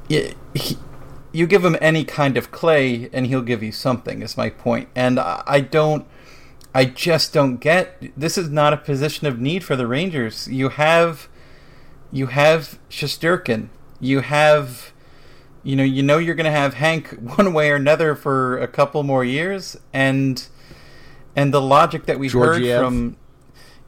Yeah, 0.09 0.33
he, 0.55 0.77
you 1.37 1.46
give 1.46 1.64
him 1.64 1.77
any 1.81 2.05
kind 2.05 2.37
of 2.37 2.51
clay 2.51 3.11
and 3.12 3.27
he'll 3.27 3.42
give 3.42 3.62
you 3.62 3.70
something 3.70 4.22
is 4.22 4.37
my 4.37 4.49
point. 4.51 4.88
And 4.94 5.20
i 5.20 5.61
don't 5.61 6.07
i 6.75 6.85
just 6.85 7.33
don't 7.33 7.57
get 7.57 8.12
this 8.16 8.37
is 8.37 8.49
not 8.51 8.72
a 8.72 8.77
position 8.77 9.27
of 9.27 9.38
need 9.38 9.62
for 9.62 9.77
the 9.77 9.87
rangers. 9.87 10.49
You 10.49 10.70
have 10.70 11.29
you 12.11 12.27
have 12.27 12.79
Shesterkin. 12.88 13.68
you 14.01 14.20
have 14.20 14.92
you 15.62 15.77
know 15.77 15.85
you 15.85 16.03
know 16.03 16.18
you're 16.18 16.35
going 16.35 16.53
to 16.53 16.59
have 16.62 16.75
hank 16.75 17.09
one 17.37 17.53
way 17.53 17.70
or 17.70 17.77
another 17.77 18.14
for 18.14 18.59
a 18.59 18.68
couple 18.68 19.03
more 19.03 19.25
years 19.25 19.77
and 19.92 20.46
and 21.35 21.53
the 21.53 21.61
logic 21.61 22.07
that 22.07 22.18
we've 22.18 22.33
heard 22.33 22.64
from 22.64 23.16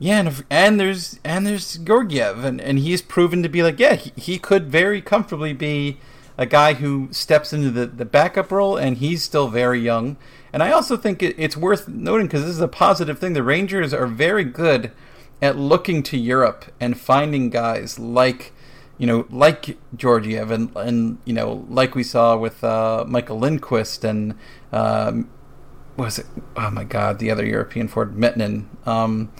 yeah, 0.00 0.20
and, 0.20 0.44
and 0.48 0.78
there's 0.78 1.18
and 1.24 1.44
there's 1.44 1.76
Georgiev, 1.76 2.44
and, 2.44 2.61
and 2.61 2.78
he's 2.78 3.02
proven 3.02 3.42
to 3.42 3.48
be 3.48 3.64
like, 3.64 3.80
yeah, 3.80 3.96
he, 3.96 4.12
he 4.16 4.38
could 4.38 4.70
very 4.70 5.02
comfortably 5.02 5.52
be 5.52 5.98
a 6.38 6.46
guy 6.46 6.74
who 6.74 7.09
steps 7.11 7.53
into 7.53 7.70
the, 7.70 7.85
the 7.85 8.05
backup 8.05 8.53
role, 8.53 8.77
and 8.77 8.98
he's 8.98 9.24
still 9.24 9.48
very 9.48 9.81
young. 9.81 10.16
And 10.53 10.62
I 10.62 10.70
also 10.70 10.96
think 10.96 11.20
it, 11.22 11.35
it's 11.37 11.57
worth 11.57 11.88
noting 11.88 12.29
because 12.29 12.42
this 12.42 12.53
is 12.55 12.61
a 12.61 12.68
positive 12.68 13.18
thing. 13.18 13.33
The 13.33 13.42
Rangers 13.42 13.92
are 13.92 14.07
very 14.07 14.44
good 14.44 14.92
at 15.42 15.59
looking 15.59 16.03
to 16.05 16.16
Europe 16.16 16.66
and 16.81 16.98
finding 16.98 17.51
guys 17.51 17.98
like, 17.98 18.53
you 18.98 19.07
know, 19.07 19.27
like 19.31 19.77
Georgiev 19.94 20.53
and, 20.53 20.74
and 20.77 21.18
you 21.24 21.33
know, 21.33 21.66
like 21.68 21.96
we 21.96 22.05
saw 22.05 22.37
with 22.37 22.62
uh, 22.62 23.05
Michael 23.07 23.40
Lindqvist 23.40 24.05
and 24.05 24.35
um, 24.72 25.29
was 25.96 26.20
it? 26.20 26.27
Oh 26.57 26.70
my 26.70 26.85
God, 26.85 27.18
the 27.18 27.33
other 27.33 27.44
European 27.44 27.88
forward, 27.88 28.14
Metnin. 28.14 28.66
Um, 28.87 29.33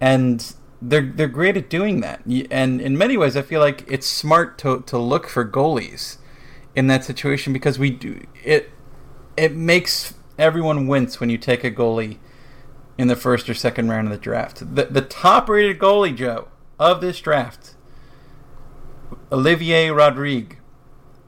and 0.00 0.54
they're 0.80 1.12
they're 1.14 1.28
great 1.28 1.56
at 1.58 1.68
doing 1.68 2.00
that. 2.00 2.24
And 2.50 2.80
in 2.80 2.96
many 2.96 3.16
ways, 3.18 3.36
I 3.36 3.42
feel 3.42 3.60
like 3.60 3.84
it's 3.86 4.06
smart 4.06 4.58
to 4.58 4.80
to 4.86 4.98
look 4.98 5.28
for 5.28 5.46
goalies 5.46 6.16
in 6.74 6.86
that 6.86 7.04
situation 7.04 7.52
because 7.52 7.78
we 7.78 7.90
do 7.90 8.26
it. 8.42 8.70
It 9.36 9.54
makes 9.54 10.14
everyone 10.38 10.86
wince 10.86 11.20
when 11.20 11.30
you 11.30 11.38
take 11.38 11.64
a 11.64 11.70
goalie 11.70 12.18
in 12.98 13.08
the 13.08 13.16
first 13.16 13.48
or 13.48 13.54
second 13.54 13.88
round 13.88 14.08
of 14.08 14.12
the 14.12 14.18
draft. 14.18 14.74
The 14.74 14.84
the 14.84 15.02
top 15.02 15.48
rated 15.48 15.78
goalie, 15.78 16.14
Joe, 16.14 16.48
of 16.78 17.00
this 17.00 17.20
draft, 17.20 17.74
Olivier 19.30 19.90
Rodrigue. 19.90 20.58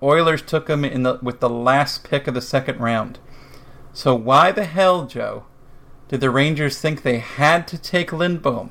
Oilers 0.03 0.43
took 0.43 0.69
him 0.69 0.85
in 0.85 1.03
the 1.03 1.19
with 1.23 1.41
the 1.41 1.49
last 1.49 2.05
pick 2.05 2.27
of 2.27 2.35
the 2.35 2.43
second 2.43 2.79
round. 2.79 3.19
So 3.95 4.15
why 4.15 4.53
the 4.53 4.65
hell, 4.65 5.07
Joe, 5.07 5.47
did 6.09 6.21
the 6.21 6.31
Rangers 6.31 6.81
think 6.81 7.03
they 7.03 7.19
had 7.19 7.67
to 7.69 7.79
take 7.79 8.13
Lindbom 8.13 8.71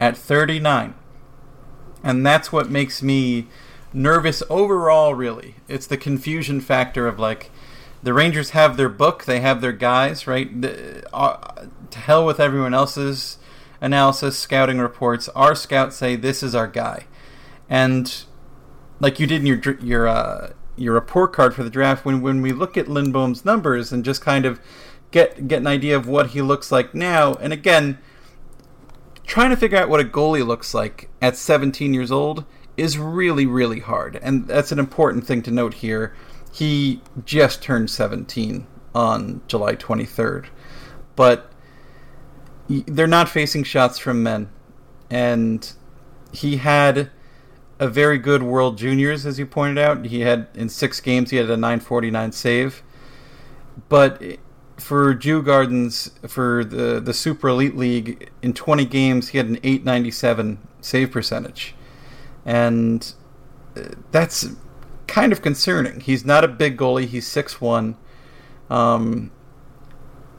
at 0.00 0.16
39? 0.16 0.94
And 2.02 2.26
that's 2.26 2.52
what 2.52 2.70
makes 2.70 3.02
me 3.02 3.46
nervous 3.94 4.42
overall, 4.50 5.14
really. 5.14 5.54
It's 5.68 5.86
the 5.86 5.96
confusion 5.96 6.60
factor 6.60 7.06
of 7.06 7.18
like 7.18 7.50
the 8.02 8.12
Rangers 8.12 8.50
have 8.50 8.76
their 8.76 8.90
book, 8.90 9.24
they 9.24 9.40
have 9.40 9.60
their 9.60 9.72
guys, 9.72 10.26
right? 10.26 10.60
The, 10.60 11.02
uh, 11.14 11.66
to 11.90 11.98
hell 11.98 12.26
with 12.26 12.38
everyone 12.38 12.74
else's 12.74 13.38
analysis, 13.80 14.38
scouting 14.38 14.78
reports. 14.78 15.28
Our 15.30 15.54
scouts 15.54 15.96
say 15.96 16.16
this 16.16 16.42
is 16.42 16.54
our 16.54 16.66
guy, 16.66 17.04
and 17.68 18.24
like 19.00 19.18
you 19.18 19.26
did 19.26 19.40
in 19.40 19.46
your 19.46 19.78
your 19.80 20.08
uh, 20.08 20.52
your 20.76 20.94
report 20.94 21.32
card 21.32 21.54
for 21.54 21.62
the 21.62 21.70
draft, 21.70 22.04
when 22.04 22.20
when 22.20 22.42
we 22.42 22.52
look 22.52 22.76
at 22.76 22.86
Lindbom's 22.86 23.44
numbers 23.44 23.92
and 23.92 24.04
just 24.04 24.20
kind 24.20 24.44
of 24.44 24.60
get 25.10 25.48
get 25.48 25.60
an 25.60 25.66
idea 25.66 25.96
of 25.96 26.06
what 26.06 26.30
he 26.30 26.42
looks 26.42 26.70
like 26.70 26.94
now, 26.94 27.34
and 27.34 27.52
again. 27.52 27.98
Trying 29.26 29.48
to 29.48 29.56
figure 29.56 29.78
out 29.78 29.88
what 29.88 30.00
a 30.00 30.04
goalie 30.04 30.46
looks 30.46 30.74
like 30.74 31.08
at 31.22 31.34
17 31.34 31.94
years 31.94 32.12
old 32.12 32.44
is 32.76 32.98
really, 32.98 33.46
really 33.46 33.80
hard. 33.80 34.16
And 34.22 34.46
that's 34.46 34.72
an 34.72 34.78
important 34.78 35.26
thing 35.26 35.42
to 35.42 35.50
note 35.50 35.74
here. 35.74 36.14
He 36.52 37.00
just 37.24 37.62
turned 37.62 37.90
17 37.90 38.66
on 38.94 39.40
July 39.46 39.76
23rd. 39.76 40.46
But 41.16 41.50
they're 42.68 43.06
not 43.06 43.28
facing 43.28 43.64
shots 43.64 43.98
from 43.98 44.22
men. 44.22 44.48
And 45.10 45.72
he 46.32 46.56
had 46.56 47.10
a 47.78 47.88
very 47.88 48.18
good 48.18 48.42
World 48.42 48.78
Juniors, 48.78 49.26
as 49.26 49.38
you 49.38 49.46
pointed 49.46 49.78
out. 49.78 50.06
He 50.06 50.20
had, 50.20 50.48
in 50.54 50.68
six 50.68 51.00
games, 51.00 51.30
he 51.30 51.36
had 51.36 51.50
a 51.50 51.56
949 51.56 52.32
save. 52.32 52.82
But 53.88 54.22
for 54.76 55.14
Djurgårdens, 55.14 56.28
for 56.28 56.64
the, 56.64 57.00
the 57.00 57.14
Super 57.14 57.48
Elite 57.48 57.76
League, 57.76 58.30
in 58.42 58.54
20 58.54 58.84
games, 58.86 59.28
he 59.28 59.38
had 59.38 59.46
an 59.46 59.58
897 59.62 60.58
save 60.80 61.10
percentage 61.10 61.74
and 62.44 63.14
uh, 63.76 63.82
that's 64.10 64.48
kind 65.06 65.32
of 65.32 65.42
concerning. 65.42 66.00
He's 66.00 66.24
not 66.24 66.44
a 66.44 66.48
big 66.48 66.76
goalie. 66.76 67.06
He's 67.06 67.26
six 67.26 67.60
one. 67.60 67.96
Um, 68.70 69.30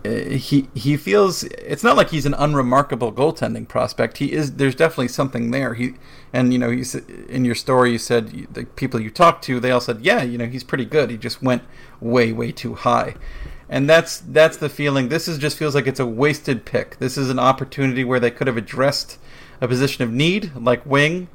he 0.06 0.68
he 0.76 0.98
feels 0.98 1.44
it's 1.44 1.84
not 1.84 1.98
like 1.98 2.10
he's 2.10 2.26
an 2.26 2.34
unremarkable 2.36 3.12
goaltending 3.12 3.68
prospect. 3.68 4.18
He 4.18 4.32
is. 4.32 4.54
There's 4.54 4.76
definitely 4.76 5.08
something 5.08 5.52
there. 5.52 5.74
He 5.74 5.94
and 6.34 6.54
you 6.54 6.60
know 6.60 6.70
he's 6.70 6.96
in 6.96 7.46
your 7.46 7.56
story. 7.56 7.92
You 7.92 7.98
said 7.98 8.48
the 8.54 8.66
people 8.66 9.00
you 9.00 9.10
talked 9.10 9.44
to, 9.46 9.60
they 9.60 9.72
all 9.72 9.82
said, 9.82 10.02
yeah, 10.02 10.22
you 10.24 10.38
know, 10.38 10.46
he's 10.46 10.64
pretty 10.64 10.86
good. 10.86 11.10
He 11.10 11.18
just 11.18 11.42
went 11.42 11.64
way 12.00 12.32
way 12.32 12.52
too 12.52 12.76
high, 12.76 13.16
and 13.70 13.90
that's 13.90 14.20
that's 14.20 14.58
the 14.58 14.70
feeling. 14.70 15.10
This 15.10 15.28
is 15.28 15.38
just 15.38 15.58
feels 15.58 15.76
like 15.76 15.88
it's 15.88 16.00
a 16.00 16.06
wasted 16.06 16.66
pick. 16.66 16.98
This 17.00 17.18
is 17.18 17.30
an 17.30 17.40
opportunity 17.40 18.04
where 18.04 18.20
they 18.20 18.32
could 18.32 18.48
have 18.48 18.58
addressed 18.58 19.18
a 19.62 19.68
position 19.68 20.04
of 20.04 20.12
need 20.12 20.52
like 20.56 20.86
wing 20.86 21.30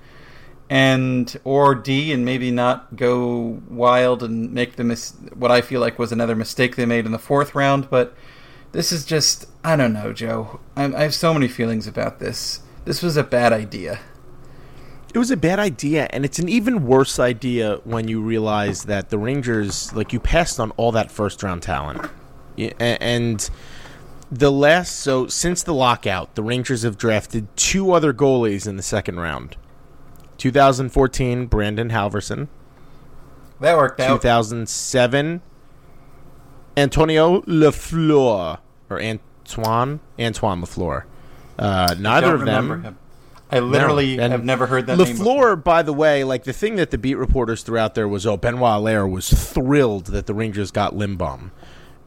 and 0.71 1.37
or 1.43 1.75
D 1.75 2.13
and 2.13 2.25
maybe 2.25 2.53
not 2.53 2.95
go 2.95 3.61
wild 3.69 4.23
and 4.23 4.53
make 4.55 4.77
the 4.77 4.85
mis- 4.85 5.17
what 5.35 5.51
I 5.51 5.61
feel 5.61 5.81
like 5.81 5.99
was 5.99 6.13
another 6.13 6.37
mistake 6.37 6.77
they 6.77 6.87
made 6.87 7.05
in 7.05 7.13
the 7.13 7.19
fourth 7.19 7.57
round. 7.57 7.91
But 7.91 8.15
this 8.71 8.93
is 8.93 9.05
just 9.05 9.47
I 9.65 9.75
don't 9.75 9.93
know, 9.93 10.13
Joe. 10.13 10.61
I'm, 10.77 10.95
I 10.95 11.01
have 11.01 11.15
so 11.15 11.35
many 11.35 11.49
feelings 11.49 11.89
about 11.89 12.21
this. 12.21 12.63
This 12.85 13.03
was 13.03 13.17
a 13.17 13.25
bad 13.25 13.53
idea. 13.53 13.99
It 15.13 15.19
was 15.19 15.33
a 15.33 15.37
bad 15.37 15.59
idea, 15.59 16.07
and 16.11 16.25
it's 16.25 16.39
an 16.39 16.49
even 16.49 16.87
worse 16.87 17.19
idea 17.19 17.81
when 17.83 18.07
you 18.07 18.23
realize 18.23 18.85
that 18.85 19.11
the 19.11 19.19
Rangers, 19.19 19.93
like, 19.93 20.13
you 20.13 20.21
passed 20.21 20.61
on 20.61 20.71
all 20.73 20.93
that 20.93 21.11
first 21.11 21.43
round 21.43 21.65
talent. 21.65 22.09
And 22.79 23.51
the 24.31 24.53
last, 24.53 25.01
so 25.01 25.27
since 25.27 25.65
the 25.65 25.75
lockout, 25.75 26.37
the 26.37 26.45
Rangers 26.45 26.83
have 26.83 26.97
drafted 26.97 27.49
two 27.57 27.91
other 27.91 28.15
goalies 28.15 28.69
in 28.69 28.77
the 28.77 28.85
second 28.85 29.19
round 29.19 29.57
2014, 30.41 31.47
Brandon 31.47 31.91
Halverson. 31.91 32.49
That 33.61 33.77
worked 33.77 34.01
out. 34.01 34.23
2007, 34.23 35.43
Antonio 36.77 37.43
Lafleur 37.43 38.59
or 38.89 39.03
Antoine 39.03 40.01
Antoine 40.19 40.63
Lafleur. 40.63 41.05
Uh, 41.59 41.95
neither 41.99 42.35
of 42.35 42.45
them. 42.47 42.83
Him. 42.83 42.99
I 43.53 43.59
literally 43.59 44.17
no. 44.17 44.29
have 44.31 44.45
never 44.45 44.67
heard 44.67 44.87
that 44.87 44.97
name. 44.97 45.17
Lafleur, 45.17 45.63
by 45.63 45.83
the 45.83 45.93
way, 45.93 46.25
like 46.25 46.45
the 46.45 46.53
thing 46.53 46.77
that 46.77 46.91
the 46.91 46.99
beat 46.99 47.17
reporters 47.17 47.63
threw 47.63 47.79
out 47.79 47.95
there 47.95 48.09
was, 48.09 48.27
oh, 48.27 48.37
Benoit 48.37 48.79
Allaire 48.79 49.07
was 49.07 49.29
thrilled 49.29 50.07
that 50.07 50.27
the 50.27 50.35
Rangers 50.35 50.71
got 50.71 50.97
Lindbom. 50.97 51.51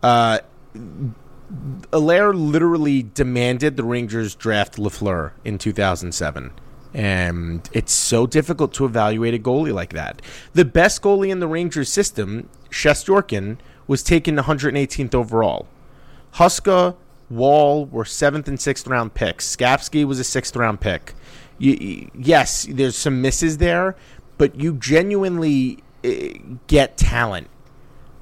Uh, 0.02 0.40
Allaire 1.92 2.34
literally 2.34 3.04
demanded 3.04 3.78
the 3.78 3.84
Rangers 3.84 4.34
draft 4.34 4.78
Lafleur 4.78 5.34
in 5.46 5.60
2007. 5.60 6.52
And 6.94 7.68
it's 7.74 7.92
so 7.92 8.28
difficult 8.28 8.74
to 8.76 8.86
evaluate 8.86 9.34
a 9.34 9.40
goalie 9.40 9.74
like 9.74 9.94
that. 9.94 10.22
The 10.54 10.66
best 10.66 11.02
goalie 11.02 11.30
in 11.30 11.40
the 11.40 11.48
Rangers 11.48 11.90
system, 11.90 12.50
Shesterkin, 12.70 13.58
was 13.88 14.04
taken 14.04 14.38
118th 14.38 15.16
overall. 15.16 15.68
Huska, 16.36 16.96
Wall 17.30 17.86
were 17.86 18.06
seventh 18.06 18.48
and 18.48 18.60
sixth 18.60 18.88
round 18.88 19.14
picks. 19.14 19.56
Skapski 19.56 20.06
was 20.06 20.20
a 20.20 20.24
sixth 20.24 20.56
round 20.56 20.82
pick. 20.82 21.14
You, 21.58 22.10
yes, 22.14 22.68
there's 22.70 22.96
some 22.96 23.22
misses 23.22 23.58
there, 23.58 23.96
but 24.38 24.60
you 24.60 24.76
genuinely 24.76 25.84
eh, 26.04 26.34
get 26.68 26.98
talent 26.98 27.48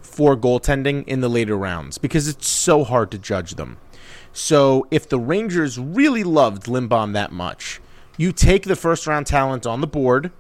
for 0.02 0.36
goaltending 0.36 1.06
in 1.08 1.22
the 1.22 1.30
later 1.30 1.58
rounds 1.58 1.98
because 1.98 2.28
it's 2.28 2.48
so 2.48 2.84
hard 2.84 3.12
to 3.12 3.18
judge 3.18 3.56
them. 3.56 3.78
So 4.34 4.88
if 4.92 5.08
the 5.10 5.20
Rangers 5.20 5.78
really 5.78 6.24
loved 6.24 6.68
Lindbom 6.68 7.14
that 7.14 7.32
much, 7.32 7.82
you 8.22 8.32
take 8.32 8.64
the 8.64 8.76
first 8.76 9.08
round 9.08 9.26
talent 9.26 9.66
on 9.66 9.82
the 9.82 9.88
board 9.88 10.32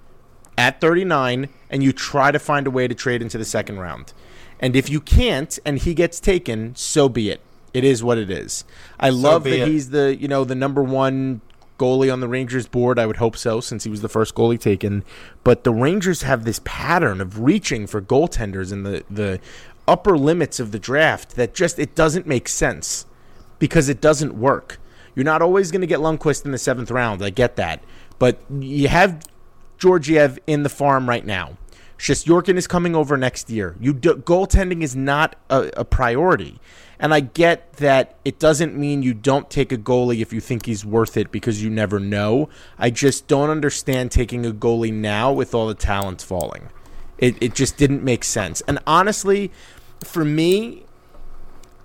at 0.58 0.80
39 0.80 1.50
and 1.70 1.84
you 1.84 1.92
try 1.92 2.32
to 2.32 2.40
find 2.40 2.68
a 2.68 2.72
way 2.72 2.88
to 2.88 2.94
trade 2.94 3.22
into 3.22 3.38
the 3.38 3.46
second 3.46 3.80
round. 3.80 4.14
And 4.60 4.76
if 4.76 4.90
you 4.90 5.02
can't 5.02 5.58
and 5.66 5.80
he 5.80 5.96
gets 5.96 6.20
taken, 6.20 6.76
so 6.76 7.10
be 7.10 7.32
it. 7.32 7.42
It 7.74 7.84
is 7.84 8.04
what 8.04 8.18
it 8.18 8.30
is. 8.30 8.66
I 9.00 9.10
so 9.10 9.16
love 9.16 9.44
that 9.46 9.64
it. 9.64 9.68
he's 9.68 9.90
the, 9.90 10.16
you 10.16 10.28
know, 10.28 10.44
the 10.44 10.54
number 10.56 10.84
1 10.84 11.42
goalie 11.80 12.14
on 12.14 12.20
the 12.20 12.28
Rangers 12.28 12.68
board. 12.68 13.00
I 13.00 13.08
would 13.08 13.18
hope 13.18 13.36
so 13.36 13.60
since 13.60 13.84
he 13.84 13.90
was 13.90 14.02
the 14.02 14.10
first 14.10 14.36
goalie 14.36 14.60
taken. 14.60 15.04
But 15.44 15.64
the 15.64 15.74
Rangers 15.74 16.22
have 16.22 16.44
this 16.44 16.62
pattern 16.64 17.20
of 17.20 17.40
reaching 17.40 17.88
for 17.88 18.00
goaltenders 18.00 18.72
in 18.72 18.84
the 18.84 19.04
the 19.10 19.40
upper 19.88 20.16
limits 20.16 20.60
of 20.60 20.72
the 20.72 20.78
draft 20.78 21.36
that 21.36 21.56
just 21.56 21.80
it 21.80 21.96
doesn't 21.96 22.28
make 22.28 22.48
sense 22.48 23.08
because 23.58 23.90
it 23.90 24.00
doesn't 24.00 24.36
work. 24.36 24.78
You're 25.16 25.26
not 25.26 25.42
always 25.42 25.72
going 25.72 25.82
to 25.82 25.88
get 25.88 26.00
Lundqvist 26.00 26.46
in 26.46 26.52
the 26.52 26.58
seventh 26.58 26.92
round. 26.92 27.22
I 27.24 27.30
get 27.30 27.56
that. 27.58 27.84
But 28.20 28.40
you 28.50 28.88
have 28.88 29.26
Georgiev 29.78 30.40
in 30.48 30.64
the 30.64 30.70
farm 30.70 31.10
right 31.10 31.26
now. 31.26 31.58
Shesterkin 32.02 32.56
is 32.56 32.66
coming 32.66 32.96
over 32.96 33.16
next 33.16 33.52
year. 33.52 33.76
You 33.80 33.94
do, 33.94 34.16
goaltending 34.16 34.82
is 34.82 34.96
not 34.96 35.36
a, 35.52 35.70
a, 35.78 35.86
priority, 35.86 36.60
and 37.00 37.14
I 37.14 37.20
get 37.20 37.74
that 37.74 38.18
it 38.26 38.40
doesn't 38.40 38.76
mean 38.76 39.04
you 39.04 39.14
don't 39.14 39.52
take 39.52 39.72
a 39.72 39.78
goalie 39.78 40.20
if 40.20 40.34
you 40.34 40.40
think 40.40 40.66
he's 40.66 40.84
worth 40.84 41.16
it 41.16 41.32
because 41.32 41.62
you 41.62 41.70
never 41.70 42.00
know. 42.00 42.50
I 42.80 42.90
just 42.90 43.28
don't 43.28 43.52
understand 43.52 44.10
taking 44.10 44.48
a 44.48 44.52
goalie 44.52 44.92
now 44.92 45.32
with 45.32 45.54
all 45.54 45.68
the 45.68 45.76
talents 45.76 46.24
falling. 46.24 46.70
It 47.20 47.38
it 47.40 47.54
just 47.54 47.78
didn't 47.78 48.04
make 48.04 48.24
sense. 48.24 48.62
And 48.62 48.80
honestly, 48.88 49.52
for 50.04 50.26
me, 50.26 50.86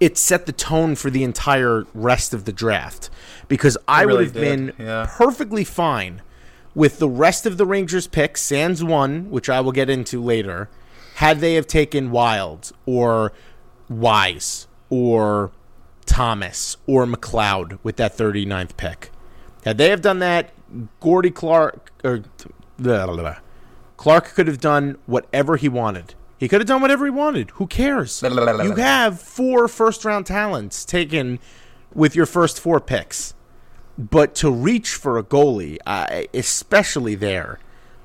it 0.00 0.18
set 0.18 0.46
the 0.46 0.52
tone 0.52 0.94
for 0.94 1.10
the 1.10 1.24
entire 1.24 1.84
rest 1.94 2.34
of 2.34 2.44
the 2.44 2.52
draft 2.52 3.10
because 3.48 3.78
I 3.88 4.02
really 4.02 4.24
would 4.24 4.24
have 4.26 4.34
been 4.34 4.72
yeah. 4.78 5.06
perfectly 5.08 5.64
fine 5.64 6.22
with 6.74 6.98
the 6.98 7.08
rest 7.08 7.46
of 7.46 7.56
the 7.56 7.64
Rangers 7.64 8.06
picks, 8.06 8.42
Sans 8.42 8.84
one, 8.84 9.30
which 9.30 9.48
I 9.48 9.60
will 9.60 9.72
get 9.72 9.88
into 9.88 10.22
later, 10.22 10.68
had 11.16 11.40
they 11.40 11.54
have 11.54 11.66
taken 11.66 12.10
Wilde 12.10 12.70
or 12.84 13.32
Wise 13.88 14.68
or 14.90 15.50
Thomas 16.04 16.76
or 16.86 17.06
McLeod 17.06 17.78
with 17.82 17.96
that 17.96 18.16
39th 18.16 18.76
pick. 18.76 19.10
Had 19.64 19.78
they 19.78 19.88
have 19.88 20.02
done 20.02 20.18
that, 20.18 20.52
Gordie 21.00 21.30
Clark 21.30 21.90
or 22.04 22.24
blah, 22.78 23.06
blah, 23.06 23.16
blah, 23.16 23.36
Clark 23.96 24.34
could 24.34 24.46
have 24.46 24.60
done 24.60 24.98
whatever 25.06 25.56
he 25.56 25.68
wanted. 25.68 26.14
He 26.38 26.48
could 26.48 26.60
have 26.60 26.68
done 26.68 26.82
whatever 26.82 27.04
he 27.04 27.10
wanted. 27.10 27.50
Who 27.52 27.66
cares? 27.66 28.22
you 28.22 28.74
have 28.76 29.20
four 29.20 29.68
first 29.68 30.04
round 30.04 30.26
talents 30.26 30.84
taken 30.84 31.38
with 31.94 32.14
your 32.14 32.26
first 32.26 32.60
four 32.60 32.80
picks. 32.80 33.34
But 33.98 34.34
to 34.36 34.50
reach 34.50 34.94
for 34.94 35.16
a 35.16 35.22
goalie, 35.22 35.78
I, 35.86 36.28
especially 36.34 37.14
there, 37.14 37.58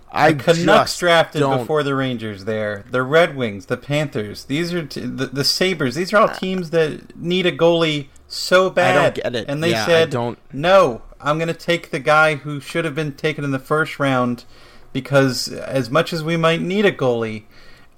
I 0.10 0.32
the 0.32 0.44
Canucks 0.44 0.98
drafted 0.98 1.42
don't... 1.42 1.60
before 1.60 1.84
the 1.84 1.94
Rangers. 1.96 2.46
There, 2.46 2.86
the 2.90 3.04
Red 3.04 3.36
Wings, 3.36 3.66
the 3.66 3.76
Panthers. 3.76 4.46
These 4.46 4.74
are 4.74 4.86
t- 4.86 5.02
the, 5.02 5.26
the 5.26 5.44
Sabres. 5.44 5.96
These 5.96 6.14
are 6.14 6.18
all 6.18 6.30
teams 6.30 6.70
that 6.70 7.18
need 7.18 7.46
a 7.46 7.52
goalie 7.52 8.08
so 8.28 8.70
bad. 8.70 8.98
I 8.98 9.04
don't 9.04 9.16
get 9.16 9.36
it. 9.36 9.46
And 9.50 9.62
they 9.62 9.72
yeah, 9.72 9.86
said, 9.86 10.10
don't... 10.10 10.40
"No, 10.54 11.02
I'm 11.20 11.38
going 11.38 11.50
to 11.50 11.54
take 11.54 11.92
the 11.92 12.00
guy 12.00 12.36
who 12.36 12.62
should 12.62 12.86
have 12.86 12.96
been 12.96 13.14
taken 13.14 13.44
in 13.44 13.52
the 13.52 13.60
first 13.60 14.00
round." 14.00 14.46
Because 14.94 15.48
as 15.48 15.90
much 15.90 16.12
as 16.12 16.22
we 16.22 16.36
might 16.36 16.62
need 16.62 16.86
a 16.86 16.92
goalie, 16.92 17.44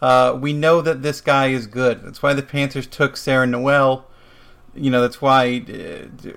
uh, 0.03 0.37
we 0.37 0.51
know 0.51 0.81
that 0.81 1.01
this 1.01 1.21
guy 1.21 1.47
is 1.47 1.65
good. 1.65 2.03
That's 2.03 2.21
why 2.21 2.33
the 2.33 2.43
Panthers 2.43 2.85
took 2.85 3.13
Serron 3.13 3.51
Noel. 3.51 4.05
You 4.75 4.91
know, 4.91 4.99
that's 4.99 5.21
why 5.21 5.63
uh, 5.69 6.31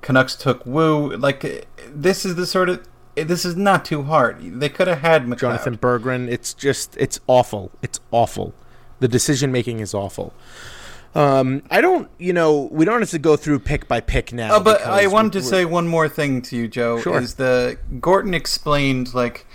Canucks 0.00 0.34
took 0.34 0.64
Woo. 0.64 1.14
Like, 1.14 1.68
this 1.86 2.24
is 2.24 2.36
the 2.36 2.46
sort 2.46 2.70
of. 2.70 2.88
This 3.14 3.44
is 3.44 3.56
not 3.56 3.84
too 3.84 4.04
hard. 4.04 4.58
They 4.58 4.70
could 4.70 4.88
have 4.88 5.00
had 5.00 5.26
McLeod. 5.26 5.58
Jonatan 5.58 5.78
Berggren. 5.78 6.30
It's 6.30 6.54
just. 6.54 6.96
It's 6.96 7.20
awful. 7.26 7.70
It's 7.82 8.00
awful. 8.10 8.54
The 9.00 9.08
decision 9.08 9.52
making 9.52 9.80
is 9.80 9.92
awful. 9.92 10.32
Um, 11.14 11.62
I 11.70 11.82
don't, 11.82 12.08
you 12.18 12.32
know, 12.32 12.68
we 12.72 12.86
don't 12.86 13.00
have 13.00 13.10
to 13.10 13.18
go 13.18 13.36
through 13.36 13.60
pick 13.60 13.86
by 13.86 14.00
pick 14.00 14.32
now. 14.32 14.56
Oh, 14.56 14.60
but 14.60 14.80
I 14.80 15.06
wanted 15.08 15.34
to 15.34 15.42
say 15.42 15.66
one 15.66 15.86
more 15.86 16.08
thing 16.08 16.40
to 16.42 16.56
you, 16.56 16.68
Joe. 16.68 17.00
Sure. 17.00 17.20
Is 17.20 17.34
the 17.34 17.78
Gorton 18.00 18.32
explained 18.32 19.12
like 19.14 19.46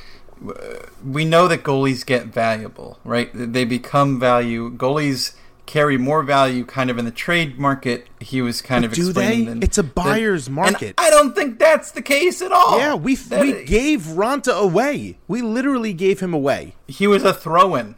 we 1.04 1.26
know 1.26 1.48
that 1.48 1.64
goalies 1.64 2.06
get 2.06 2.28
valuable, 2.28 3.00
right? 3.04 3.30
They 3.34 3.66
become 3.66 4.20
value. 4.20 4.72
Goalies 4.72 5.34
carry 5.70 5.98
more 5.98 6.24
value 6.24 6.66
kind 6.66 6.90
of 6.90 6.98
in 6.98 7.06
the 7.06 7.12
trade 7.12 7.60
market. 7.60 8.08
He 8.20 8.42
was 8.42 8.62
kind 8.62 8.84
but 8.84 8.92
of 8.92 8.96
do 8.96 9.14
they? 9.14 9.46
Than, 9.46 9.62
it's 9.62 9.78
a 9.78 9.84
buyer's 9.84 10.46
than, 10.46 10.56
market. 10.56 10.96
I 10.98 11.10
don't 11.10 11.36
think 11.36 11.60
that's 11.60 11.92
the 11.92 12.02
case 12.02 12.42
at 12.42 12.52
all. 12.52 12.80
Yeah, 12.80 12.96
we 12.96 13.16
that, 13.16 13.42
we 13.42 13.64
gave 13.66 14.02
Raanta 14.02 14.58
away. 14.58 15.18
We 15.28 15.42
literally 15.42 15.94
gave 15.94 16.22
him 16.22 16.34
away. 16.34 16.76
He 16.88 17.06
was 17.06 17.24
a 17.24 17.34
throw-in, 17.34 17.96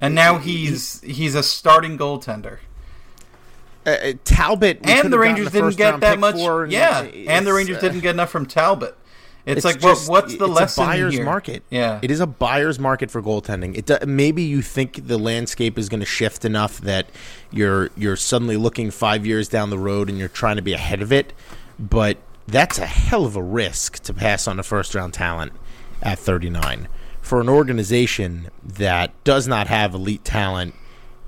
and 0.00 0.14
now 0.14 0.38
he's 0.38 1.00
he's 1.00 1.34
a 1.34 1.42
starting 1.42 1.96
goaltender. 1.96 2.58
Uh, 3.86 3.90
uh 3.90 4.12
Talbot 4.24 4.80
and 4.84 5.12
the 5.12 5.18
Rangers 5.18 5.50
didn't 5.50 5.76
get 5.76 6.00
that 6.00 6.18
much. 6.18 6.36
yeah, 6.70 7.02
and 7.02 7.46
the 7.46 7.54
Rangers 7.54 7.78
uh, 7.78 7.80
didn't 7.80 8.00
get 8.00 8.14
enough 8.14 8.30
from 8.30 8.46
Talbot. 8.46 8.96
It's, 9.44 9.58
it's 9.58 9.64
like 9.64 9.80
just, 9.80 10.08
what, 10.08 10.24
what's 10.24 10.36
the 10.36 10.44
it's 10.44 10.54
lesson? 10.54 10.84
a 10.84 10.86
buyer's 10.86 11.14
here? 11.14 11.24
market. 11.24 11.62
Yeah, 11.68 11.98
it 12.00 12.10
is 12.10 12.20
a 12.20 12.26
buyer's 12.26 12.78
market 12.78 13.10
for 13.10 13.20
goaltending. 13.20 13.76
It 13.76 14.06
maybe 14.06 14.42
you 14.42 14.62
think 14.62 15.08
the 15.08 15.18
landscape 15.18 15.78
is 15.78 15.88
going 15.88 16.00
to 16.00 16.06
shift 16.06 16.44
enough 16.44 16.78
that 16.82 17.06
you're 17.50 17.90
you're 17.96 18.16
suddenly 18.16 18.56
looking 18.56 18.90
five 18.90 19.26
years 19.26 19.48
down 19.48 19.70
the 19.70 19.78
road 19.78 20.08
and 20.08 20.18
you're 20.18 20.28
trying 20.28 20.56
to 20.56 20.62
be 20.62 20.72
ahead 20.72 21.02
of 21.02 21.12
it, 21.12 21.32
but 21.78 22.18
that's 22.46 22.78
a 22.78 22.86
hell 22.86 23.24
of 23.24 23.34
a 23.34 23.42
risk 23.42 23.98
to 24.04 24.14
pass 24.14 24.46
on 24.46 24.58
a 24.60 24.62
first 24.62 24.94
round 24.94 25.14
talent 25.14 25.52
at 26.02 26.18
39 26.18 26.88
for 27.20 27.40
an 27.40 27.48
organization 27.48 28.48
that 28.64 29.12
does 29.24 29.46
not 29.46 29.68
have 29.68 29.94
elite 29.94 30.24
talent 30.24 30.74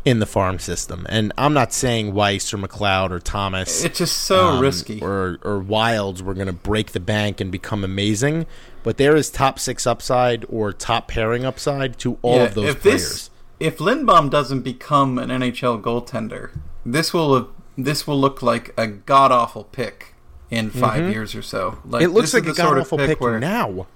in 0.05 0.18
the 0.18 0.26
farm 0.26 0.59
system. 0.59 1.07
And 1.09 1.32
I'm 1.38 1.55
not 1.55 1.72
saying 1.72 2.12
Weiss 2.12 2.52
or 2.52 2.59
McLeod 2.59 3.11
or 3.11 3.20
Thomas. 3.20 3.84
It's 3.84 3.98
just 3.98 4.16
so 4.18 4.48
um, 4.48 4.61
risky. 4.61 5.00
Or 5.00 5.38
or 5.42 5.62
Wildes 5.62 6.20
were 6.20 6.34
going 6.34 6.46
to 6.46 6.52
break 6.52 6.92
the 6.92 7.00
bank 7.00 7.40
and 7.40 7.50
become 7.50 7.84
amazing. 7.84 8.46
But 8.82 8.98
there 8.98 9.16
is 9.16 9.30
top 9.30 9.59
six 9.59 9.86
upside 9.86 10.44
or 10.50 10.72
top 10.72 11.09
pairing 11.09 11.44
upside 11.44 11.98
to 12.00 12.18
all 12.22 12.36
Yeah, 12.36 12.42
of 12.44 12.55
those 12.55 12.68
if 12.70 12.82
players. 12.82 13.02
This, 13.02 13.30
if 13.61 13.80
Lindbom 13.80 14.28
doesn't 14.28 14.61
become 14.61 15.16
an 15.18 15.30
NHL 15.30 15.80
goaltender, 15.80 16.50
this 16.84 17.14
will 17.14 17.50
this 17.78 18.07
will 18.07 18.20
look 18.20 18.42
like 18.42 18.74
a 18.76 18.86
god 18.86 19.32
awful 19.32 19.64
pick 19.64 20.14
in 20.50 20.70
5 20.70 21.11
years 21.11 21.34
or 21.34 21.40
so. 21.42 21.78
Like 21.84 22.02
Mm-hmm. 22.02 22.11
it 22.11 22.14
looks 22.14 22.34
like 22.34 22.46
a 22.46 22.52
god 22.52 22.78
awful 22.78 22.98
pick 22.98 23.20
where- 23.20 23.40
now. 23.40 23.86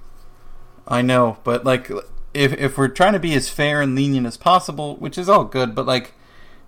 I 0.89 1.03
know, 1.03 1.37
but 1.45 1.65
like 1.67 1.91
if 2.35 2.53
if 2.55 2.77
we're 2.77 2.89
trying 2.89 3.15
to 3.15 3.19
be 3.19 3.35
as 3.35 3.49
fair 3.49 3.81
and 3.81 3.95
lenient 3.95 4.27
as 4.27 4.37
possible, 4.37 4.97
which 4.97 5.19
is 5.19 5.29
all 5.29 5.45
good, 5.45 5.75
but 5.75 5.87
like 5.87 6.15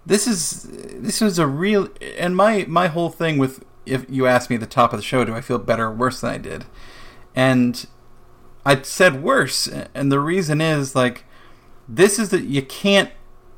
this 0.07 0.27
is 0.27 0.69
this 0.71 1.21
was 1.21 1.39
a 1.39 1.47
real 1.47 1.89
and 2.19 2.37
my 2.37 2.65
my 2.69 2.89
whole 2.89 3.11
thing 3.11 3.39
with 3.39 3.65
if 3.87 4.05
you 4.09 4.27
asked 4.27 4.51
me 4.51 4.57
at 4.57 4.61
the 4.61 4.67
top 4.67 4.93
of 4.93 4.99
the 4.99 5.05
show, 5.05 5.25
do 5.25 5.35
I 5.35 5.41
feel 5.41 5.59
better 5.59 5.87
or 5.87 5.93
worse 5.93 6.21
than 6.21 6.31
I 6.31 6.39
did? 6.39 6.65
And 7.35 7.87
I 8.65 8.81
said 8.83 9.23
worse, 9.23 9.69
and 9.95 10.13
the 10.13 10.21
reason 10.21 10.61
is 10.61 10.95
like 10.95 11.25
this 11.89 12.19
is 12.19 12.31
that 12.31 12.45
you 12.45 12.63
can't 12.63 13.11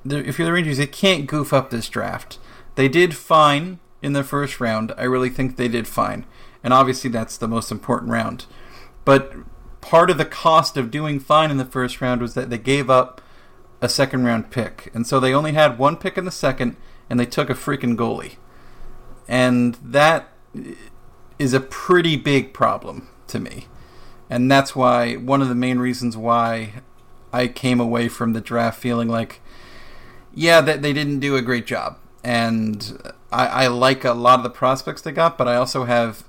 if 0.05 0.39
you're 0.39 0.47
the 0.47 0.53
Rangers, 0.53 0.79
you 0.79 0.87
can't 0.89 1.27
goof 1.27 1.53
up 1.53 1.71
this 1.71 1.89
draft. 1.89 2.39
They 2.75 2.89
did 2.89 3.15
fine 3.15 3.79
in 4.01 4.15
the 4.15 4.25
first 4.25 4.61
round. 4.61 4.93
I 4.97 5.05
really 5.05 5.31
think 5.31 5.57
they 5.57 5.69
did 5.69 5.87
fine, 5.87 6.27
and 6.65 6.73
obviously 6.73 7.11
that's 7.11 7.37
the 7.37 7.49
most 7.49 7.71
important 7.71 8.11
round. 8.11 8.47
But 9.05 9.33
part 9.83 10.09
of 10.09 10.17
the 10.17 10.25
cost 10.25 10.79
of 10.79 10.91
doing 10.91 11.21
fine 11.21 11.51
in 11.51 11.59
the 11.59 11.65
first 11.67 12.01
round 12.01 12.23
was 12.23 12.33
that 12.33 12.49
they 12.49 12.57
gave 12.57 12.89
up 12.89 13.21
a 13.83 13.89
second 13.89 14.25
round 14.25 14.51
pick, 14.51 14.91
and 14.95 15.07
so 15.07 15.21
they 15.21 15.35
only 15.35 15.53
had 15.53 15.77
one 15.77 15.97
pick 15.97 16.17
in 16.17 16.25
the 16.25 16.31
second, 16.31 16.77
and 17.11 17.21
they 17.21 17.27
took 17.27 17.51
a 17.51 17.55
freaking 17.55 17.97
goalie, 17.97 18.37
and 19.29 19.75
that 19.83 20.29
is 21.39 21.53
a 21.53 21.61
pretty 21.61 22.17
big 22.17 22.55
problem 22.55 23.09
to 23.27 23.41
me, 23.41 23.67
and 24.31 24.51
that's 24.51 24.75
why 24.75 25.17
one 25.17 25.43
of 25.43 25.49
the 25.49 25.55
main 25.55 25.79
reasons 25.79 26.17
why 26.17 26.75
I 27.33 27.49
came 27.49 27.81
away 27.81 28.09
from 28.09 28.33
the 28.33 28.41
draft 28.41 28.81
feeling 28.81 29.09
like, 29.09 29.41
yeah, 30.33 30.61
that 30.61 30.81
they 30.81 30.93
didn't 30.93 31.19
do 31.19 31.35
a 31.35 31.43
great 31.43 31.67
job, 31.67 31.99
and 32.23 33.13
I, 33.33 33.47
I 33.47 33.67
like 33.67 34.05
a 34.05 34.13
lot 34.13 34.39
of 34.39 34.45
the 34.45 34.51
prospects 34.51 35.03
they 35.03 35.13
got, 35.13 35.37
but 35.37 35.49
I 35.49 35.57
also 35.57 35.85
have 35.85 36.23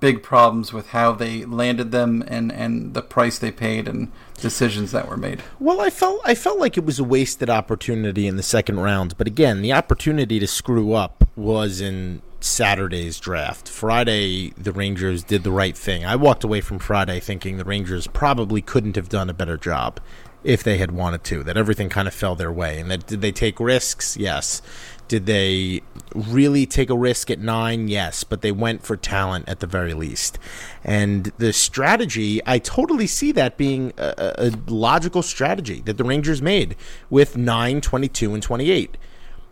big 0.00 0.22
problems 0.22 0.72
with 0.72 0.88
how 0.88 1.12
they 1.12 1.44
landed 1.44 1.90
them 1.90 2.22
and 2.26 2.52
and 2.52 2.94
the 2.94 3.02
price 3.02 3.38
they 3.38 3.50
paid 3.50 3.88
and 3.88 4.10
decisions 4.36 4.92
that 4.92 5.08
were 5.08 5.16
made. 5.16 5.42
Well, 5.58 5.80
I 5.80 5.90
felt 5.90 6.20
I 6.24 6.34
felt 6.34 6.58
like 6.58 6.76
it 6.76 6.84
was 6.84 6.98
a 6.98 7.04
wasted 7.04 7.50
opportunity 7.50 8.26
in 8.26 8.36
the 8.36 8.42
second 8.42 8.80
round, 8.80 9.16
but 9.16 9.26
again, 9.26 9.62
the 9.62 9.72
opportunity 9.72 10.38
to 10.38 10.46
screw 10.46 10.92
up 10.92 11.24
was 11.36 11.80
in 11.80 12.22
Saturday's 12.40 13.20
draft. 13.20 13.68
Friday, 13.68 14.50
the 14.56 14.72
Rangers 14.72 15.22
did 15.22 15.44
the 15.44 15.52
right 15.52 15.76
thing. 15.76 16.04
I 16.04 16.16
walked 16.16 16.44
away 16.44 16.60
from 16.60 16.78
Friday 16.78 17.20
thinking 17.20 17.56
the 17.56 17.64
Rangers 17.64 18.06
probably 18.06 18.62
couldn't 18.62 18.96
have 18.96 19.08
done 19.08 19.28
a 19.28 19.34
better 19.34 19.56
job 19.56 20.00
if 20.42 20.62
they 20.62 20.78
had 20.78 20.90
wanted 20.90 21.24
to. 21.24 21.42
That 21.42 21.56
everything 21.56 21.88
kind 21.88 22.08
of 22.08 22.14
fell 22.14 22.34
their 22.34 22.52
way, 22.52 22.80
and 22.80 22.90
that 22.90 23.06
did 23.06 23.20
they 23.20 23.32
take 23.32 23.60
risks? 23.60 24.16
Yes. 24.16 24.62
Did 25.10 25.26
they 25.26 25.82
really 26.14 26.66
take 26.66 26.88
a 26.88 26.96
risk 26.96 27.32
at 27.32 27.40
nine? 27.40 27.88
Yes, 27.88 28.22
but 28.22 28.42
they 28.42 28.52
went 28.52 28.84
for 28.84 28.96
talent 28.96 29.48
at 29.48 29.58
the 29.58 29.66
very 29.66 29.92
least. 29.92 30.38
And 30.84 31.32
the 31.36 31.52
strategy, 31.52 32.40
I 32.46 32.60
totally 32.60 33.08
see 33.08 33.32
that 33.32 33.56
being 33.56 33.92
a, 33.98 34.34
a 34.38 34.52
logical 34.70 35.22
strategy 35.22 35.80
that 35.80 35.96
the 35.96 36.04
Rangers 36.04 36.40
made 36.40 36.76
with 37.10 37.36
9, 37.36 37.80
22, 37.80 38.34
and 38.34 38.40
28. 38.40 38.96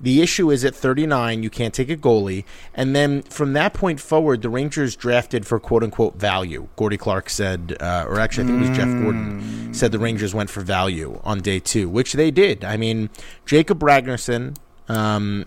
The 0.00 0.22
issue 0.22 0.48
is 0.52 0.64
at 0.64 0.76
39, 0.76 1.42
you 1.42 1.50
can't 1.50 1.74
take 1.74 1.90
a 1.90 1.96
goalie. 1.96 2.44
And 2.72 2.94
then 2.94 3.22
from 3.22 3.52
that 3.54 3.74
point 3.74 3.98
forward, 3.98 4.42
the 4.42 4.48
Rangers 4.48 4.94
drafted 4.94 5.44
for 5.44 5.59
quote 5.59 5.82
unquote 5.82 6.14
value. 6.14 6.68
Gordie 6.76 6.98
Clark 6.98 7.28
said, 7.28 7.76
uh, 7.80 8.04
or 8.06 8.20
actually, 8.20 8.44
I 8.44 8.46
think 8.46 8.59
it 8.64 8.68
was 8.68 8.78
Jeff 8.78 9.02
Gorton, 9.02 9.74
said 9.74 9.90
the 9.90 9.98
Rangers 9.98 10.36
went 10.36 10.50
for 10.50 10.61
value 10.61 11.20
on 11.24 11.40
day 11.40 11.59
two, 11.59 11.88
which 11.88 12.12
they 12.12 12.30
did. 12.30 12.64
I 12.64 12.76
mean, 12.76 13.11
Jacob 13.44 13.80
Ragnarsson, 13.80 14.54
um, 14.89 15.45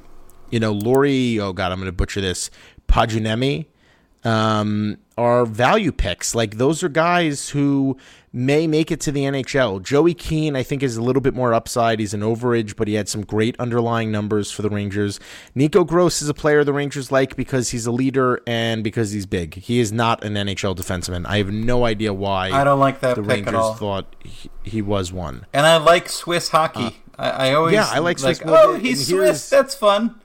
you 0.49 0.59
know, 0.59 0.71
Lauri, 0.71 1.39
oh 1.39 1.53
God, 1.53 1.71
I'm 1.71 1.79
going 1.79 1.87
to 1.87 1.91
butcher 1.91 2.21
this, 2.21 2.51
Pajuniemi, 2.87 3.65
um, 4.23 4.97
are 5.17 5.45
value 5.45 5.91
picks. 5.91 6.35
Like 6.35 6.57
those 6.57 6.83
are 6.83 6.89
guys 6.89 7.49
who 7.49 7.97
may 8.33 8.65
make 8.65 8.91
it 8.91 8.99
to 9.01 9.11
the 9.11 9.23
NHL. 9.23 9.83
Joey 9.83 10.13
Keane, 10.13 10.55
I 10.55 10.63
think, 10.63 10.83
is 10.83 10.95
a 10.97 11.01
little 11.01 11.21
bit 11.21 11.33
more 11.33 11.53
upside. 11.53 11.99
He's 11.99 12.13
an 12.13 12.21
overage, 12.21 12.75
but 12.75 12.87
he 12.87 12.93
had 12.93 13.09
some 13.09 13.23
great 13.23 13.59
underlying 13.59 14.11
numbers 14.11 14.51
for 14.51 14.61
the 14.61 14.69
Rangers. 14.69 15.19
Nico 15.53 15.83
Gross 15.83 16.21
is 16.21 16.29
a 16.29 16.33
player 16.33 16.63
the 16.63 16.73
Rangers 16.73 17.11
like 17.11 17.35
because 17.35 17.71
he's 17.71 17.85
a 17.85 17.91
leader 17.91 18.41
and 18.47 18.83
because 18.83 19.11
he's 19.11 19.25
big. 19.25 19.55
He 19.55 19.79
is 19.79 19.91
not 19.91 20.23
an 20.23 20.35
NHL 20.35 20.75
defenseman. 20.75 21.25
I 21.25 21.37
have 21.37 21.51
no 21.51 21.85
idea 21.85 22.13
why. 22.13 22.51
I 22.51 22.63
don't 22.63 22.79
like 22.79 23.01
that 23.01 23.15
the 23.15 23.21
pick 23.21 23.29
Rangers 23.31 23.53
at 23.53 23.55
all. 23.55 23.73
thought 23.73 24.15
he, 24.23 24.49
he 24.63 24.81
was 24.81 25.11
one. 25.11 25.45
And 25.53 25.65
I 25.65 25.77
like 25.77 26.09
Swiss 26.09 26.49
hockey. 26.49 26.97
I, 27.21 27.49
I 27.49 27.53
always 27.53 27.73
yeah, 27.73 27.87
I 27.89 27.99
like 27.99 28.17
Swiss- 28.17 28.41
Oh, 28.43 28.75
he's 28.77 29.07
Swiss. 29.07 29.49
That's 29.49 29.75
fun. 29.75 30.19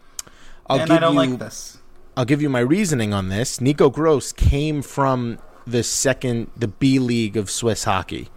I'll 0.66 0.80
and 0.80 0.88
give 0.88 0.96
I 0.96 1.00
don't 1.00 1.12
you, 1.12 1.30
like 1.30 1.38
this. 1.38 1.78
I'll 2.16 2.24
give 2.24 2.40
you 2.40 2.48
my 2.48 2.60
reasoning 2.60 3.12
on 3.12 3.28
this. 3.28 3.60
Nico 3.60 3.90
Gross 3.90 4.32
came 4.32 4.80
from 4.80 5.38
the 5.66 5.82
second, 5.82 6.50
the 6.56 6.68
B 6.68 6.98
League 6.98 7.36
of 7.36 7.50
Swiss 7.50 7.84
hockey, 7.84 8.30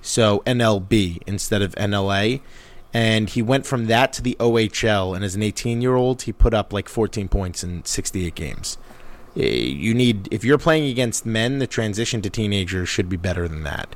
so 0.00 0.42
NLB 0.46 1.22
instead 1.26 1.60
of 1.60 1.74
NLA, 1.74 2.40
and 2.94 3.28
he 3.28 3.42
went 3.42 3.66
from 3.66 3.86
that 3.86 4.14
to 4.14 4.22
the 4.22 4.36
OHL. 4.40 5.14
And 5.14 5.22
as 5.22 5.34
an 5.34 5.42
18 5.42 5.82
year 5.82 5.94
old, 5.94 6.22
he 6.22 6.32
put 6.32 6.54
up 6.54 6.72
like 6.72 6.88
14 6.88 7.28
points 7.28 7.62
in 7.62 7.84
68 7.84 8.34
games. 8.34 8.78
Eh, 9.38 9.42
You 9.46 9.94
need 9.94 10.28
if 10.30 10.44
you're 10.44 10.58
playing 10.58 10.90
against 10.90 11.24
men, 11.24 11.58
the 11.60 11.66
transition 11.66 12.20
to 12.22 12.30
teenagers 12.30 12.88
should 12.88 13.08
be 13.08 13.16
better 13.16 13.46
than 13.48 13.62
that. 13.62 13.94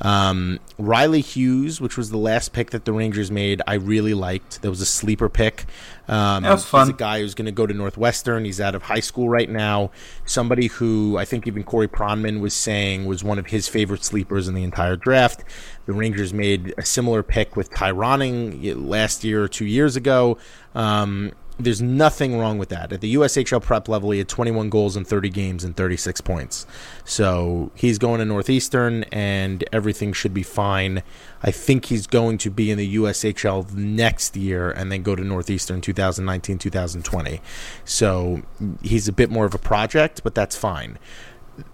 Um, 0.00 0.60
Riley 0.78 1.20
Hughes, 1.20 1.80
which 1.80 1.96
was 1.96 2.10
the 2.10 2.16
last 2.16 2.52
pick 2.52 2.70
that 2.70 2.84
the 2.84 2.92
Rangers 2.92 3.30
made, 3.32 3.60
I 3.66 3.74
really 3.74 4.14
liked. 4.14 4.62
That 4.62 4.70
was 4.70 4.80
a 4.80 4.86
sleeper 4.86 5.28
pick. 5.28 5.66
Um, 6.06 6.44
That 6.44 6.52
was 6.52 6.62
He's 6.62 6.70
fun. 6.70 6.88
a 6.90 6.92
guy 6.92 7.20
who's 7.20 7.34
going 7.34 7.46
to 7.46 7.52
go 7.52 7.66
to 7.66 7.74
Northwestern. 7.74 8.44
He's 8.44 8.60
out 8.60 8.74
of 8.76 8.82
high 8.84 9.00
school 9.00 9.28
right 9.28 9.50
now. 9.50 9.90
Somebody 10.24 10.68
who 10.68 11.16
I 11.18 11.24
think 11.24 11.46
even 11.48 11.64
Corey 11.64 11.88
Pronman 11.88 12.40
was 12.40 12.54
saying 12.54 13.06
was 13.06 13.24
one 13.24 13.38
of 13.40 13.46
his 13.48 13.66
favorite 13.68 14.04
sleepers 14.04 14.46
in 14.48 14.54
the 14.54 14.62
entire 14.62 14.96
draft. 14.96 15.42
The 15.86 15.92
Rangers 15.92 16.32
made 16.32 16.74
a 16.78 16.84
similar 16.84 17.22
pick 17.24 17.56
with 17.56 17.70
Ty 17.74 17.90
Ronning 17.92 18.88
last 18.88 19.24
year 19.24 19.42
or 19.42 19.48
two 19.48 19.66
years 19.66 19.96
ago. 19.96 20.38
Um, 20.76 21.32
there's 21.58 21.82
nothing 21.82 22.38
wrong 22.38 22.56
with 22.56 22.68
that. 22.68 22.92
At 22.92 23.00
the 23.00 23.14
USHL 23.14 23.62
prep 23.62 23.88
level, 23.88 24.10
he 24.10 24.18
had 24.18 24.28
21 24.28 24.70
goals 24.70 24.96
in 24.96 25.04
30 25.04 25.28
games 25.30 25.64
and 25.64 25.76
36 25.76 26.20
points. 26.20 26.66
So 27.04 27.70
he's 27.74 27.98
going 27.98 28.20
to 28.20 28.24
Northeastern, 28.24 29.04
and 29.04 29.64
everything 29.72 30.12
should 30.12 30.32
be 30.32 30.44
fine. 30.44 31.02
I 31.42 31.50
think 31.50 31.86
he's 31.86 32.06
going 32.06 32.38
to 32.38 32.50
be 32.50 32.70
in 32.70 32.78
the 32.78 32.96
USHL 32.96 33.72
next 33.74 34.36
year 34.36 34.70
and 34.70 34.92
then 34.92 35.02
go 35.02 35.16
to 35.16 35.24
Northeastern 35.24 35.80
2019 35.80 36.58
2020. 36.58 37.40
So 37.84 38.42
he's 38.82 39.08
a 39.08 39.12
bit 39.12 39.30
more 39.30 39.44
of 39.44 39.54
a 39.54 39.58
project, 39.58 40.22
but 40.22 40.34
that's 40.34 40.56
fine. 40.56 40.98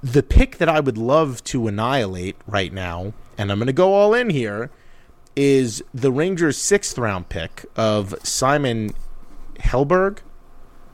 The 0.03 0.23
pick 0.23 0.57
that 0.59 0.69
I 0.69 0.81
would 0.81 0.97
love 0.97 1.45
to 1.45 1.69
annihilate 1.69 2.37
right 2.47 2.73
now, 2.73 3.13
and 3.37 3.53
I'm 3.53 3.59
going 3.59 3.67
to 3.67 3.73
go 3.75 3.93
all 3.93 4.15
in 4.15 4.31
here, 4.31 4.71
is 5.37 5.83
the 5.93 6.11
Rangers' 6.13 6.57
sixth 6.57 6.97
round 6.97 7.29
pick 7.29 7.67
of 7.77 8.15
Simon 8.23 8.95
Helberg, 9.59 10.19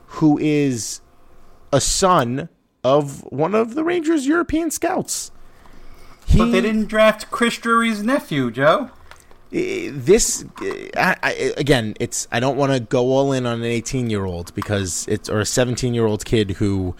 who 0.07 0.37
is 0.39 1.01
a 1.71 1.81
son 1.81 2.49
of 2.83 3.23
one 3.31 3.55
of 3.55 3.75
the 3.75 3.83
Rangers' 3.83 4.25
European 4.25 4.71
scouts. 4.71 5.31
He, 6.25 6.37
But 6.37 6.51
they 6.51 6.61
didn't 6.61 6.85
draft 6.85 7.29
Chris 7.31 7.57
Drury's 7.57 8.03
nephew, 8.03 8.51
Joe. 8.51 8.89
eh, 9.51 9.89
this 9.91 10.45
eh, 10.63 10.89
I, 10.95 11.15
I, 11.21 11.53
again 11.57 11.93
it's 11.99 12.25
i 12.31 12.39
don't 12.39 12.55
want 12.55 12.71
to 12.71 12.79
go 12.79 13.01
all 13.07 13.33
in 13.33 13.45
on 13.45 13.59
an 13.59 13.65
18 13.65 14.09
year 14.09 14.23
old 14.23 14.53
because 14.55 15.05
it's 15.09 15.27
or 15.29 15.41
a 15.41 15.45
17 15.45 15.93
year 15.93 16.05
old 16.05 16.23
kid 16.23 16.51
who 16.51 16.95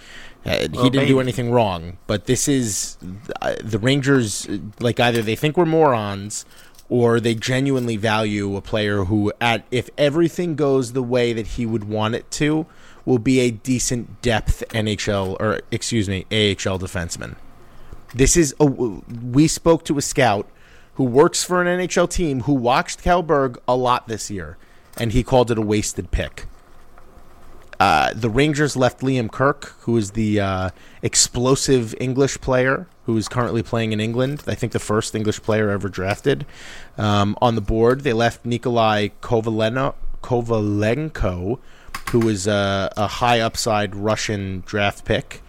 uh, 0.46 0.60
he 0.60 0.90
didn't 0.90 1.08
do 1.08 1.22
anything 1.22 1.52
wrong 1.52 1.98
but 2.08 2.26
this 2.26 2.48
is 2.50 2.98
uh, 3.42 3.56
the 3.64 3.80
rangers 3.80 4.50
like 4.82 5.00
either 5.00 5.22
they 5.22 5.36
think 5.36 5.56
we're 5.56 5.66
morons 5.66 6.46
or 6.92 7.20
they 7.20 7.34
genuinely 7.34 7.98
value 7.98 8.56
a 8.56 8.62
player 8.62 9.06
who 9.06 9.34
at 9.42 9.66
if 9.72 9.90
everything 9.98 10.56
goes 10.56 10.94
the 10.94 11.02
way 11.02 11.34
that 11.34 11.48
he 11.48 11.66
would 11.66 11.86
want 11.86 12.14
it 12.14 12.30
to 12.30 12.68
will 13.06 13.18
be 13.18 13.40
a 13.40 13.50
decent 13.50 14.22
depth 14.22 14.64
nhl 14.70 15.36
or 15.40 15.60
excuse 15.72 16.08
me 16.08 16.24
ahl 16.32 16.78
defenseman 16.78 17.36
this 18.14 18.38
is 18.38 18.54
a 18.60 18.66
we 18.66 19.48
spoke 19.48 19.84
to 19.86 19.98
a 19.98 20.02
scout 20.02 20.48
who 20.96 21.04
works 21.04 21.44
for 21.44 21.62
an 21.62 21.80
NHL 21.80 22.10
team 22.10 22.42
who 22.42 22.54
watched 22.54 23.04
Kalberg 23.04 23.58
a 23.68 23.76
lot 23.76 24.08
this 24.08 24.30
year, 24.30 24.58
and 24.98 25.12
he 25.14 25.24
called 25.24 25.50
it 25.52 25.58
a 25.58 25.62
wasted 25.62 26.12
pick. 26.12 26.46
Uh, 27.82 28.14
the 28.14 28.30
Rangers 28.30 28.78
left 28.78 29.00
Liam 29.00 29.32
Kirk, 29.32 29.74
who 29.80 29.98
is 29.98 30.12
the 30.12 30.40
uh, 30.40 30.70
explosive 31.02 31.96
English 32.00 32.40
player 32.40 32.86
who 33.08 33.18
is 33.18 33.28
currently 33.28 33.64
playing 33.64 33.92
in 33.92 34.00
England. 34.00 34.44
I 34.46 34.54
think 34.54 34.72
the 34.72 34.78
first 34.78 35.16
English 35.16 35.42
player 35.42 35.72
ever 35.72 35.90
drafted 35.90 36.46
um, 36.96 37.36
on 37.42 37.56
the 37.56 37.62
board. 37.62 38.02
They 38.02 38.14
left 38.14 38.46
Nikolai 38.46 39.08
Kovaleno, 39.22 39.96
Kovalenko, 40.22 41.58
who 42.12 42.30
is 42.30 42.46
a, 42.46 42.94
a 42.96 43.08
high 43.08 43.40
upside 43.40 43.96
Russian 43.96 44.62
draft 44.68 45.04
pick. 45.04 45.42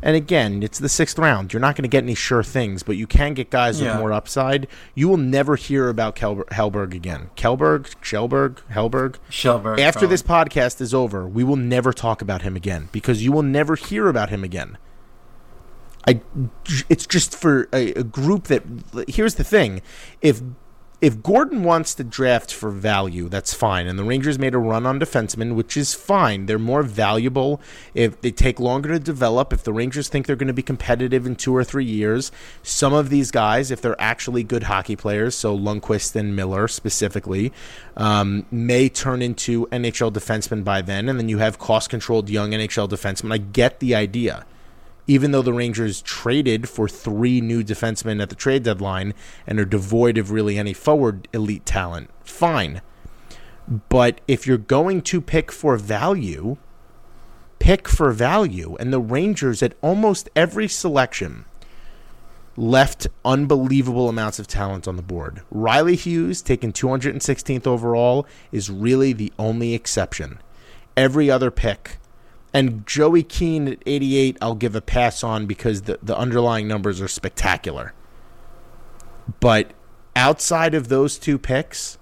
And 0.00 0.14
again, 0.14 0.62
it's 0.62 0.78
the 0.78 0.88
sixth 0.88 1.18
round. 1.18 1.52
You're 1.52 1.60
not 1.60 1.74
going 1.74 1.82
to 1.82 1.88
get 1.88 2.04
any 2.04 2.14
sure 2.14 2.44
things, 2.44 2.84
but 2.84 2.96
you 2.96 3.06
can 3.08 3.34
get 3.34 3.50
guys 3.50 3.80
Yeah. 3.80 3.92
with 3.92 4.00
more 4.00 4.12
upside. 4.12 4.68
You 4.94 5.08
will 5.08 5.16
never 5.16 5.56
hear 5.56 5.88
about 5.88 6.14
Kelber- 6.14 6.46
Hellberg 6.50 6.94
again. 6.94 7.30
Kelberg, 7.36 7.94
Shellberg, 8.00 8.58
Hellberg. 8.72 9.16
Shelberg. 9.28 9.80
After 9.80 10.00
probably. 10.00 10.08
this 10.08 10.22
podcast 10.22 10.80
is 10.80 10.94
over, 10.94 11.26
we 11.26 11.42
will 11.42 11.56
never 11.56 11.92
talk 11.92 12.22
about 12.22 12.42
him 12.42 12.54
again 12.54 12.88
because 12.92 13.24
you 13.24 13.32
will 13.32 13.42
never 13.42 13.74
hear 13.74 14.06
about 14.08 14.30
him 14.30 14.44
again. 14.44 14.78
I, 16.06 16.20
it's 16.88 17.06
just 17.06 17.34
for 17.36 17.68
a, 17.72 17.92
a 17.94 18.02
group 18.04 18.44
that. 18.44 18.62
Here's 19.08 19.34
the 19.34 19.44
thing: 19.44 19.82
if 20.22 20.40
if 21.00 21.22
Gorton 21.22 21.62
wants 21.62 21.94
to 21.94 22.04
draft 22.04 22.52
for 22.52 22.70
value, 22.70 23.28
that's 23.28 23.54
fine. 23.54 23.86
And 23.86 23.96
the 23.96 24.02
Rangers 24.02 24.36
made 24.36 24.54
a 24.54 24.58
run 24.58 24.84
on 24.84 24.98
defensemen, 24.98 25.54
which 25.54 25.76
is 25.76 25.94
fine. 25.94 26.46
They're 26.46 26.58
more 26.58 26.82
valuable 26.82 27.60
if 27.94 28.20
they 28.20 28.32
take 28.32 28.58
longer 28.58 28.88
to 28.88 28.98
develop. 28.98 29.52
If 29.52 29.62
the 29.62 29.72
Rangers 29.72 30.08
think 30.08 30.26
they're 30.26 30.34
going 30.34 30.48
to 30.48 30.52
be 30.52 30.62
competitive 30.62 31.24
in 31.24 31.36
two 31.36 31.54
or 31.54 31.62
three 31.62 31.84
years, 31.84 32.32
some 32.64 32.92
of 32.92 33.10
these 33.10 33.30
guys, 33.30 33.70
if 33.70 33.80
they're 33.80 34.00
actually 34.00 34.42
good 34.42 34.64
hockey 34.64 34.96
players, 34.96 35.36
so 35.36 35.56
Lundkvist 35.56 36.16
and 36.16 36.34
Miller 36.34 36.66
specifically, 36.66 37.52
um, 37.96 38.44
may 38.50 38.88
turn 38.88 39.22
into 39.22 39.66
NHL 39.66 40.12
defensemen 40.12 40.64
by 40.64 40.82
then. 40.82 41.08
And 41.08 41.18
then 41.18 41.28
you 41.28 41.38
have 41.38 41.60
cost 41.60 41.90
controlled 41.90 42.28
young 42.28 42.50
NHL 42.50 42.88
defensemen. 42.88 43.32
I 43.32 43.38
get 43.38 43.78
the 43.78 43.94
idea 43.94 44.44
even 45.08 45.32
though 45.32 45.42
the 45.42 45.54
Rangers 45.54 46.02
traded 46.02 46.68
for 46.68 46.86
three 46.86 47.40
new 47.40 47.64
defensemen 47.64 48.22
at 48.22 48.28
the 48.28 48.36
trade 48.36 48.62
deadline 48.62 49.14
and 49.46 49.58
are 49.58 49.64
devoid 49.64 50.18
of 50.18 50.30
really 50.30 50.58
any 50.58 50.74
forward 50.74 51.26
elite 51.32 51.64
talent, 51.64 52.10
fine. 52.22 52.82
But 53.88 54.20
if 54.28 54.46
you're 54.46 54.58
going 54.58 55.02
to 55.02 55.20
pick 55.20 55.50
for 55.50 55.76
value, 55.78 56.58
pick 57.58 57.88
for 57.88 58.12
value. 58.12 58.76
And 58.78 58.92
the 58.92 59.00
Rangers, 59.00 59.62
at 59.62 59.74
almost 59.80 60.28
every 60.36 60.68
selection, 60.68 61.46
left 62.56 63.06
unbelievable 63.24 64.08
amounts 64.08 64.38
of 64.38 64.46
talent 64.46 64.86
on 64.86 64.96
the 64.96 65.02
board. 65.02 65.40
Riley 65.50 65.96
Hughes, 65.96 66.42
taken 66.42 66.72
216th 66.72 67.66
overall, 67.66 68.26
is 68.52 68.70
really 68.70 69.14
the 69.14 69.32
only 69.38 69.72
exception. 69.72 70.38
Every 70.96 71.30
other 71.30 71.50
pick 71.50 71.98
and 72.52 72.86
Joey 72.86 73.22
Keane 73.22 73.68
at 73.68 73.78
88, 73.84 74.38
I'll 74.40 74.54
give 74.54 74.74
a 74.74 74.80
pass 74.80 75.22
on 75.22 75.46
because 75.46 75.82
the, 75.82 75.98
the 76.02 76.16
underlying 76.16 76.66
numbers 76.66 77.00
are 77.00 77.08
spectacular. 77.08 77.92
But 79.40 79.72
outside 80.16 80.74
of 80.74 80.88
those 80.88 81.18
two 81.18 81.38
picks, 81.38 81.98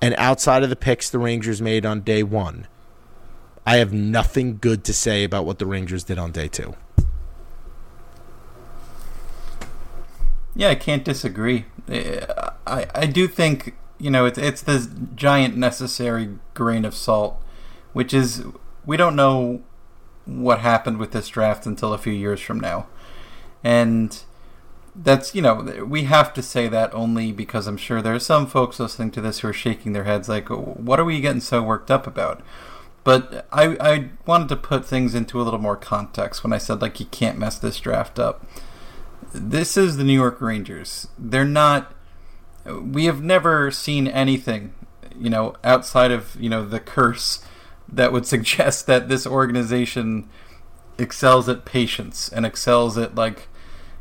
and 0.00 0.14
outside 0.18 0.62
of 0.62 0.70
the 0.70 0.76
picks 0.76 1.08
the 1.08 1.18
Rangers 1.18 1.62
made 1.62 1.86
on 1.86 2.02
day 2.02 2.22
one, 2.22 2.66
I 3.66 3.76
have 3.76 3.92
nothing 3.92 4.58
good 4.58 4.84
to 4.84 4.92
say 4.92 5.24
about 5.24 5.46
what 5.46 5.58
the 5.58 5.66
Rangers 5.66 6.04
did 6.04 6.18
on 6.18 6.30
day 6.30 6.48
two. 6.48 6.76
Yeah, 10.54 10.68
I 10.68 10.74
can't 10.74 11.04
disagree. 11.04 11.66
Eh, 11.88 12.24
I 12.66 12.86
I 12.94 13.06
do 13.06 13.26
think 13.26 13.74
you 13.98 14.10
know 14.10 14.24
it's 14.24 14.38
it's 14.38 14.62
this 14.62 14.88
giant 15.14 15.56
necessary 15.56 16.38
grain 16.54 16.84
of 16.84 16.94
salt, 16.94 17.42
which 17.92 18.14
is 18.14 18.44
we 18.86 18.96
don't 18.96 19.16
know 19.16 19.62
what 20.24 20.60
happened 20.60 20.98
with 20.98 21.12
this 21.12 21.28
draft 21.28 21.66
until 21.66 21.92
a 21.92 21.98
few 21.98 22.12
years 22.12 22.40
from 22.40 22.58
now, 22.60 22.86
and 23.62 24.22
that's 24.94 25.34
you 25.34 25.42
know 25.42 25.84
we 25.86 26.04
have 26.04 26.32
to 26.34 26.42
say 26.42 26.68
that 26.68 26.94
only 26.94 27.32
because 27.32 27.66
I'm 27.66 27.76
sure 27.76 28.00
there 28.00 28.14
are 28.14 28.20
some 28.20 28.46
folks 28.46 28.80
listening 28.80 29.10
to 29.12 29.20
this 29.20 29.40
who 29.40 29.48
are 29.48 29.52
shaking 29.52 29.92
their 29.92 30.04
heads 30.04 30.28
like, 30.28 30.48
what 30.48 30.98
are 30.98 31.04
we 31.04 31.20
getting 31.20 31.40
so 31.40 31.62
worked 31.62 31.90
up 31.90 32.06
about? 32.06 32.42
But 33.04 33.46
I 33.52 33.76
I 33.80 34.10
wanted 34.24 34.48
to 34.48 34.56
put 34.56 34.86
things 34.86 35.14
into 35.14 35.40
a 35.40 35.44
little 35.44 35.60
more 35.60 35.76
context 35.76 36.42
when 36.42 36.52
I 36.52 36.58
said 36.58 36.80
like 36.80 36.98
you 37.00 37.06
can't 37.06 37.38
mess 37.38 37.58
this 37.58 37.78
draft 37.78 38.18
up 38.18 38.46
this 39.32 39.76
is 39.76 39.96
the 39.96 40.04
New 40.04 40.14
York 40.14 40.40
Rangers. 40.40 41.08
They're 41.18 41.44
not. 41.44 41.92
We 42.64 43.04
have 43.04 43.22
never 43.22 43.70
seen 43.70 44.08
anything, 44.08 44.74
you 45.16 45.30
know, 45.30 45.54
outside 45.62 46.10
of 46.10 46.36
you 46.40 46.48
know 46.48 46.64
the 46.64 46.80
curse 46.80 47.44
that 47.88 48.12
would 48.12 48.26
suggest 48.26 48.86
that 48.86 49.08
this 49.08 49.26
organization 49.26 50.28
excels 50.98 51.48
at 51.48 51.64
patience 51.64 52.28
and 52.28 52.46
excels 52.46 52.96
at 52.96 53.14
like, 53.14 53.48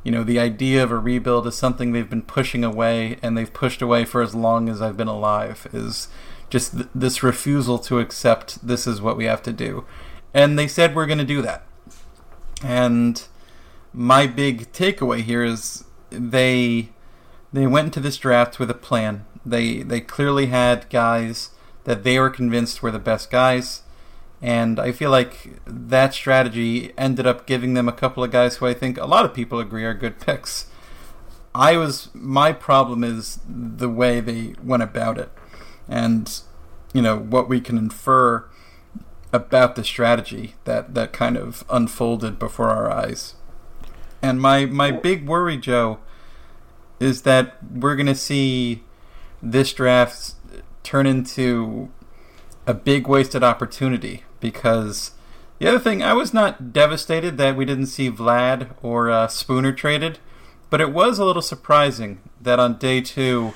you 0.03 0.11
know, 0.11 0.23
the 0.23 0.39
idea 0.39 0.83
of 0.83 0.91
a 0.91 0.97
rebuild 0.97 1.47
is 1.47 1.55
something 1.55 1.91
they've 1.91 2.09
been 2.09 2.21
pushing 2.21 2.63
away 2.63 3.17
and 3.21 3.37
they've 3.37 3.53
pushed 3.53 3.81
away 3.81 4.05
for 4.05 4.21
as 4.21 4.35
long 4.35 4.69
as 4.69 4.81
I've 4.81 4.97
been 4.97 5.07
alive. 5.07 5.67
Is 5.73 6.07
just 6.49 6.73
th- 6.73 6.87
this 6.93 7.23
refusal 7.23 7.79
to 7.79 7.99
accept 7.99 8.65
this 8.65 8.87
is 8.87 9.01
what 9.01 9.17
we 9.17 9.25
have 9.25 9.41
to 9.43 9.53
do, 9.53 9.85
and 10.33 10.57
they 10.57 10.67
said 10.67 10.95
we're 10.95 11.07
going 11.07 11.17
to 11.17 11.25
do 11.25 11.41
that, 11.41 11.65
and 12.63 13.23
my 13.93 14.27
big 14.27 14.71
takeaway 14.71 15.21
here 15.21 15.43
is 15.43 15.85
they 16.09 16.89
they 17.51 17.65
went 17.65 17.85
into 17.85 17.99
this 17.99 18.17
draft 18.17 18.59
with 18.59 18.69
a 18.69 18.75
plan. 18.75 19.25
They 19.45 19.81
they 19.81 20.01
clearly 20.01 20.47
had 20.47 20.89
guys 20.89 21.49
that 21.85 22.03
they 22.03 22.19
were 22.19 22.29
convinced 22.29 22.83
were 22.83 22.91
the 22.91 22.99
best 22.99 23.31
guys, 23.31 23.81
and 24.41 24.79
I 24.79 24.91
feel 24.91 25.09
like 25.09 25.61
that 25.65 26.13
strategy 26.13 26.91
ended 26.97 27.25
up 27.25 27.47
giving 27.47 27.73
them 27.73 27.87
a 27.87 27.93
couple 27.93 28.23
of 28.23 28.31
guys 28.31 28.57
who 28.57 28.67
I 28.67 28.73
think 28.73 28.97
a 28.97 29.05
lot 29.05 29.25
of 29.25 29.33
people 29.33 29.59
agree 29.59 29.85
are 29.85 29.93
good 29.93 30.19
picks. 30.19 30.67
I 31.55 31.77
was 31.77 32.09
my 32.13 32.51
problem 32.51 33.03
is 33.03 33.39
the 33.47 33.89
way 33.89 34.19
they 34.19 34.55
went 34.61 34.83
about 34.83 35.17
it, 35.17 35.31
and 35.87 36.29
you 36.93 37.01
know 37.01 37.17
what 37.17 37.47
we 37.47 37.61
can 37.61 37.77
infer 37.77 38.45
about 39.31 39.75
the 39.75 39.83
strategy 39.83 40.55
that 40.65 40.93
that 40.93 41.13
kind 41.13 41.37
of 41.37 41.63
unfolded 41.69 42.37
before 42.37 42.69
our 42.69 42.91
eyes. 42.91 43.35
And 44.21 44.41
my 44.41 44.65
my 44.65 44.91
big 44.91 45.27
worry, 45.27 45.57
Joe, 45.57 45.99
is 46.99 47.23
that 47.23 47.57
we're 47.63 47.95
going 47.95 48.05
to 48.05 48.15
see 48.15 48.83
this 49.41 49.73
draft 49.73 50.34
turn 50.85 51.05
into 51.05 51.89
a 52.67 52.73
big 52.73 53.07
wasted 53.07 53.43
opportunity 53.43 54.23
because 54.39 55.11
the 55.59 55.67
other 55.67 55.79
thing 55.79 56.03
I 56.03 56.13
was 56.13 56.33
not 56.33 56.73
devastated 56.73 57.37
that 57.37 57.55
we 57.55 57.65
didn't 57.65 57.87
see 57.87 58.09
Vlad 58.09 58.69
or 58.81 59.09
uh, 59.09 59.27
Spooner 59.27 59.71
traded, 59.71 60.19
but 60.69 60.81
it 60.81 60.91
was 60.91 61.19
a 61.19 61.25
little 61.25 61.41
surprising 61.41 62.19
that 62.41 62.59
on 62.59 62.77
day 62.77 63.01
2 63.01 63.53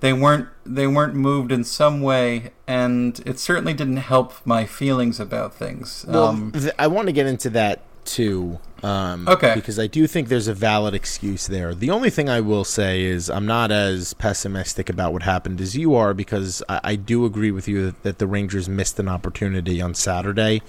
they 0.00 0.12
weren't 0.12 0.48
they 0.66 0.86
weren't 0.86 1.14
moved 1.14 1.50
in 1.50 1.64
some 1.64 2.02
way 2.02 2.50
and 2.66 3.20
it 3.24 3.38
certainly 3.38 3.72
didn't 3.72 3.98
help 3.98 4.34
my 4.44 4.66
feelings 4.66 5.18
about 5.18 5.54
things. 5.54 6.04
Well, 6.06 6.26
um, 6.26 6.52
th- 6.52 6.74
I 6.78 6.86
want 6.88 7.06
to 7.06 7.12
get 7.12 7.26
into 7.26 7.48
that 7.50 7.80
too. 8.04 8.60
Um, 8.84 9.26
Okay. 9.26 9.54
Because 9.54 9.78
I 9.78 9.86
do 9.86 10.06
think 10.06 10.28
there's 10.28 10.46
a 10.46 10.54
valid 10.54 10.94
excuse 10.94 11.46
there. 11.46 11.74
The 11.74 11.90
only 11.90 12.10
thing 12.10 12.28
I 12.28 12.40
will 12.40 12.64
say 12.64 13.02
is 13.04 13.30
I'm 13.30 13.46
not 13.46 13.72
as 13.72 14.12
pessimistic 14.14 14.90
about 14.90 15.12
what 15.12 15.22
happened 15.22 15.60
as 15.60 15.74
you 15.74 15.94
are 15.94 16.12
because 16.12 16.62
I, 16.68 16.80
I 16.84 16.96
do 16.96 17.24
agree 17.24 17.50
with 17.50 17.66
you 17.66 17.86
that, 17.86 18.02
that 18.02 18.18
the 18.18 18.26
Rangers 18.26 18.68
missed 18.68 18.98
an 18.98 19.08
opportunity 19.08 19.80
on 19.80 19.94
Saturday, 19.94 20.60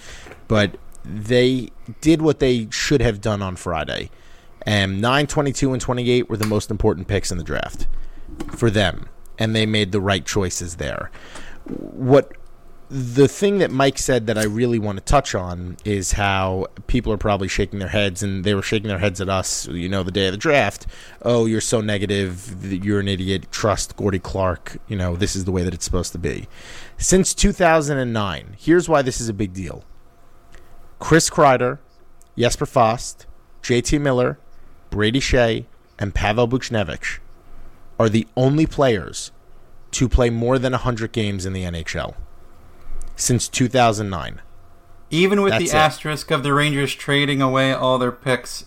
but 0.48 0.78
they 1.04 1.70
did 2.00 2.22
what 2.22 2.40
they 2.40 2.68
should 2.72 3.02
have 3.02 3.20
done 3.20 3.42
on 3.42 3.58
Friday. 3.58 4.10
And 4.62 5.02
9, 5.02 5.28
22, 5.28 5.74
and 5.74 5.82
28 5.82 6.30
were 6.30 6.38
the 6.38 6.48
most 6.48 6.72
important 6.72 7.08
picks 7.08 7.32
in 7.32 7.38
the 7.38 7.44
draft 7.44 7.86
for 8.56 8.72
them, 8.72 9.10
and 9.38 9.54
they 9.56 9.66
made 9.66 9.92
the 9.92 10.02
right 10.02 10.26
choices 10.26 10.78
there. 10.78 11.12
What 11.66 12.32
the 12.90 13.28
thing 13.28 13.58
that 13.58 13.72
Mike 13.72 13.98
said 13.98 14.28
that 14.28 14.38
I 14.38 14.44
really 14.44 14.78
want 14.78 15.00
to 15.00 15.04
touch 15.04 15.34
on 15.34 15.78
is 15.84 16.14
how 16.14 16.68
people 16.86 17.12
are 17.12 17.18
probably 17.18 17.48
shaking 17.48 17.80
their 17.80 17.90
heads, 17.90 18.22
and 18.22 18.44
they 18.44 18.54
were 18.54 18.62
shaking 18.62 18.90
their 18.90 19.00
heads 19.00 19.20
at 19.20 19.30
us, 19.30 19.68
you 19.68 19.90
know, 19.90 20.04
the 20.04 20.12
day 20.12 20.28
of 20.28 20.34
the 20.34 20.38
draft. 20.38 20.86
Oh, 21.24 21.46
you're 21.48 21.62
so 21.62 21.82
negative. 21.82 22.84
You're 22.84 23.00
an 23.00 23.08
idiot. 23.08 23.48
Trust 23.52 23.96
Gordie 23.96 24.20
Clark. 24.20 24.78
You 24.88 24.98
know, 24.98 25.16
this 25.16 25.36
is 25.36 25.46
the 25.46 25.52
way 25.52 25.64
that 25.64 25.74
it's 25.74 25.86
supposed 25.86 26.12
to 26.12 26.20
be. 26.20 26.48
Since 26.98 27.34
2009, 27.34 28.56
here's 28.60 28.88
why 28.88 29.02
this 29.02 29.20
is 29.20 29.30
a 29.30 29.34
big 29.34 29.54
deal 29.54 29.84
Chris 31.00 31.30
Kreider, 31.30 31.80
Jesper 32.38 32.68
Fast, 32.68 33.26
JT 33.64 34.00
Miller, 34.00 34.38
Brady 34.92 35.20
Skjei, 35.20 35.66
and 35.98 36.14
Pavel 36.14 36.48
Buchnevich 36.48 37.20
are 37.98 38.10
the 38.10 38.28
only 38.38 38.68
players 38.68 39.32
to 39.92 40.08
play 40.08 40.30
more 40.30 40.60
than 40.60 40.74
100 40.74 41.12
games 41.12 41.46
in 41.46 41.54
the 41.54 41.64
NHL 41.64 42.16
since 43.16 43.48
2009. 43.48 44.42
Even 45.12 45.42
with 45.42 45.52
That's 45.52 45.72
the 45.72 45.78
it. 45.78 45.80
asterisk 45.80 46.32
of 46.32 46.44
the 46.44 46.54
Rangers 46.54 46.94
trading 46.96 47.42
away 47.42 47.72
all 47.74 47.98
their 47.98 48.12
picks, 48.12 48.66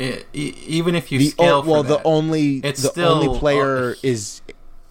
i 0.00 0.04
i 0.04 0.36
even 0.36 0.94
if 0.94 1.12
you 1.12 1.18
The 1.18 1.28
scale 1.28 1.54
o- 1.56 1.62
for 1.62 1.70
well, 1.70 1.82
that, 1.82 1.98
the 1.98 2.02
only 2.04 2.56
it's 2.64 2.82
the 2.82 2.88
still, 2.88 3.12
only 3.12 3.38
player 3.38 3.94
is 4.02 4.40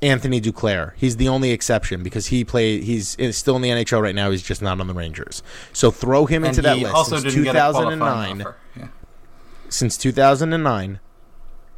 Anthony 0.01 0.39
Duclair. 0.39 0.93
He's 0.95 1.17
the 1.17 1.27
only 1.27 1.51
exception 1.51 2.03
because 2.03 2.27
he 2.27 2.43
played. 2.45 2.83
He's 2.83 3.17
still 3.35 3.55
in 3.55 3.61
the 3.61 3.69
NHL 3.69 4.01
right 4.01 4.15
now. 4.15 4.29
He's 4.31 4.43
just 4.43 4.61
not 4.61 4.79
on 4.79 4.87
the 4.87 4.93
Rangers. 4.93 5.41
So 5.73 5.89
throw 5.91 6.25
him 6.27 6.45
into 6.45 6.61
that 6.61 6.77
list. 6.77 6.93
also 6.93 7.17
since 7.17 7.33
didn't 7.33 7.45
get 7.45 7.55
a 7.55 7.59
2009. 7.73 8.45
Yeah. 8.77 8.87
since 9.69 9.97
2009, 9.97 10.99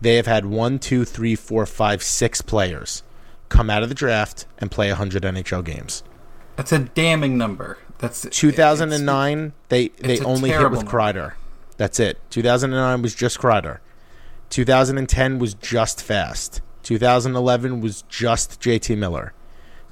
they 0.01 0.15
have 0.15 0.27
had 0.27 0.45
one, 0.45 0.77
two, 0.79 1.05
three, 1.05 1.35
four, 1.35 1.65
five, 1.65 2.03
six 2.03 2.41
players 2.41 3.03
come 3.49 3.69
out 3.69 3.81
of 3.83 3.89
the 3.89 3.95
draft 3.95 4.45
and 4.57 4.69
play 4.69 4.89
100 4.89 5.23
NHL 5.23 5.63
games. 5.63 6.03
That's 6.57 6.71
a 6.73 6.79
damning 6.79 7.37
number. 7.37 7.77
That's 7.99 8.27
2009, 8.29 9.53
they 9.69 9.87
they 9.99 10.19
only 10.19 10.49
hit 10.49 10.69
with 10.69 10.79
number. 10.83 10.91
Kreider. 10.91 11.33
That's 11.77 11.99
it. 11.99 12.19
2009 12.31 13.01
was 13.01 13.15
just 13.15 13.39
Kreider. 13.39 13.79
2010 14.49 15.39
was 15.39 15.53
just 15.53 16.01
Fast. 16.01 16.61
2011 16.83 17.81
was 17.81 18.03
just 18.03 18.59
JT 18.61 18.97
Miller. 18.97 19.33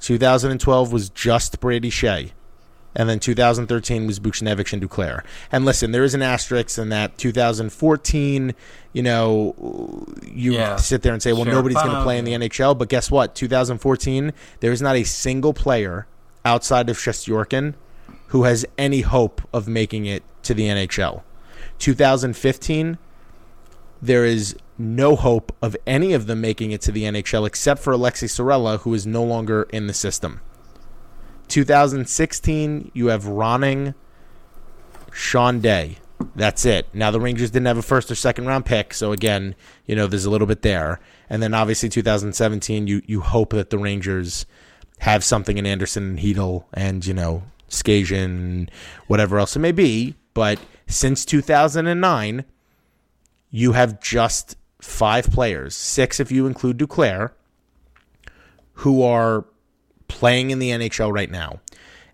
2012 0.00 0.92
was 0.92 1.08
just 1.10 1.60
Brady 1.60 1.90
Skjei. 1.90 2.32
And 2.94 3.08
then 3.10 3.20
2013 3.20 4.06
was 4.06 4.18
Buchnevich 4.18 4.72
and 4.72 4.82
Duclair. 4.82 5.22
And 5.52 5.66
listen, 5.66 5.92
there 5.92 6.02
is 6.02 6.14
an 6.14 6.22
asterisk 6.22 6.78
in 6.78 6.88
that 6.88 7.18
2014, 7.18 8.54
you 8.94 9.02
know, 9.02 10.06
you 10.24 10.54
Yeah. 10.54 10.76
sit 10.76 11.02
there 11.02 11.12
and 11.12 11.22
say, 11.22 11.34
well, 11.34 11.44
nobody's 11.44 11.76
going 11.76 11.90
to 11.94 12.02
play 12.02 12.18
in 12.18 12.24
the. 12.24 12.32
NHL. 12.32 12.76
But 12.76 12.88
guess 12.88 13.10
what? 13.10 13.34
2014, 13.34 14.32
there 14.60 14.72
is 14.72 14.80
not 14.80 14.96
a 14.96 15.04
single 15.04 15.52
player 15.52 16.06
outside 16.46 16.88
of 16.88 16.96
Shesterkin 16.96 17.74
who 18.28 18.44
has 18.44 18.66
any 18.76 19.02
hope 19.02 19.42
of 19.52 19.68
making 19.68 20.06
it 20.06 20.22
to 20.42 20.54
the 20.54 20.64
NHL. 20.64 21.22
2015, 21.78 22.98
there 24.02 24.24
is 24.24 24.56
no 24.78 25.16
hope 25.16 25.54
of 25.62 25.76
any 25.86 26.12
of 26.12 26.26
them 26.26 26.40
making 26.40 26.70
it 26.70 26.80
to 26.82 26.92
the 26.92 27.04
NHL 27.04 27.46
except 27.46 27.80
for 27.80 27.92
Aleksi 27.92 28.28
Saarela, 28.28 28.80
who 28.80 28.94
is 28.94 29.06
no 29.06 29.24
longer 29.24 29.64
in 29.72 29.86
the 29.86 29.94
system. 29.94 30.40
2016, 31.48 32.90
you 32.94 33.06
have 33.06 33.24
Ronning, 33.24 33.94
Sean 35.12 35.60
Day. 35.60 35.98
That's 36.34 36.64
it. 36.64 36.88
Now 36.92 37.10
the 37.10 37.20
Rangers 37.20 37.50
didn't 37.50 37.66
have 37.66 37.78
a 37.78 37.82
first 37.82 38.10
or 38.10 38.14
second 38.14 38.46
round 38.46 38.64
pick, 38.64 38.94
so 38.94 39.12
again, 39.12 39.54
you 39.86 39.94
know, 39.94 40.06
there's 40.06 40.24
a 40.24 40.30
little 40.30 40.46
bit 40.46 40.62
there. 40.62 40.98
And 41.28 41.42
then 41.42 41.54
obviously 41.54 41.88
2017, 41.88 42.86
you 42.86 43.02
you 43.06 43.20
hope 43.20 43.50
that 43.50 43.70
the 43.70 43.78
Rangers 43.78 44.46
have 44.98 45.24
something 45.24 45.58
in 45.58 45.66
Andersson 45.66 46.10
and 46.10 46.18
Heedle 46.18 46.64
and 46.72 47.04
you 47.04 47.14
know 47.14 47.42
Skajan, 47.68 48.68
whatever 49.06 49.38
else 49.38 49.56
it 49.56 49.60
may 49.60 49.72
be. 49.72 50.14
But 50.34 50.58
since 50.86 51.24
2009, 51.24 52.44
you 53.50 53.72
have 53.72 54.00
just 54.00 54.56
five 54.80 55.30
players, 55.30 55.74
six 55.74 56.20
if 56.20 56.30
you 56.30 56.46
include 56.46 56.78
Duclair, 56.78 57.32
who 58.74 59.02
are 59.02 59.46
playing 60.08 60.50
in 60.50 60.58
the 60.58 60.70
NHL 60.70 61.12
right 61.12 61.30
now. 61.30 61.60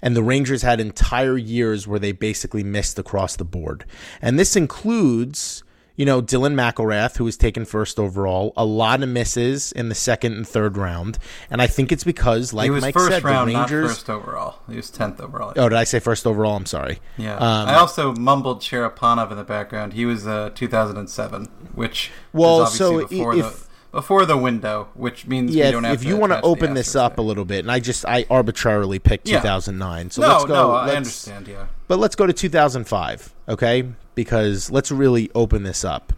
And 0.01 0.17
the 0.17 0.23
Rangers 0.23 0.63
had 0.63 0.81
entire 0.81 1.37
years 1.37 1.87
where 1.87 1.99
they 1.99 2.13
basically 2.13 2.65
missed 2.65 2.99
across 2.99 3.37
the 3.37 3.45
board. 3.45 3.85
And 4.21 4.39
this 4.39 4.57
includes, 4.57 5.63
you 6.03 6.07
know, 6.07 6.21
Dylan 6.21 6.55
McIlrath, 6.55 7.17
who 7.17 7.23
was 7.23 7.37
taken 7.37 7.65
first 7.65 7.97
overall, 7.97 8.53
a 8.57 8.65
lot 8.65 9.05
of 9.05 9.09
misses 9.09 9.71
in 9.71 9.89
the 9.89 9.95
second 9.95 10.33
and 10.33 10.49
third 10.49 10.77
round. 10.77 11.17
And 11.49 11.63
I 11.63 11.69
think 11.69 11.93
it's 11.93 12.03
because, 12.03 12.53
like 12.53 12.73
Mike 12.73 12.99
said, 12.99 13.23
round, 13.23 13.49
the 13.49 13.55
Rangers. 13.55 13.85
not 13.85 13.89
first 13.95 14.11
overall. 14.11 14.57
He 14.69 14.75
was 14.75 14.91
tenth 14.91 15.21
overall. 15.21 15.53
Oh, 15.57 15.69
did 15.69 15.79
I 15.79 15.85
say 15.85 16.01
first 16.01 16.27
overall? 16.27 16.57
I'm 16.57 16.67
sorry. 16.67 16.99
Yeah. 17.17 17.37
Um, 17.37 17.69
I 17.69 17.75
also 17.77 18.17
mumbled 18.17 18.63
Cherepanov 18.63 19.31
in 19.31 19.37
the 19.37 19.45
background. 19.45 19.93
He 19.93 20.05
was 20.05 20.27
uh, 20.27 20.51
2007, 20.57 21.47
which 21.77 22.11
Well, 22.33 22.67
so 22.67 23.07
before 23.07 23.37
if- 23.37 23.61
the 23.61 23.67
before 23.93 24.25
the 24.27 24.37
window, 24.39 24.89
which 24.95 25.29
means 25.29 25.55
Yeah, 25.55 25.65
we 25.65 25.69
if, 25.69 25.73
don't 25.75 25.85
have 25.85 26.01
to. 26.01 26.03
if 26.03 26.09
you 26.09 26.17
want 26.17 26.33
to 26.33 26.41
open 26.41 26.75
this 26.75 26.97
up 26.97 27.19
a 27.19 27.23
little 27.23 27.45
bit, 27.45 27.61
and 27.61 27.71
I 27.71 27.79
just 27.79 28.05
I 28.07 28.25
arbitrarily 28.29 28.99
picked 28.99 29.29
Yeah. 29.29 29.39
2009. 29.41 30.11
So 30.11 30.23
no, 30.23 30.29
let's 30.29 30.45
go. 30.47 30.53
no, 30.55 30.73
I 30.73 30.97
understand. 30.97 31.47
Yeah. 31.47 31.67
But 31.87 32.01
let's 32.01 32.17
go 32.17 32.27
to 32.27 32.33
2005, 32.33 33.35
okay? 33.51 33.85
Because 34.15 34.71
let's 34.71 34.91
really 34.91 35.31
open 35.35 35.63
this 35.63 35.85
up 35.85 36.13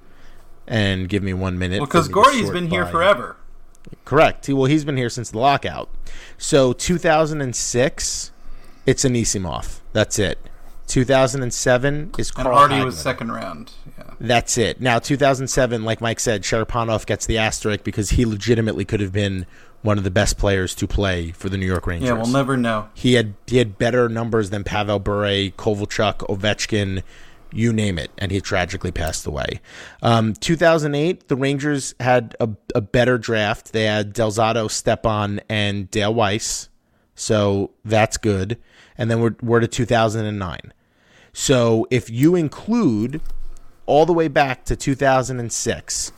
and 0.66 1.08
give 1.08 1.22
me 1.22 1.32
one 1.32 1.58
minute. 1.58 1.78
Well, 1.80 1.86
because 1.86 2.08
Gordie's 2.08 2.50
been 2.50 2.68
here 2.68 2.84
by- 2.84 2.90
forever. 2.90 3.36
Correct. 4.04 4.46
He- 4.46 4.52
Well, 4.52 4.64
he's 4.66 4.84
been 4.84 4.96
here 4.96 5.10
since 5.10 5.30
the 5.30 5.38
lockout. 5.38 5.88
So 6.38 6.72
2006, 6.72 8.30
it's 8.86 9.04
Anisimov. 9.04 9.80
That's 9.92 10.18
it. 10.18 10.38
2007 10.86 12.10
is 12.18 12.30
And 12.30 12.44
Carl 12.44 12.56
Hardy 12.58 12.84
was 12.84 12.98
second 12.98 13.32
round. 13.32 13.72
Yeah. 13.98 14.04
That's 14.20 14.58
it. 14.58 14.80
Now, 14.80 14.98
2007, 14.98 15.84
like 15.84 16.00
Mike 16.00 16.20
said, 16.20 16.42
Cherepanov 16.42 17.06
gets 17.06 17.24
the 17.26 17.38
asterisk 17.38 17.84
because 17.84 18.10
he 18.10 18.24
legitimately 18.26 18.84
could 18.84 19.00
have 19.00 19.12
been 19.12 19.46
one 19.82 19.98
of 19.98 20.04
the 20.04 20.10
best 20.10 20.36
players 20.38 20.74
to 20.76 20.86
play 20.86 21.32
for 21.32 21.48
the 21.48 21.56
New 21.58 21.66
York 21.66 21.86
Rangers. 21.86 22.08
Yeah, 22.08 22.14
we'll 22.14 22.26
never 22.26 22.56
know. 22.56 22.88
He 22.94 23.14
had 23.14 23.34
he 23.46 23.58
had 23.58 23.78
better 23.78 24.08
numbers 24.08 24.50
than 24.50 24.64
Pavel 24.64 24.98
Bure, 24.98 25.50
Kovalchuk, 25.56 26.18
Ovechkin, 26.28 27.02
you 27.54 27.72
name 27.72 27.98
it, 27.98 28.10
and 28.18 28.30
he 28.30 28.40
tragically 28.40 28.92
passed 28.92 29.26
away. 29.26 29.60
Um, 30.02 30.34
2008, 30.34 31.28
the 31.28 31.36
Rangers 31.36 31.94
had 32.00 32.36
a, 32.40 32.50
a 32.74 32.80
better 32.80 33.18
draft. 33.18 33.72
They 33.72 33.84
had 33.84 34.12
Del 34.12 34.30
Zotto, 34.30 34.70
Stepan, 34.70 35.40
and 35.48 35.90
Dale 35.90 36.12
Weiss, 36.12 36.68
so 37.14 37.70
that's 37.84 38.16
good. 38.16 38.58
And 38.96 39.10
then 39.10 39.20
we're 39.20 39.36
we're 39.42 39.60
to 39.60 39.68
2009. 39.68 40.72
So 41.32 41.86
if 41.90 42.08
you 42.08 42.36
include 42.36 43.20
all 43.86 44.06
the 44.06 44.12
way 44.12 44.28
back 44.28 44.64
to 44.66 44.76
2006 44.76 46.12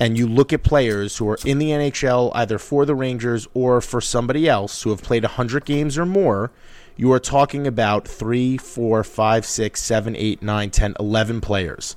and 0.00 0.18
you 0.18 0.26
look 0.26 0.52
at 0.52 0.62
players 0.62 1.16
who 1.16 1.28
are 1.28 1.38
in 1.44 1.58
the 1.58 1.70
NHL 1.70 2.32
either 2.34 2.58
for 2.58 2.84
the 2.84 2.94
Rangers 2.94 3.46
or 3.54 3.80
for 3.80 4.00
somebody 4.00 4.48
else 4.48 4.82
who 4.82 4.90
have 4.90 5.02
played 5.02 5.22
100 5.22 5.64
games 5.64 5.96
or 5.96 6.06
more, 6.06 6.50
you 6.96 7.12
are 7.12 7.20
talking 7.20 7.66
about 7.66 8.08
3, 8.08 8.56
4, 8.56 9.04
5, 9.04 9.46
6, 9.46 9.82
7, 9.82 10.16
8, 10.16 10.42
9, 10.42 10.70
10, 10.70 10.94
11 10.98 11.40
players. 11.40 11.96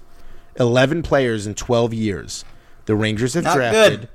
11 0.60 1.04
players 1.04 1.47
in 1.47 1.56
12 1.56 1.93
years. 1.93 2.45
The 2.86 2.95
Rangers 2.95 3.34
have 3.36 3.45
Not 3.45 3.56
drafted 3.56 4.00
good. 4.02 4.10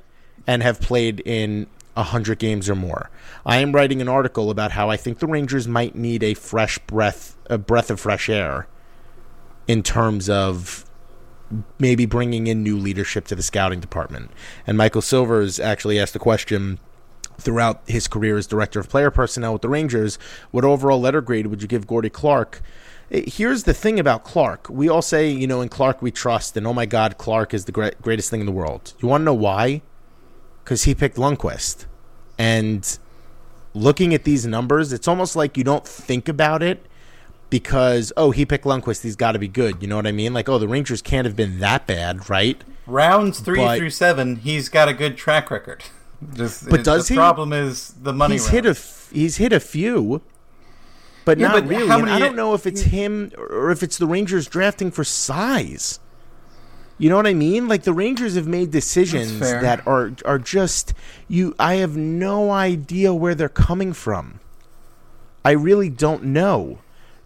and 0.46 0.62
have 0.62 0.80
played 0.80 1.20
in 1.24 1.66
100 1.94 2.38
games 2.38 2.68
or 2.68 2.74
more. 2.74 3.08
I 3.46 3.58
am 3.58 3.72
writing 3.72 4.02
an 4.02 4.08
article 4.08 4.50
about 4.50 4.72
how 4.72 4.90
I 4.90 4.96
think 4.96 5.20
the 5.20 5.26
Rangers 5.26 5.66
might 5.66 5.94
need 5.94 6.22
a 6.22 6.34
fresh 6.34 6.78
breath 6.80 7.36
a 7.46 7.58
breath 7.58 7.90
of 7.90 8.00
fresh 8.00 8.28
air 8.28 8.66
in 9.68 9.82
terms 9.82 10.28
of 10.30 10.84
maybe 11.78 12.06
bringing 12.06 12.46
in 12.46 12.62
new 12.62 12.76
leadership 12.76 13.26
to 13.26 13.34
the 13.34 13.42
scouting 13.42 13.80
department. 13.80 14.30
And 14.66 14.76
Michael 14.78 15.02
Silvers 15.02 15.60
actually 15.60 15.98
asked 16.00 16.14
the 16.14 16.18
question 16.18 16.78
throughout 17.38 17.82
his 17.86 18.08
career 18.08 18.36
as 18.36 18.46
director 18.46 18.80
of 18.80 18.88
player 18.88 19.10
personnel 19.10 19.52
with 19.52 19.62
the 19.62 19.68
Rangers, 19.68 20.18
what 20.50 20.64
overall 20.64 21.00
letter 21.00 21.20
grade 21.20 21.46
would 21.48 21.62
you 21.62 21.68
give 21.68 21.86
Gordie 21.86 22.10
Clark? 22.10 22.60
Eh, 23.10 23.22
Here's 23.26 23.64
the 23.64 23.74
thing 23.74 23.98
about 24.00 24.24
Clark. 24.24 24.68
We 24.70 24.88
all 24.88 25.02
say, 25.02 25.28
you 25.30 25.46
know, 25.46 25.60
in 25.60 25.68
Clark 25.68 26.00
we 26.02 26.10
trust, 26.10 26.56
and 26.56 26.66
oh 26.66 26.72
my 26.72 26.86
God, 26.86 27.18
Clark 27.18 27.52
is 27.54 27.64
the 27.66 27.72
great, 27.72 28.00
greatest 28.00 28.30
thing 28.30 28.40
in 28.40 28.46
the 28.46 28.52
world. 28.52 28.94
You 29.00 29.08
want 29.08 29.22
to 29.22 29.24
know 29.26 29.34
why? 29.34 29.82
Because 30.62 30.84
he 30.84 30.94
picked 30.94 31.16
Lundqvist. 31.16 31.86
And 32.38 32.98
looking 33.74 34.14
at 34.14 34.24
these 34.24 34.46
numbers, 34.46 34.92
it's 34.92 35.06
almost 35.08 35.36
like 35.36 35.56
you 35.56 35.64
don't 35.64 35.86
think 35.86 36.28
about 36.28 36.62
it 36.62 36.86
because, 37.50 38.12
oh, 38.16 38.30
he 38.30 38.44
picked 38.46 38.64
Lundqvist, 38.64 39.02
he's 39.02 39.16
got 39.16 39.32
to 39.32 39.38
be 39.38 39.48
good. 39.48 39.82
You 39.82 39.88
know 39.88 39.96
what 39.96 40.06
I 40.06 40.12
mean? 40.12 40.32
Like, 40.32 40.48
oh, 40.48 40.58
the 40.58 40.66
Rangers 40.66 41.02
can't 41.02 41.26
have 41.26 41.36
been 41.36 41.58
that 41.60 41.86
bad, 41.86 42.28
right? 42.30 42.62
Rounds 42.86 43.40
three 43.40 43.58
But- 43.60 43.78
through 43.78 43.90
seven, 43.90 44.36
he's 44.36 44.68
got 44.68 44.88
a 44.88 44.94
good 44.94 45.16
track 45.16 45.50
record. 45.50 45.84
Just, 46.34 46.68
But 46.68 46.80
it- 46.80 46.84
does 46.84 47.08
the 47.08 47.14
he? 47.14 47.18
problem 47.18 47.52
is 47.52 47.94
the 48.02 48.12
money. 48.12 48.34
he's 48.34 48.48
hit 48.48 48.66
a 48.66 48.76
he's 49.12 49.36
hit 49.36 49.52
a 49.52 49.60
few, 49.60 50.22
but 51.24 51.38
Yeah, 51.38 51.48
not 51.48 51.54
but 51.62 51.68
really. 51.68 51.90
I 51.90 52.18
don't 52.18 52.36
know 52.36 52.54
if 52.54 52.66
it's 52.66 52.82
him 52.82 53.30
or 53.38 53.70
if 53.70 53.82
it's 53.82 53.98
the 53.98 54.06
Rangers 54.06 54.46
drafting 54.46 54.90
for 54.90 55.04
size. 55.04 56.00
You 56.96 57.10
know 57.10 57.16
what 57.16 57.26
I 57.26 57.34
mean? 57.34 57.66
Like 57.66 57.82
the 57.82 57.92
Rangers 57.92 58.36
have 58.36 58.46
made 58.46 58.70
decisions 58.70 59.40
that 59.40 59.84
are 59.86 60.12
are 60.24 60.38
just 60.38 60.94
you. 61.28 61.54
I 61.58 61.74
have 61.76 61.96
no 61.96 62.50
idea 62.52 63.12
where 63.12 63.34
they're 63.34 63.48
coming 63.48 63.92
from. 63.92 64.38
I 65.44 65.50
really 65.50 65.90
don't 65.90 66.24
know. 66.24 66.78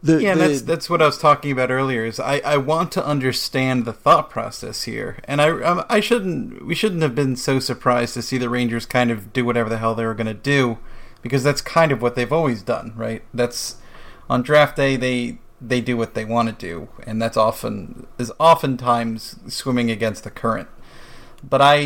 The, 0.03 0.23
Yeah, 0.23 0.35
the- 0.35 0.41
that's 0.49 0.63
that's 0.63 0.91
what 0.91 1.03
I 1.03 1.07
was 1.07 1.19
talking 1.19 1.51
about 1.51 1.71
earlier. 1.71 2.05
Is 2.05 2.21
I, 2.21 2.39
I 2.45 2.57
want 2.57 2.93
to 2.93 3.05
understand 3.05 3.85
the 3.85 3.93
thought 3.93 4.31
process 4.31 4.83
here, 4.85 5.19
and 5.25 5.41
I 5.41 5.49
um, 5.63 5.85
I 5.89 6.01
shouldn't 6.01 6.65
we 6.65 6.75
shouldn't 6.75 7.03
have 7.03 7.15
been 7.15 7.35
so 7.37 7.59
surprised 7.59 8.15
to 8.15 8.23
see 8.23 8.39
the 8.39 8.49
Rangers 8.49 8.87
kind 8.87 9.11
of 9.11 9.33
do 9.33 9.45
whatever 9.45 9.69
the 9.69 9.79
hell 9.79 9.95
they 9.95 10.07
were 10.07 10.15
going 10.15 10.29
to 10.29 10.35
do, 10.35 10.79
because 11.23 11.43
that's 11.43 11.61
kind 11.61 11.91
of 11.91 12.01
what 12.01 12.15
they've 12.15 12.33
always 12.33 12.63
done, 12.63 12.93
right? 12.97 13.23
That's 13.35 13.77
on 14.31 14.43
draft 14.43 14.77
day 14.77 14.97
they 14.97 15.39
they 15.61 15.81
do 15.81 15.97
what 15.97 16.15
they 16.15 16.25
want 16.25 16.49
to 16.49 16.55
do, 16.55 16.89
and 17.05 17.21
that's 17.21 17.37
often 17.37 18.07
is 18.19 18.31
oftentimes 18.39 19.37
swimming 19.49 19.91
against 19.91 20.23
the 20.23 20.31
current. 20.31 20.69
But 21.43 21.61
I, 21.61 21.79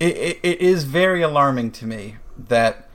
it, 0.00 0.16
it, 0.16 0.38
it 0.42 0.60
is 0.60 0.84
very 0.84 1.22
alarming 1.22 1.70
to 1.72 1.86
me 1.86 2.16
that 2.36 2.85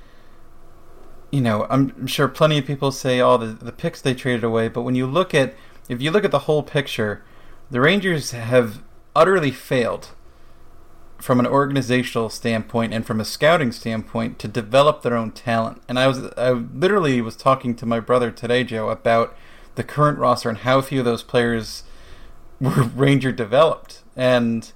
you 1.31 1.41
know, 1.41 1.65
I'm 1.69 2.07
sure 2.07 2.27
plenty 2.27 2.57
of 2.57 2.65
people 2.65 2.91
say 2.91 3.19
all 3.19 3.37
the 3.37 3.47
the 3.47 3.71
picks 3.71 4.01
they 4.01 4.13
traded 4.13 4.43
away, 4.43 4.67
but 4.67 4.81
when 4.81 4.95
you 4.95 5.07
look 5.07 5.33
at 5.33 5.55
if 5.89 6.01
you 6.01 6.11
look 6.11 6.25
at 6.25 6.31
the 6.31 6.39
whole 6.39 6.61
picture, 6.61 7.23
the 7.69 7.81
Rangers 7.81 8.31
have 8.31 8.83
utterly 9.15 9.51
failed 9.51 10.09
from 11.19 11.39
an 11.39 11.45
organizational 11.45 12.29
standpoint 12.29 12.93
and 12.93 13.05
from 13.05 13.19
a 13.19 13.25
scouting 13.25 13.71
standpoint 13.71 14.39
to 14.39 14.47
develop 14.47 15.01
their 15.01 15.15
own 15.15 15.31
talent. 15.31 15.81
And 15.87 15.97
I 15.97 16.07
was 16.07 16.25
I 16.37 16.51
literally 16.51 17.21
was 17.21 17.35
talking 17.35 17.75
to 17.75 17.85
my 17.85 17.99
brother 17.99 18.31
today, 18.31 18.63
Joe, 18.63 18.89
about 18.89 19.35
the 19.75 19.83
current 19.83 20.19
roster 20.19 20.49
and 20.49 20.59
how 20.59 20.81
few 20.81 20.99
of 20.99 21.05
those 21.05 21.23
players 21.23 21.83
were 22.59 22.83
Ranger 22.83 23.31
developed. 23.31 24.01
And 24.15 24.71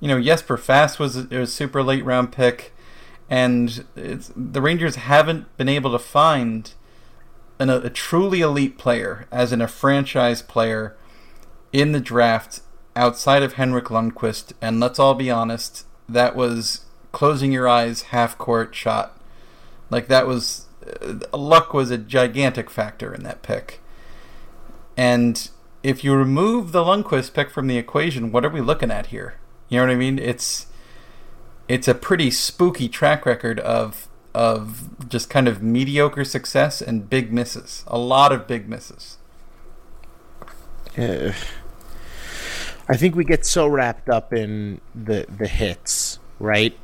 you 0.00 0.08
know, 0.08 0.20
Jesper 0.20 0.56
Fast 0.56 0.98
was 0.98 1.16
a, 1.16 1.42
a 1.42 1.46
super 1.46 1.82
late 1.82 2.04
round 2.04 2.32
pick 2.32 2.72
and 3.30 3.84
the 3.94 4.60
Rangers 4.60 4.96
haven't 4.96 5.56
been 5.56 5.68
able 5.68 5.92
to 5.92 6.00
find 6.00 6.72
an, 7.60 7.70
a, 7.70 7.88
truly 7.88 8.40
elite 8.40 8.76
player, 8.76 9.28
as 9.30 9.52
in 9.52 9.62
a 9.62 9.68
franchise 9.68 10.42
player, 10.42 10.96
in 11.72 11.92
the 11.92 12.00
draft 12.00 12.60
outside 12.96 13.44
of 13.44 13.52
Henrik 13.52 13.84
Lundqvist. 13.84 14.54
And 14.60 14.80
let's 14.80 14.98
all 14.98 15.14
be 15.14 15.30
honest, 15.30 15.86
that 16.08 16.34
was 16.34 16.86
closing 17.12 17.52
your 17.52 17.68
eyes, 17.68 18.02
half 18.02 18.36
court 18.36 18.74
shot. 18.74 19.16
Like 19.90 20.08
that 20.08 20.26
was 20.26 20.66
uh, 21.00 21.14
luck 21.36 21.72
was 21.72 21.92
a 21.92 21.98
gigantic 21.98 22.68
factor 22.68 23.14
in 23.14 23.22
that 23.22 23.42
pick. 23.42 23.80
And 24.96 25.48
if 25.84 26.02
you 26.02 26.14
remove 26.14 26.72
the 26.72 26.82
Lundqvist 26.82 27.32
pick 27.32 27.50
from 27.50 27.68
the 27.68 27.78
equation, 27.78 28.32
what 28.32 28.44
are 28.44 28.50
we 28.50 28.60
looking 28.60 28.90
at 28.90 29.06
here? 29.06 29.36
You 29.68 29.78
know 29.78 29.86
what 29.86 29.92
I 29.92 29.96
mean? 29.96 30.18
It's 30.18 30.66
it's 31.70 31.86
a 31.86 31.94
pretty 31.94 32.32
spooky 32.32 32.88
track 32.88 33.24
record 33.24 33.60
of 33.60 34.08
of 34.34 35.08
just 35.08 35.30
kind 35.30 35.46
of 35.46 35.62
mediocre 35.62 36.24
success 36.24 36.82
and 36.82 37.08
big 37.08 37.32
misses. 37.32 37.84
A 37.86 37.96
lot 37.96 38.32
of 38.32 38.48
big 38.48 38.68
misses. 38.68 39.18
Uh, 40.98 41.32
I 42.88 42.96
think 42.96 43.14
we 43.14 43.24
get 43.24 43.46
so 43.46 43.68
wrapped 43.68 44.08
up 44.08 44.32
in 44.32 44.80
the 44.96 45.26
the 45.38 45.46
hits, 45.46 46.18
right? 46.40 46.76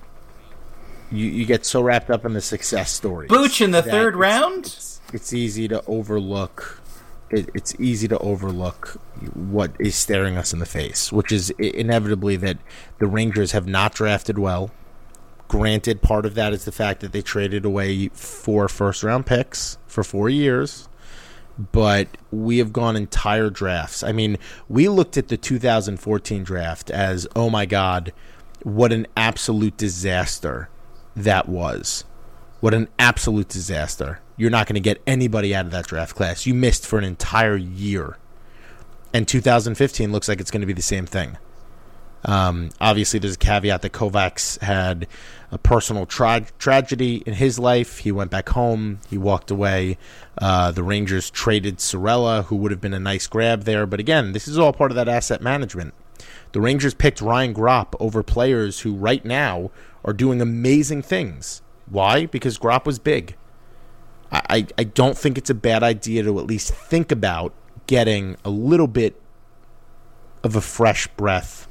You 1.11 1.27
you 1.27 1.45
get 1.47 1.67
so 1.67 1.83
wrapped 1.83 2.11
up 2.11 2.25
in 2.25 2.33
the 2.33 2.41
success 2.41 2.93
story. 2.93 3.27
Booch 3.27 3.61
in 3.61 3.73
the 3.73 3.83
third 3.83 4.15
round. 4.15 4.67
It's, 4.67 5.01
it's, 5.13 5.33
easy 5.33 5.67
to 5.67 5.83
overlook. 5.87 6.81
It, 7.31 7.51
it's 7.55 7.75
easy 7.81 8.07
to 8.09 8.19
overlook 8.19 9.01
what 9.35 9.73
is 9.79 9.95
staring 9.95 10.37
us 10.37 10.53
in 10.53 10.59
the 10.59 10.67
face, 10.67 11.13
which 11.13 11.33
is 11.33 11.51
inevitably 11.59 12.37
that 12.37 12.59
the 12.99 13.07
Rangers 13.07 13.53
have 13.53 13.67
not 13.67 13.95
drafted 13.95 14.39
well. 14.39 14.71
Granted, 15.49 16.03
part 16.03 16.27
of 16.27 16.35
that 16.35 16.53
is 16.53 16.65
the 16.65 16.73
fact 16.73 17.01
that 17.01 17.13
they 17.13 17.23
traded 17.23 17.65
away 17.65 18.09
four 18.09 18.69
first 18.69 19.03
round 19.03 19.27
picks 19.27 19.79
for 19.87 20.03
four 20.03 20.29
years, 20.29 20.89
but 21.73 22.09
we 22.31 22.59
have 22.59 22.73
gone 22.73 22.97
entire 22.97 23.51
drafts. 23.51 24.03
I 24.03 24.13
mean, 24.13 24.39
we 24.69 24.89
looked 24.89 25.17
at 25.17 25.29
the 25.29 25.37
2014 25.37 26.43
draft 26.45 26.91
as, 26.91 27.27
oh 27.37 27.49
my 27.49 27.65
God, 27.65 28.13
what 28.63 28.93
an 28.93 29.07
absolute 29.17 29.77
disaster 29.77 30.69
that 31.15 31.49
was. 31.49 32.05
What 32.61 32.75
an 32.75 32.89
absolute 32.99 33.49
disaster. 33.49 34.21
You're 34.37 34.51
not 34.51 34.67
going 34.67 34.75
to 34.75 34.81
get 34.81 35.03
anybody 35.07 35.55
out 35.55 35.67
of 35.67 35.73
that 35.73 35.87
draft 35.87 36.15
class. 36.15 36.47
You 36.47 36.55
missed 36.55 36.87
for 36.87 36.99
an 36.99 37.05
entire 37.05 37.57
year. 37.57 38.19
And 39.13 39.27
2015 39.27 40.13
looks 40.13 40.29
like 40.29 40.41
it's 40.41 40.51
going 40.51 40.61
to 40.61 40.67
be 40.67 40.73
the 40.73 40.83
same 40.83 41.07
thing. 41.07 41.39
Um, 42.25 42.71
obviously, 42.81 43.21
there's 43.21 43.37
a 43.37 43.39
caveat 43.39 43.83
that 43.83 43.93
Kovacs 43.93 44.61
had 44.61 45.07
a 45.53 45.59
personal 45.59 46.07
tra- 46.07 46.47
tragedy 46.59 47.23
in 47.25 47.35
his 47.35 47.59
life. 47.59 47.99
He 47.99 48.11
went 48.11 48.31
back 48.31 48.49
home. 48.51 48.99
He 49.09 49.17
walked 49.17 49.51
away. 49.51 49.97
Uh, 50.37 50.73
the 50.73 50.83
Rangers 50.83 51.31
traded 51.31 51.79
Saarela, 51.79 52.45
who 52.47 52.57
would 52.57 52.73
have 52.73 52.81
been 52.81 52.95
a 52.95 53.01
nice 53.01 53.27
grab 53.27 53.63
there. 53.63 53.87
But 53.87 54.01
again, 54.01 54.33
this 54.33 54.49
is 54.49 54.59
all 54.59 54.73
part 54.73 54.91
of 54.91 54.97
that 54.97 55.09
asset 55.09 55.41
management. 55.41 55.95
The 56.53 56.61
Rangers 56.61 56.95
picked 56.95 57.21
Ryan 57.21 57.55
Gropp 57.55 57.95
over 58.01 58.23
players 58.23 58.81
who 58.81 58.95
right 58.95 59.25
now 59.25 59.71
are 60.05 60.13
doing 60.13 60.41
amazing 60.41 61.03
things. 61.03 61.63
Why? 61.87 62.27
Because 62.27 62.59
Gropp 62.59 62.87
was 62.87 62.99
big. 62.99 63.37
I, 64.33 64.67
I, 64.77 64.85
don't 64.85 65.17
think 65.17 65.39
it's 65.39 65.51
a 65.51 65.55
bad 65.55 65.83
idea 65.83 66.23
to 66.25 66.39
at 66.39 66.47
least 66.47 66.75
think 66.75 67.13
about 67.13 67.53
getting 67.87 68.37
a 68.45 68.51
little 68.51 68.89
bit 68.89 69.21
of 70.43 70.57
a 70.57 70.61
fresh 70.61 71.07
breath 71.09 71.69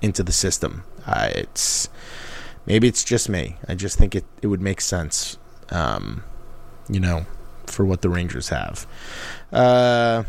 into 0.00 0.22
the 0.22 0.32
system. 0.32 0.84
Uh, 1.06 1.30
it's 1.34 1.88
maybe 2.66 2.86
it's 2.88 3.04
just 3.04 3.28
me. 3.28 3.56
I 3.66 3.74
just 3.74 3.98
think 3.98 4.14
it, 4.14 4.24
it 4.42 4.46
would 4.46 4.60
make 4.60 4.80
sense, 4.80 5.38
um, 5.70 6.22
you 6.88 7.00
know, 7.00 7.26
for 7.66 7.84
what 7.84 8.02
the 8.02 8.08
Rangers 8.08 8.50
have. 8.50 8.86
Uh, 9.52 10.24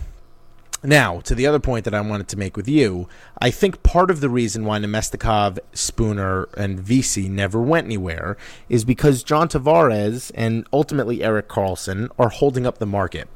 now, 0.84 1.20
to 1.22 1.36
the 1.36 1.46
other 1.46 1.60
point 1.60 1.86
that 1.86 1.94
I 1.94 2.02
wanted 2.02 2.28
to 2.30 2.38
make 2.38 2.56
with 2.56 2.68
you, 2.68 3.08
I 3.42 3.52
think 3.52 3.84
part 3.84 4.10
of 4.10 4.22
the 4.22 4.30
reason 4.30 4.66
why 4.66 4.80
Namestnikov, 4.80 5.60
Spooner, 5.74 6.48
and 6.56 6.80
Vesey 6.80 7.28
never 7.28 7.62
went 7.62 7.86
anywhere 7.86 8.38
is 8.70 8.86
because 8.86 9.24
John 9.24 9.50
Tavares 9.50 10.32
and 10.36 10.66
ultimately 10.72 11.24
Erik 11.24 11.50
Karlsson 11.50 12.10
are 12.18 12.30
holding 12.30 12.66
up 12.66 12.78
the 12.78 12.86
market 12.86 13.28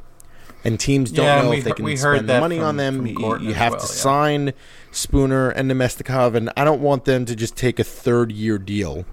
and 0.64 0.80
teams 0.80 1.12
don't 1.12 1.26
yeah, 1.26 1.42
know 1.42 1.52
if 1.52 1.64
they 1.64 1.72
can 1.72 1.98
spend 1.98 2.30
the 2.30 2.40
money 2.40 2.58
from, 2.58 2.66
on 2.66 2.78
them. 2.78 3.06
You, 3.06 3.38
you 3.40 3.54
have 3.54 3.74
well, 3.74 3.82
to 3.82 3.88
yeah. 3.88 4.02
sign 4.02 4.54
Spooner 4.92 5.50
and 5.50 5.70
Namestnikov, 5.70 6.36
and 6.36 6.52
I 6.56 6.64
don't 6.64 6.82
want 6.82 7.06
them 7.06 7.26
to 7.26 7.36
just 7.36 7.58
take 7.58 7.80
a 7.80 7.84
third 7.84 8.32
year 8.32 8.58
deal 8.58 9.06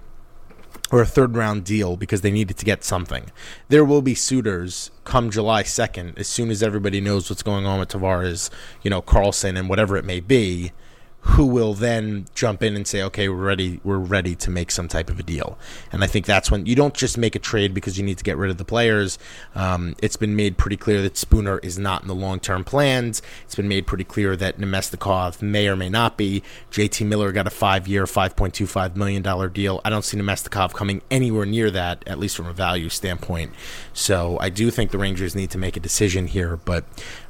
or 0.91 1.01
a 1.01 1.05
third 1.05 1.35
round 1.35 1.63
deal 1.63 1.95
because 1.95 2.21
they 2.21 2.31
needed 2.31 2.57
to 2.57 2.65
get 2.65 2.83
something. 2.83 3.31
There 3.69 3.85
will 3.85 4.01
be 4.01 4.15
suitors 4.15 4.91
come 5.03 5.31
July 5.31 5.63
2nd, 5.63 6.19
as 6.19 6.27
soon 6.27 6.49
as 6.49 6.61
everybody 6.61 7.01
knows 7.01 7.29
what's 7.29 7.43
going 7.43 7.65
on 7.65 7.79
with 7.79 7.89
Tavares, 7.89 8.49
you 8.81 8.89
know, 8.89 9.01
Karlsson, 9.01 9.57
and 9.57 9.69
whatever 9.69 9.95
it 9.97 10.05
may 10.05 10.19
be 10.19 10.71
who 11.21 11.45
will 11.45 11.73
then 11.73 12.25
jump 12.33 12.63
in 12.63 12.75
and 12.75 12.87
say, 12.87 13.01
"Okay, 13.03 13.29
we're 13.29 13.35
ready. 13.35 13.79
We're 13.83 13.97
ready 13.97 14.35
to 14.35 14.49
make 14.49 14.71
some 14.71 14.87
type 14.87 15.09
of 15.09 15.19
a 15.19 15.23
deal." 15.23 15.57
And 15.91 16.03
I 16.03 16.07
think 16.07 16.25
that's 16.25 16.49
when 16.49 16.65
you 16.65 16.75
don't 16.75 16.93
just 16.93 17.17
make 17.17 17.35
a 17.35 17.39
trade 17.39 17.73
because 17.73 17.97
you 17.97 18.03
need 18.03 18.17
to 18.17 18.23
get 18.23 18.37
rid 18.37 18.49
of 18.49 18.57
the 18.57 18.65
players. 18.65 19.19
Um, 19.55 19.95
it's 20.01 20.15
been 20.15 20.35
made 20.35 20.57
pretty 20.57 20.77
clear 20.77 21.01
that 21.03 21.17
Spooner 21.17 21.59
is 21.59 21.77
not 21.77 22.01
in 22.01 22.07
the 22.07 22.15
long-term 22.15 22.63
plans. 22.63 23.21
It's 23.45 23.55
been 23.55 23.67
made 23.67 23.85
pretty 23.85 24.03
clear 24.03 24.35
that 24.35 24.57
Namestnikov 24.57 25.41
may 25.41 25.67
or 25.67 25.75
may 25.75 25.89
not 25.89 26.17
be. 26.17 26.41
JT 26.71 27.05
Miller 27.05 27.31
got 27.31 27.45
a 27.47 27.51
five-year, 27.51 28.07
five 28.07 28.35
point 28.35 28.53
two 28.53 28.67
five 28.67 28.97
million 28.97 29.21
dollar 29.21 29.47
deal. 29.47 29.79
I 29.85 29.89
don't 29.89 30.03
see 30.03 30.17
Namestnikov 30.17 30.73
coming 30.73 31.01
anywhere 31.11 31.45
near 31.45 31.69
that, 31.71 32.03
at 32.07 32.17
least 32.19 32.35
from 32.35 32.47
a 32.47 32.53
value 32.53 32.89
standpoint. 32.89 33.51
So 33.93 34.37
I 34.39 34.49
do 34.49 34.71
think 34.71 34.91
the 34.91 34.97
Rangers 34.97 35.35
need 35.35 35.51
to 35.51 35.57
make 35.57 35.77
a 35.77 35.79
decision 35.79 36.27
here, 36.27 36.57
but 36.57 36.83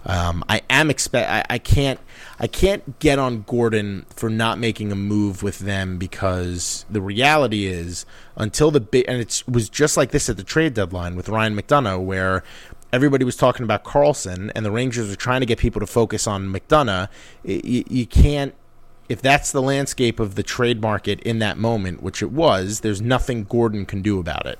um, 0.05 0.43
I 0.47 0.61
am 0.69 0.89
expect. 0.89 1.29
I, 1.29 1.55
I 1.55 1.57
can't. 1.57 1.99
I 2.41 2.47
can't 2.47 2.97
get 2.97 3.19
on 3.19 3.43
Gorton 3.43 4.07
for 4.09 4.27
not 4.27 4.57
making 4.57 4.91
a 4.91 4.95
move 4.95 5.43
with 5.43 5.59
them 5.59 5.99
because 5.99 6.85
the 6.89 6.99
reality 6.99 7.67
is 7.67 8.03
until 8.35 8.71
the 8.71 8.79
big 8.79 9.05
and 9.07 9.21
it 9.21 9.43
was 9.47 9.69
just 9.69 9.95
like 9.95 10.09
this 10.09 10.27
at 10.27 10.37
the 10.37 10.43
trade 10.43 10.73
deadline 10.73 11.15
with 11.15 11.29
Ryan 11.29 11.55
McDonagh 11.55 12.03
where 12.03 12.43
everybody 12.91 13.23
was 13.23 13.35
talking 13.35 13.63
about 13.63 13.83
Karlsson 13.83 14.51
and 14.55 14.65
the 14.65 14.71
Rangers 14.71 15.11
are 15.11 15.15
trying 15.15 15.41
to 15.41 15.45
get 15.45 15.59
people 15.59 15.79
to 15.81 15.85
focus 15.85 16.25
on 16.25 16.51
McDonagh. 16.51 17.09
You, 17.43 17.83
you 17.87 18.07
can't 18.07 18.55
if 19.07 19.21
that's 19.21 19.51
the 19.51 19.61
landscape 19.61 20.19
of 20.19 20.33
the 20.33 20.41
trade 20.41 20.81
market 20.81 21.19
in 21.21 21.37
that 21.39 21.59
moment, 21.59 22.01
which 22.01 22.23
it 22.23 22.31
was, 22.31 22.79
there's 22.79 23.03
nothing 23.03 23.43
Gorton 23.43 23.85
can 23.85 24.01
do 24.01 24.19
about 24.19 24.47
it. 24.47 24.57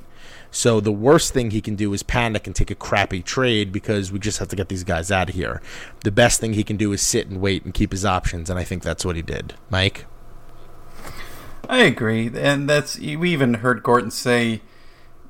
So 0.52 0.82
the 0.82 0.92
worst 0.92 1.34
thing 1.34 1.52
he 1.52 1.62
can 1.62 1.76
do 1.76 1.94
is 1.94 2.04
panic 2.04 2.46
and 2.46 2.56
take 2.56 2.70
a 2.70 2.76
crappy 2.76 3.24
trade 3.24 3.72
because 3.72 4.12
we 4.12 4.20
just 4.20 4.40
have 4.40 4.50
to 4.50 4.56
get 4.56 4.68
these 4.68 4.84
guys 4.84 5.10
out 5.10 5.30
of 5.30 5.36
here. 5.36 5.62
The 6.04 6.12
best 6.12 6.42
thing 6.42 6.54
he 6.54 6.66
can 6.66 6.76
do 6.76 6.92
is 6.92 7.02
sit 7.02 7.28
and 7.28 7.40
wait 7.40 7.64
and 7.64 7.74
keep 7.74 7.94
his 7.94 8.06
options, 8.06 8.50
and 8.50 8.60
I 8.60 8.66
think 8.66 8.84
that's 8.84 9.06
what 9.06 9.16
he 9.16 9.22
did. 9.22 9.54
Mike? 9.70 10.06
I 11.70 11.84
agree. 11.84 12.30
And 12.36 12.70
that's 12.70 13.00
we 13.00 13.32
even 13.32 13.56
heard 13.56 13.82
Gorton 13.82 14.12
say, 14.12 14.62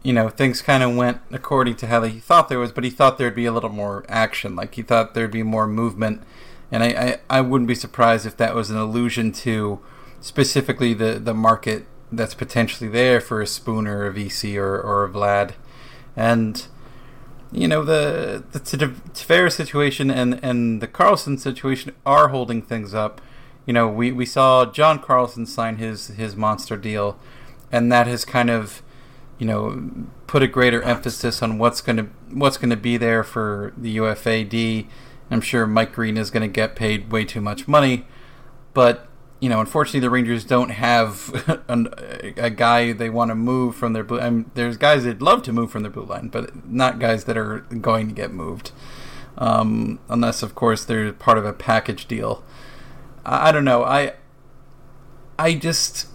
you 0.01 0.11
know, 0.11 0.30
things 0.30 0.63
kind 0.63 0.82
of 0.82 0.95
went 0.95 1.19
according 1.32 1.76
to 1.78 1.88
how 1.88 2.01
he 2.01 2.19
thought 2.19 2.49
there 2.49 2.57
was, 2.57 2.72
but 2.72 2.84
he 2.84 2.89
thought 2.89 3.19
there'd 3.19 3.36
be 3.36 3.45
a 3.45 3.51
little 3.51 3.69
more 3.69 4.03
action. 4.09 4.55
Like 4.55 4.74
he 4.74 4.82
thought 4.82 5.13
there'd 5.13 5.32
be 5.32 5.43
more 5.43 5.67
movement. 5.67 6.24
And 6.72 6.84
I, 6.84 6.88
I, 6.88 7.38
I 7.38 7.41
wouldn't 7.41 7.67
be 7.67 7.76
surprised 7.76 8.26
if 8.26 8.38
that 8.38 8.55
was 8.55 8.72
an 8.72 8.78
allusion 8.78 9.32
to 9.34 9.82
specifically 10.19 10.93
the, 10.93 11.19
the 11.19 11.34
market 11.34 11.86
that's 12.12 12.34
potentially 12.34 12.89
there 12.89 13.22
for 13.22 13.41
a 13.41 13.47
Spooner, 13.47 14.05
a 14.05 14.12
Vesey, 14.12 14.57
or, 14.57 14.80
or 14.80 15.05
a 15.05 15.09
Vlad. 15.09 15.53
And, 16.16 16.66
you 17.51 17.68
know, 17.68 17.84
the, 17.84 18.43
the 18.51 18.59
Tavares 18.59 19.53
situation 19.53 20.12
and, 20.12 20.39
and 20.43 20.82
the 20.82 20.88
Karlsson 20.88 21.39
situation 21.39 21.93
are 22.05 22.30
holding 22.30 22.62
things 22.62 22.93
up. 22.93 23.22
You 23.66 23.74
know, 23.74 23.88
we, 23.88 24.12
we 24.12 24.26
saw 24.26 24.66
John 24.66 24.99
Carlson 24.99 25.45
sign 25.45 25.78
his, 25.78 26.07
his 26.07 26.36
monster 26.36 26.76
deal, 26.76 27.18
and 27.72 27.91
that 27.91 28.07
has 28.07 28.26
kind 28.26 28.49
of, 28.49 28.82
you 29.38 29.47
know, 29.47 30.07
put 30.28 30.43
a 30.43 30.47
greater 30.47 30.82
emphasis 30.82 31.41
on 31.41 31.57
what's 31.57 31.82
going 31.82 31.97
to 31.97 32.07
what's 32.32 32.57
going 32.57 32.70
to 32.70 32.78
be 32.78 32.97
there 32.97 33.24
for 33.24 33.74
the 33.78 33.97
UFAD. 33.97 34.88
I'm 35.30 35.41
sure 35.41 35.68
Mike 35.68 35.93
Green 35.93 36.18
is 36.18 36.32
going 36.32 36.41
to 36.41 36.53
get 36.53 36.76
paid 36.76 37.12
way 37.12 37.26
too 37.26 37.41
much 37.41 37.68
money, 37.68 38.05
but 38.74 39.07
you 39.42 39.50
know, 39.50 39.60
unfortunately, 39.60 40.00
the 40.02 40.10
Rangers 40.12 40.46
don't 40.46 40.70
have 40.70 41.64
a, 41.68 42.34
a 42.38 42.50
guy 42.52 42.94
they 42.94 43.10
want 43.10 43.30
to 43.30 43.36
move 43.36 43.76
from 43.76 43.94
their 43.94 44.04
blue. 44.04 44.20
I 44.22 44.30
mean, 44.30 44.52
there's 44.54 44.78
guys 44.78 45.04
they'd 45.04 45.22
love 45.22 45.42
to 45.44 45.52
move 45.52 45.72
from 45.72 45.82
their 45.82 45.92
blue 45.92 46.06
line, 46.06 46.30
but 46.30 46.70
not 46.70 47.00
guys 47.00 47.26
that 47.26 47.36
are 47.36 47.62
going 47.62 48.08
to 48.08 48.14
get 48.14 48.32
moved, 48.32 48.72
um, 49.39 50.00
unless, 50.08 50.44
of 50.44 50.54
course, 50.54 50.86
they're 50.86 51.12
part 51.12 51.39
of 51.39 51.46
a 51.46 51.54
package 51.54 52.08
deal. 52.08 52.44
I, 53.26 53.50
I 53.50 53.52
don't 53.52 53.66
know. 53.66 53.84
I, 53.84 54.14
I 55.39 55.56
just 55.56 56.08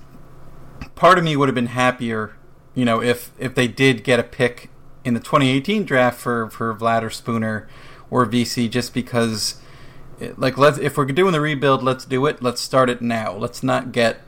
part 0.94 1.18
of 1.18 1.24
me 1.24 1.36
would 1.36 1.48
have 1.48 1.54
been 1.54 1.66
happier, 1.66 2.36
you 2.74 2.84
know, 2.84 3.02
if 3.02 3.32
if 3.38 3.56
they 3.56 3.66
did 3.66 4.04
get 4.04 4.20
a 4.20 4.22
pick 4.24 4.70
in 5.04 5.14
the 5.14 5.20
2018 5.20 5.84
draft 5.84 6.20
for 6.20 6.48
for 6.48 6.72
Vlad 6.72 7.02
or 7.02 7.10
Spooner 7.10 7.68
or 8.08 8.24
Vesey, 8.24 8.68
just 8.68 8.94
because 8.94 9.60
like 10.36 10.56
let's 10.56 10.78
if 10.78 10.96
we're 10.96 11.06
doing 11.06 11.32
the 11.32 11.40
rebuild, 11.40 11.82
let's 11.82 12.04
do 12.04 12.26
it. 12.26 12.42
Let's 12.42 12.60
start 12.60 12.90
it 12.90 13.02
now. 13.02 13.34
Let's 13.34 13.62
not 13.62 13.92
get 13.92 14.20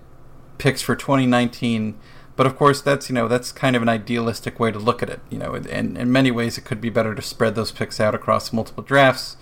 picks 0.59 0.83
for 0.83 0.97
2019 0.97 1.99
but 2.39 2.47
of 2.47 2.57
course, 2.57 2.81
that's 2.81 3.09
you 3.09 3.17
know 3.17 3.27
that's 3.27 3.51
kind 3.51 3.75
of 3.75 3.83
an 3.83 3.89
idealistic 3.89 4.61
way 4.61 4.71
to 4.71 4.79
look 4.79 5.03
at 5.03 5.11
it. 5.11 5.19
You 5.29 5.39
know, 5.39 5.55
and 5.57 5.99
in 5.99 6.13
many 6.13 6.31
ways, 6.31 6.57
it 6.57 6.65
could 6.65 6.81
be 6.81 6.89
better 6.89 7.13
to 7.13 7.21
spread 7.21 7.57
those 7.57 7.73
picks 7.73 7.99
out 7.99 8.15
across 8.15 8.53
multiple 8.53 8.85
drafts. 8.85 9.37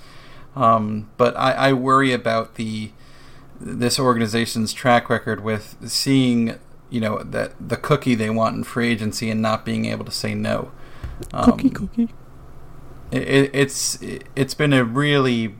Um, 0.57 1.11
but 1.19 1.37
I, 1.37 1.53
I 1.53 1.73
worry 1.75 2.15
about 2.15 2.55
the 2.55 2.93
this 3.61 3.99
organization's 3.99 4.73
track 4.73 5.11
record 5.11 5.45
with 5.45 5.77
seeing 5.85 6.59
you 6.89 7.03
know 7.03 7.23
that 7.23 7.53
the 7.61 7.77
cookie 7.77 8.15
they 8.15 8.31
want 8.31 8.57
in 8.57 8.65
free 8.65 8.89
agency 8.89 9.29
and 9.29 9.43
not 9.43 9.67
being 9.67 9.85
able 9.85 10.07
to 10.07 10.11
say 10.11 10.35
no. 10.35 10.73
Um, 11.35 11.51
cookie, 11.51 11.69
cookie. 11.69 12.09
It, 13.13 13.51
it's 13.53 13.99
it's 14.01 14.55
been 14.55 14.73
a 14.73 14.85
really 14.85 15.55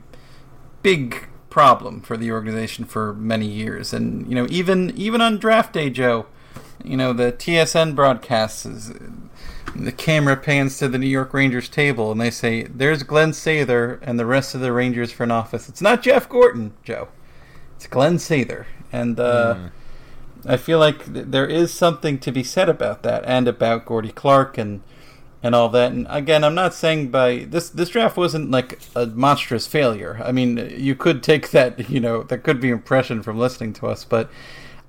big 0.87 1.27
problem 1.49 1.99
for 1.99 2.15
the 2.15 2.31
organization 2.31 2.85
for 2.85 3.13
many 3.13 3.45
years, 3.45 3.91
and 3.91 4.25
you 4.29 4.35
know 4.35 4.47
even 4.49 4.95
even 4.95 5.19
on 5.19 5.37
draft 5.37 5.73
day, 5.73 5.89
Joe, 5.89 6.27
you 6.81 6.95
know 6.95 7.11
the 7.11 7.33
TSN 7.33 7.93
broadcasts 7.93 8.65
is 8.65 8.93
the 9.75 9.91
camera 9.91 10.37
pans 10.37 10.77
to 10.79 10.87
the 10.87 10.97
New 10.97 11.07
York 11.07 11.33
Rangers 11.33 11.67
table 11.67 12.09
and 12.09 12.21
they 12.21 12.31
say, 12.31 12.63
"There's 12.63 13.03
Glenn 13.03 13.31
Sather 13.31 13.99
and 14.01 14.17
the 14.17 14.25
rest 14.25 14.55
of 14.55 14.61
the 14.61 14.71
Rangers 14.71 15.11
front 15.11 15.33
office." 15.33 15.67
It's 15.67 15.81
not 15.81 16.01
Jeff 16.01 16.29
Gorton, 16.29 16.71
Joe. 16.85 17.09
It's 17.75 17.87
Glenn 17.87 18.15
Sather, 18.15 18.65
and 18.89 19.19
uh, 19.19 19.55
mm. 19.55 19.71
I 20.45 20.55
feel 20.55 20.79
like 20.79 21.13
th- 21.13 21.25
there 21.27 21.47
is 21.47 21.73
something 21.73 22.17
to 22.19 22.31
be 22.31 22.43
said 22.43 22.69
about 22.69 23.03
that 23.03 23.25
and 23.25 23.45
about 23.49 23.85
Gordie 23.85 24.13
Clark 24.13 24.57
and 24.57 24.81
and 25.43 25.53
all 25.53 25.69
that. 25.69 25.91
And 25.91 26.07
again, 26.09 26.43
I'm 26.43 26.55
not 26.55 26.73
saying 26.73 27.09
by 27.09 27.45
this 27.49 27.69
this 27.69 27.89
draft 27.89 28.17
wasn't 28.17 28.51
like 28.51 28.79
a 28.95 29.05
monstrous 29.07 29.67
failure. 29.67 30.19
I 30.23 30.31
mean, 30.31 30.57
you 30.77 30.95
could 30.95 31.23
take 31.23 31.51
that, 31.51 31.89
you 31.89 31.99
know, 31.99 32.23
that 32.23 32.43
could 32.43 32.59
be 32.59 32.69
impression 32.69 33.21
from 33.23 33.37
listening 33.37 33.73
to 33.73 33.87
us, 33.87 34.03
but 34.03 34.29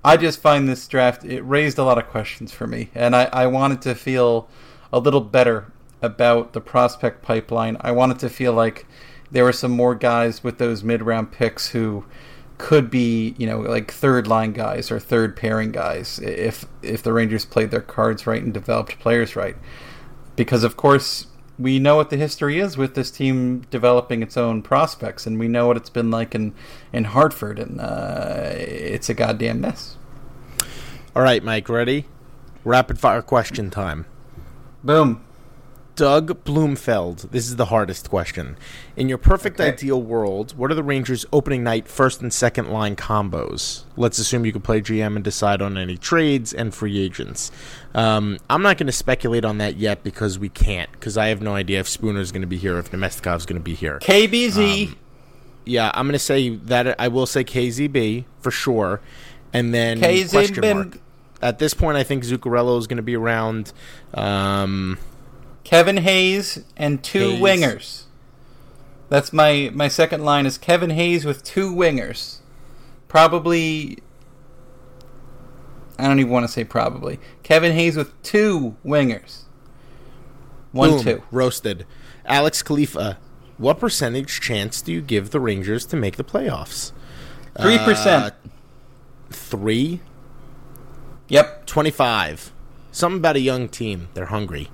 I 0.05 0.17
just 0.17 0.41
find 0.41 0.69
this 0.69 0.87
draft 0.87 1.25
it 1.25 1.43
raised 1.43 1.79
a 1.79 1.85
lot 1.85 1.99
of 1.99 2.09
questions 2.09 2.53
for 2.53 2.67
me, 2.67 2.91
and 2.95 3.17
I, 3.17 3.25
I 3.33 3.47
wanted 3.47 3.83
to 3.83 3.95
feel 3.95 4.49
a 4.93 4.99
little 5.01 5.21
better 5.21 5.73
about 6.01 6.53
the 6.53 6.61
prospect 6.61 7.23
pipeline. 7.23 7.77
I 7.81 7.91
wanted 7.91 8.19
to 8.21 8.29
feel 8.29 8.53
like 8.53 8.87
there 9.31 9.45
were 9.45 9.53
some 9.53 9.73
more 9.73 9.95
guys 9.95 10.43
with 10.43 10.59
those 10.59 10.83
mid 10.83 11.03
round 11.03 11.33
picks 11.33 11.71
who 11.71 12.05
could 12.59 12.91
be, 12.91 13.35
you 13.39 13.47
know, 13.47 13.61
like 13.61 13.91
third 13.91 14.27
line 14.27 14.53
guys 14.53 14.91
or 14.91 14.99
third 14.99 15.37
pairing 15.37 15.73
guys 15.73 16.19
if 16.21 16.65
if 16.83 17.03
the 17.03 17.13
Rangers 17.13 17.45
played 17.45 17.71
their 17.71 17.81
cards 17.81 18.27
right 18.27 18.43
and 18.43 18.55
developed 18.55 18.99
players 18.99 19.37
right. 19.37 19.57
Because 20.39 20.65
of 20.65 20.77
course 20.77 21.27
we 21.59 21.79
know 21.79 21.97
what 21.97 22.11
the 22.11 22.17
history 22.17 22.61
is 22.61 22.77
with 22.77 22.95
this 22.95 23.11
team 23.11 23.67
developing 23.71 24.23
its 24.23 24.37
own 24.37 24.63
prospects, 24.63 25.27
and 25.27 25.39
we 25.39 25.49
know 25.49 25.67
what 25.67 25.77
it's 25.77 25.91
been 25.91 26.11
like 26.11 26.35
in 26.35 26.55
in 26.93 27.05
Hartford, 27.05 27.59
and 27.59 27.81
uh, 27.81 28.53
it's 28.55 29.09
a 29.09 29.15
goddamn 29.15 29.61
mess. 29.61 29.97
All 31.17 31.23
right, 31.23 31.43
Mike, 31.43 31.69
ready? 31.69 32.07
Rapid 32.65 32.99
fire 33.01 33.23
question 33.23 33.71
time. 33.71 34.07
Boom. 34.85 35.25
Doug 35.99 36.45
Bloomfeld. 36.45 37.33
This 37.33 37.49
is 37.49 37.57
the 37.57 37.65
hardest 37.65 38.09
question. 38.09 38.57
In 38.95 39.09
your 39.09 39.19
perfect 39.19 39.59
okay. 39.59 39.71
ideal 39.71 40.01
world, 40.01 40.57
what 40.57 40.71
are 40.71 40.77
the 40.77 40.85
Rangers' 40.85 41.27
opening 41.33 41.65
night 41.65 41.89
first 41.89 42.23
and 42.23 42.33
second 42.33 42.71
line 42.71 42.95
combos? 42.95 43.83
Let's 43.97 44.21
assume 44.21 44.47
you 44.47 44.53
could 44.53 44.63
play 44.63 44.81
GM 44.81 45.17
and 45.17 45.25
decide 45.25 45.61
on 45.61 45.77
any 45.77 45.97
trades 45.97 46.55
and 46.55 46.73
free 46.73 47.01
agents. 47.01 47.51
Um, 47.95 48.39
I'm 48.51 48.63
not 48.63 48.77
going 48.77 48.87
to 48.87 48.93
speculate 48.93 49.45
on 49.45 49.59
that 49.59 49.77
yet 49.77 50.05
because 50.05 50.39
we 50.39 50.49
can't, 50.49 50.91
because 50.93 51.17
I 51.17 51.29
have 51.29 51.41
no 51.41 51.55
idea 51.55 51.81
if 51.81 51.89
Spooner's 51.89 52.33
going 52.33 52.43
to 52.43 52.49
be 52.49 52.59
here, 52.59 52.79
if 52.79 52.91
Namestnikov's 52.91 53.47
going 53.47 53.61
to 53.61 53.65
be 53.65 53.75
here. 53.75 53.99
KBZ. 54.01 54.89
Um, 54.89 54.97
yeah, 55.65 55.91
I'm 55.95 56.07
going 56.07 56.13
to 56.13 56.19
say 56.19 56.51
that 56.57 56.99
I 57.01 57.09
will 57.09 57.27
say 57.27 57.45
KZB 57.45 58.25
for 58.41 58.51
sure. 58.51 59.01
And 59.53 59.73
then 59.73 60.01
KZB. 60.01 60.31
question 60.31 60.77
mark 60.77 60.99
at 61.41 61.59
this 61.59 61.75
point, 61.75 61.97
I 61.97 62.03
think 62.03 62.25
Zuccarello 62.25 62.79
is 62.79 62.87
going 62.87 62.97
to 62.97 63.03
be 63.03 63.17
around. 63.17 63.73
Um, 64.15 64.99
Kevin 65.65 65.99
Hayes 65.99 66.65
and 66.77 67.03
two 67.03 67.31
Hayes. 67.31 67.41
wingers. 67.41 68.03
That's 69.09 69.33
my 69.33 69.71
my 69.73 69.89
second 69.89 70.25
line 70.25 70.47
is 70.47 70.59
Kevin 70.59 70.91
Hayes 70.91 71.25
with 71.25 71.45
two 71.45 71.75
wingers. 71.75 72.39
Probably 73.07 73.99
I 75.99 76.07
don't 76.07 76.21
even 76.21 76.33
want 76.33 76.47
to 76.47 76.53
say 76.53 76.65
probably. 76.65 77.19
Kevin 77.43 77.73
Hayes 77.73 77.97
with 77.97 78.21
two 78.23 78.77
wingers. 78.85 79.43
One 80.73 80.91
Boom, 80.91 81.03
two. 81.03 81.23
Roasted. 81.31 81.87
Alex 82.25 82.63
Khalifa, 82.63 83.19
what 83.57 83.81
percentage 83.81 84.41
chance 84.41 84.81
do 84.81 84.93
you 84.93 85.01
give 85.01 85.31
the 85.31 85.41
Rangers 85.41 85.85
to 85.87 85.97
make 85.97 86.17
the 86.17 86.25
playoffs? 86.25 86.93
Three 87.61 87.79
percent. 87.79 88.27
Uh, 88.27 88.31
three? 89.31 90.01
Yep. 91.29 91.67
25. 91.67 92.53
Something 92.93 93.19
about 93.19 93.37
a 93.37 93.41
young 93.41 93.69
team. 93.69 94.09
They're 94.15 94.27
hungry. 94.27 94.71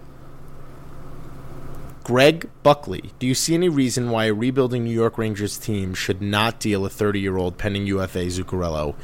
Greg 2.04 2.50
Buckley, 2.62 3.12
do 3.18 3.26
you 3.26 3.34
see 3.34 3.54
any 3.54 3.70
reason 3.70 4.10
why 4.10 4.26
a 4.26 4.34
rebuilding 4.34 4.84
New 4.84 4.92
York 4.92 5.16
Rangers 5.16 5.56
team 5.56 5.94
should 5.94 6.20
not 6.20 6.60
deal 6.60 6.84
a 6.84 6.90
30 6.90 7.18
year 7.18 7.38
old 7.38 7.56
pending 7.56 7.86
UFA 7.86 8.26
Zuccarello 8.26 8.94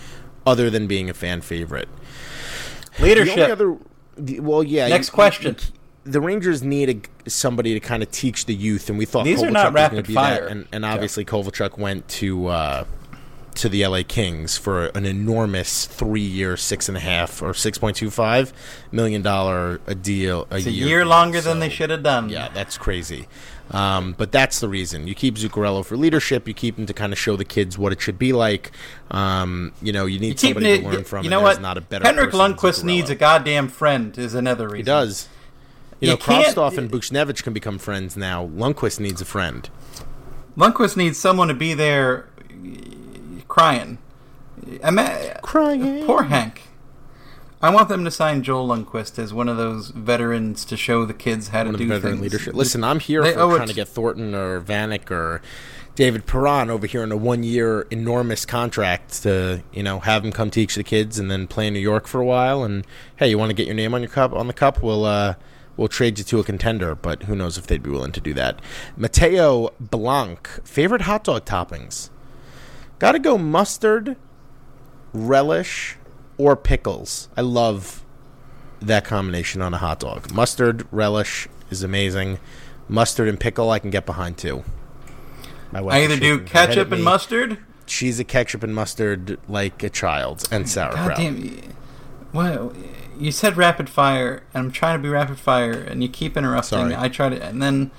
other 0.46 0.68
than 0.68 0.86
being 0.86 1.08
a 1.08 1.14
fan 1.14 1.40
favorite? 1.40 1.88
Leadership. 3.02 3.50
Other, 3.50 3.76
well, 4.42 4.62
yeah. 4.62 4.88
Next 4.88 5.08
you, 5.08 5.12
question. 5.12 5.56
You, 5.58 6.12
the 6.12 6.20
Rangers 6.20 6.62
need 6.62 7.08
a, 7.26 7.30
somebody 7.30 7.74
to 7.74 7.80
kind 7.80 8.02
of 8.02 8.10
teach 8.10 8.46
the 8.46 8.54
youth, 8.54 8.88
and 8.88 8.98
we 8.98 9.04
thought 9.04 9.24
these 9.24 9.40
Kovalchuk 9.40 9.48
are 9.48 9.50
not 9.50 9.72
rapid 9.72 10.06
fire. 10.06 10.42
That, 10.42 10.50
and, 10.50 10.66
and, 10.72 10.84
obviously 10.84 11.24
yeah. 11.24 11.30
Kovalchuk 11.30 11.78
went 11.78 12.08
to 12.08 12.46
uh, 12.46 12.84
to 13.56 13.68
the 13.68 13.86
LA 13.86 14.02
Kings 14.06 14.56
for 14.56 14.86
an 14.86 15.04
enormous 15.04 15.86
three-year, 15.86 16.56
six 16.56 16.88
and 16.88 16.96
a 16.96 17.00
half 17.00 17.42
or 17.42 17.52
six 17.52 17.78
point 17.78 17.96
two 17.96 18.10
five 18.10 18.52
million 18.90 19.22
dollar 19.22 19.80
a 19.86 19.94
deal 19.94 20.46
a 20.50 20.56
it's 20.56 20.66
year. 20.66 20.86
A 20.86 20.88
year 20.88 21.06
longer 21.06 21.40
so, 21.40 21.50
than 21.50 21.58
they 21.60 21.68
should 21.68 21.90
have 21.90 22.02
done. 22.02 22.28
Yeah, 22.28 22.48
that's 22.48 22.78
crazy. 22.78 23.28
Um, 23.70 24.14
but 24.18 24.32
that's 24.32 24.58
the 24.58 24.68
reason 24.68 25.06
you 25.06 25.14
keep 25.14 25.36
Zuccarello 25.36 25.84
for 25.84 25.96
leadership. 25.96 26.48
You 26.48 26.54
keep 26.54 26.78
him 26.78 26.86
to 26.86 26.92
kind 26.92 27.12
of 27.12 27.18
show 27.18 27.36
the 27.36 27.44
kids 27.44 27.78
what 27.78 27.92
it 27.92 28.00
should 28.00 28.18
be 28.18 28.32
like. 28.32 28.72
Um, 29.10 29.72
you 29.80 29.92
know, 29.92 30.06
you 30.06 30.18
need 30.18 30.42
you 30.42 30.48
somebody 30.48 30.70
it, 30.70 30.80
to 30.80 30.88
learn 30.88 31.04
from. 31.04 31.24
You 31.24 31.30
know 31.30 31.40
what? 31.40 31.60
Not 31.60 31.78
a 31.78 31.80
better 31.80 32.04
Henrik 32.04 32.32
Lundqvist 32.32 32.82
needs 32.82 33.10
a 33.10 33.14
goddamn 33.14 33.68
friend. 33.68 34.16
Is 34.18 34.34
another 34.34 34.66
reason. 34.66 34.78
He 34.78 34.82
does. 34.82 35.28
You, 36.00 36.08
you 36.08 36.14
know, 36.14 36.16
Kravtsov 36.16 36.78
and 36.78 36.90
Buchnevich 36.90 37.42
can 37.42 37.52
become 37.52 37.78
friends 37.78 38.16
now. 38.16 38.46
Lundqvist 38.46 38.98
needs 38.98 39.20
a 39.20 39.24
friend. 39.24 39.68
Lundqvist 40.56 40.96
needs 40.96 41.18
someone 41.18 41.48
to 41.48 41.54
be 41.54 41.74
there 41.74 42.26
crying. 43.46 43.98
crying. 45.42 46.06
Poor 46.06 46.24
Hank. 46.24 46.62
I 47.62 47.70
want 47.70 47.90
them 47.90 48.04
to 48.04 48.10
sign 48.10 48.42
Joel 48.42 48.68
Lundqvist 48.68 49.18
as 49.18 49.34
one 49.34 49.48
of 49.48 49.58
those 49.58 49.88
veterans 49.88 50.64
to 50.64 50.76
show 50.78 51.04
the 51.04 51.12
kids 51.12 51.48
how 51.48 51.64
one 51.64 51.72
to 51.72 51.78
do 51.78 51.88
veteran 51.88 52.14
things. 52.14 52.22
leadership. 52.22 52.54
Listen, 52.54 52.82
I'm 52.82 53.00
here 53.00 53.22
they, 53.22 53.34
for 53.34 53.40
oh, 53.40 53.56
trying 53.56 53.68
to 53.68 53.74
get 53.74 53.88
Thornton 53.88 54.34
or 54.34 54.62
Vanek 54.62 55.10
or 55.10 55.42
David 55.94 56.24
Perron 56.24 56.70
over 56.70 56.86
here 56.86 57.02
in 57.02 57.12
a 57.12 57.18
one-year 57.18 57.82
enormous 57.90 58.46
contract 58.46 59.22
to 59.24 59.62
you 59.72 59.82
know 59.82 60.00
have 60.00 60.22
them 60.22 60.32
come 60.32 60.50
teach 60.50 60.74
the 60.74 60.82
kids 60.82 61.18
and 61.18 61.30
then 61.30 61.46
play 61.46 61.66
in 61.66 61.74
New 61.74 61.80
York 61.80 62.06
for 62.06 62.20
a 62.20 62.24
while. 62.24 62.64
And 62.64 62.86
hey, 63.16 63.28
you 63.28 63.36
want 63.36 63.50
to 63.50 63.54
get 63.54 63.66
your 63.66 63.74
name 63.74 63.92
on 63.92 64.00
your 64.00 64.10
cup 64.10 64.32
on 64.32 64.46
the 64.46 64.54
cup? 64.54 64.82
We'll 64.82 65.04
uh, 65.04 65.34
we'll 65.76 65.88
trade 65.88 66.18
you 66.18 66.24
to 66.24 66.40
a 66.40 66.44
contender, 66.44 66.94
but 66.94 67.24
who 67.24 67.36
knows 67.36 67.58
if 67.58 67.66
they'd 67.66 67.82
be 67.82 67.90
willing 67.90 68.12
to 68.12 68.20
do 68.22 68.32
that. 68.32 68.62
Mateo 68.96 69.74
Blanc, 69.78 70.48
favorite 70.64 71.02
hot 71.02 71.24
dog 71.24 71.44
toppings. 71.44 72.08
Got 72.98 73.12
to 73.12 73.18
go 73.18 73.36
mustard, 73.36 74.16
relish, 75.12 75.96
or 76.40 76.56
pickles. 76.56 77.28
I 77.36 77.42
love 77.42 78.02
that 78.80 79.04
combination 79.04 79.60
on 79.60 79.74
a 79.74 79.76
hot 79.76 80.00
dog. 80.00 80.32
Mustard, 80.32 80.86
relish 80.90 81.48
is 81.70 81.82
amazing. 81.82 82.38
Mustard 82.88 83.28
and 83.28 83.38
pickle 83.38 83.70
I 83.70 83.78
can 83.78 83.90
get 83.90 84.06
behind 84.06 84.38
too. 84.38 84.64
I 85.72 85.82
either 86.00 86.16
do 86.16 86.40
ketchup 86.40 86.90
and 86.90 87.04
mustard. 87.04 87.58
She's 87.86 88.18
a 88.18 88.24
ketchup 88.24 88.62
and 88.62 88.74
mustard 88.74 89.38
like 89.48 89.82
a 89.82 89.90
child 89.90 90.48
and 90.50 90.68
sauerkraut. 90.68 91.08
God 91.08 91.16
damn. 91.16 91.74
Well, 92.32 92.72
you 93.18 93.32
said 93.32 93.56
rapid 93.56 93.90
fire, 93.90 94.44
and 94.54 94.66
I'm 94.66 94.72
trying 94.72 94.98
to 94.98 95.02
be 95.02 95.08
rapid 95.08 95.38
fire, 95.38 95.72
and 95.72 96.02
you 96.02 96.08
keep 96.08 96.36
interrupting. 96.36 96.90
Sorry. 96.90 96.96
I 96.96 97.08
try 97.08 97.28
to, 97.28 97.44
and 97.44 97.62
then 97.62 97.90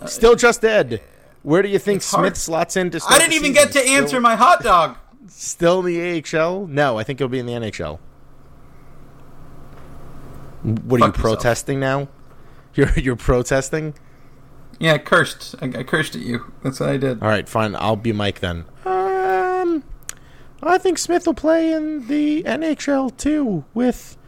uh, 0.00 0.06
still 0.06 0.34
just 0.34 0.60
dead. 0.60 1.00
Where 1.42 1.62
do 1.62 1.68
you 1.68 1.78
think 1.78 2.02
Smith 2.02 2.20
hard. 2.20 2.36
slots 2.36 2.76
in 2.76 2.90
to 2.90 3.00
I 3.08 3.18
didn't 3.18 3.34
even 3.34 3.52
get 3.52 3.72
to 3.72 3.78
still, 3.78 4.02
answer 4.02 4.20
my 4.20 4.36
hot 4.36 4.62
dog. 4.62 4.98
Still 5.28 5.84
in 5.84 5.86
the 5.86 6.38
AHL? 6.38 6.66
No, 6.66 6.98
I 6.98 7.02
think 7.02 7.18
he'll 7.18 7.28
be 7.28 7.38
in 7.38 7.46
the 7.46 7.52
NHL. 7.52 7.98
What 10.62 11.00
Fuck 11.00 11.00
are 11.00 11.06
you 11.06 11.12
protesting 11.12 11.78
yourself. 11.80 12.08
now? 12.08 12.12
You're 12.74 12.92
you're 12.98 13.16
protesting? 13.16 13.94
Yeah, 14.78 14.94
I 14.94 14.98
cursed. 14.98 15.54
I, 15.62 15.66
I, 15.66 15.82
cursed 15.82 16.14
at 16.14 16.20
you. 16.20 16.52
That's 16.62 16.78
what 16.80 16.90
I 16.90 16.98
did. 16.98 17.22
All 17.22 17.28
right, 17.28 17.48
fine. 17.48 17.74
I'll 17.74 17.96
be 17.96 18.12
Mike 18.12 18.40
then. 18.40 18.66
Um, 18.84 19.82
I 20.62 20.76
think 20.76 20.98
Smith 20.98 21.26
will 21.26 21.32
play 21.32 21.72
in 21.72 22.06
the 22.08 22.42
NHL 22.42 23.16
too 23.16 23.64
with 23.72 24.18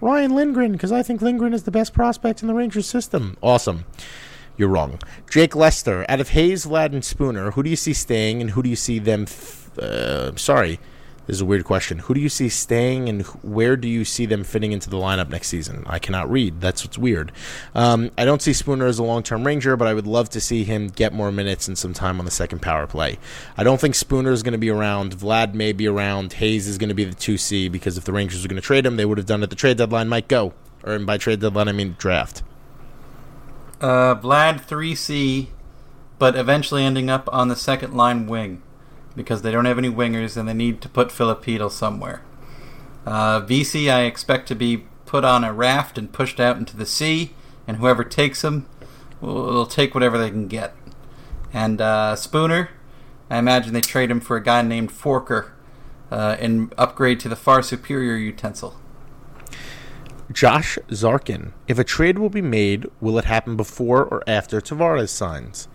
Ryan 0.00 0.34
Lindgren 0.34 0.72
because 0.72 0.90
I 0.90 1.04
think 1.04 1.22
Lindgren 1.22 1.54
is 1.54 1.62
the 1.62 1.70
best 1.70 1.94
prospect 1.94 2.42
in 2.42 2.48
the 2.48 2.54
Rangers 2.54 2.88
system. 2.88 3.36
Awesome. 3.40 3.84
You're 4.56 4.68
wrong. 4.68 4.98
Jake 5.30 5.54
Lester, 5.54 6.04
out 6.08 6.20
of 6.20 6.30
Hayes, 6.30 6.66
Vlad, 6.66 6.92
and 6.92 7.04
Spooner, 7.04 7.52
who 7.52 7.62
do 7.62 7.70
you 7.70 7.76
see 7.76 7.92
staying 7.92 8.40
and 8.40 8.50
who 8.50 8.62
do 8.64 8.68
you 8.68 8.76
see 8.76 8.98
them? 8.98 9.26
Uh, 9.78 10.36
sorry, 10.36 10.78
This 11.26 11.36
is 11.36 11.40
a 11.40 11.44
weird 11.46 11.64
question. 11.64 12.00
Who 12.00 12.14
do 12.14 12.20
you 12.20 12.28
see 12.28 12.48
staying, 12.48 13.08
and 13.08 13.22
where 13.42 13.76
do 13.76 13.86
you 13.86 14.04
see 14.04 14.26
them 14.26 14.42
fitting 14.42 14.72
into 14.72 14.90
the 14.90 14.96
lineup 14.96 15.28
next 15.28 15.48
season? 15.48 15.84
I 15.86 16.00
cannot 16.00 16.28
read. 16.28 16.60
That's 16.60 16.84
what's 16.84 16.98
weird. 16.98 17.30
Um, 17.76 18.10
I 18.18 18.24
don't 18.24 18.42
see 18.42 18.52
Spooner 18.52 18.86
as 18.86 18.98
a 18.98 19.04
long-term 19.04 19.46
Ranger, 19.46 19.76
but 19.76 19.86
I 19.86 19.94
would 19.94 20.06
love 20.06 20.30
to 20.30 20.40
see 20.40 20.64
him 20.64 20.88
get 20.88 21.12
more 21.12 21.30
minutes 21.30 21.68
and 21.68 21.78
some 21.78 21.94
time 21.94 22.18
on 22.18 22.24
the 22.24 22.32
second 22.32 22.60
power 22.60 22.88
play. 22.88 23.18
I 23.56 23.62
don't 23.62 23.80
think 23.80 23.94
Spooner 23.94 24.32
is 24.32 24.42
going 24.42 24.52
to 24.52 24.58
be 24.58 24.70
around. 24.70 25.16
Vlad 25.16 25.54
may 25.54 25.72
be 25.72 25.86
around. 25.86 26.34
Hayes 26.34 26.66
is 26.66 26.76
going 26.76 26.88
to 26.88 26.94
be 26.94 27.04
the 27.04 27.14
two 27.14 27.38
C 27.38 27.68
because 27.68 27.96
if 27.96 28.04
the 28.04 28.12
Rangers 28.12 28.42
were 28.42 28.48
going 28.48 28.60
to 28.60 28.66
trade 28.66 28.84
him, 28.84 28.96
they 28.96 29.04
would 29.04 29.18
have 29.18 29.26
done 29.26 29.40
it 29.40 29.44
at 29.44 29.50
the 29.50 29.56
trade 29.56 29.76
deadline. 29.76 30.08
Might 30.08 30.26
go, 30.26 30.52
or 30.82 30.98
by 30.98 31.18
trade 31.18 31.38
deadline 31.40 31.68
I 31.68 31.72
mean 31.72 31.94
draft. 31.98 32.42
Uh, 33.80 34.16
Vlad 34.16 34.66
3C, 34.66 35.48
but 36.18 36.36
eventually 36.36 36.84
ending 36.84 37.10
up 37.10 37.28
on 37.32 37.48
the 37.48 37.56
second 37.56 37.94
line 37.94 38.26
wing 38.26 38.62
because 39.14 39.42
they 39.42 39.50
don't 39.50 39.64
have 39.64 39.78
any 39.78 39.90
wingers 39.90 40.36
and 40.36 40.48
they 40.48 40.54
need 40.54 40.80
to 40.80 40.88
put 40.88 41.12
Filipino 41.12 41.68
somewhere. 41.68 42.22
Uh, 43.04 43.40
Vesey, 43.40 43.90
I 43.90 44.02
expect 44.02 44.48
to 44.48 44.54
be 44.54 44.84
put 45.06 45.24
on 45.24 45.44
a 45.44 45.52
raft 45.52 45.98
and 45.98 46.12
pushed 46.12 46.40
out 46.40 46.56
into 46.56 46.76
the 46.76 46.86
sea, 46.86 47.32
and 47.66 47.76
whoever 47.76 48.04
takes 48.04 48.42
him 48.42 48.66
will, 49.20 49.44
will 49.44 49.66
take 49.66 49.94
whatever 49.94 50.16
they 50.16 50.30
can 50.30 50.48
get. 50.48 50.74
And 51.52 51.80
uh, 51.80 52.16
Spooner, 52.16 52.70
I 53.28 53.38
imagine 53.38 53.74
they 53.74 53.80
trade 53.80 54.10
him 54.10 54.20
for 54.20 54.36
a 54.36 54.42
guy 54.42 54.62
named 54.62 54.90
Forker 54.90 55.50
uh, 56.10 56.36
and 56.38 56.72
upgrade 56.78 57.20
to 57.20 57.28
the 57.28 57.36
far 57.36 57.62
superior 57.62 58.16
utensil. 58.16 58.76
Josh 60.30 60.78
Zarkin. 60.88 61.52
If 61.68 61.78
a 61.78 61.84
trade 61.84 62.18
will 62.18 62.30
be 62.30 62.42
made, 62.42 62.86
will 63.00 63.18
it 63.18 63.24
happen 63.24 63.56
before 63.56 64.04
or 64.04 64.22
after 64.26 64.60
Tavares 64.60 65.10
signs? 65.10 65.68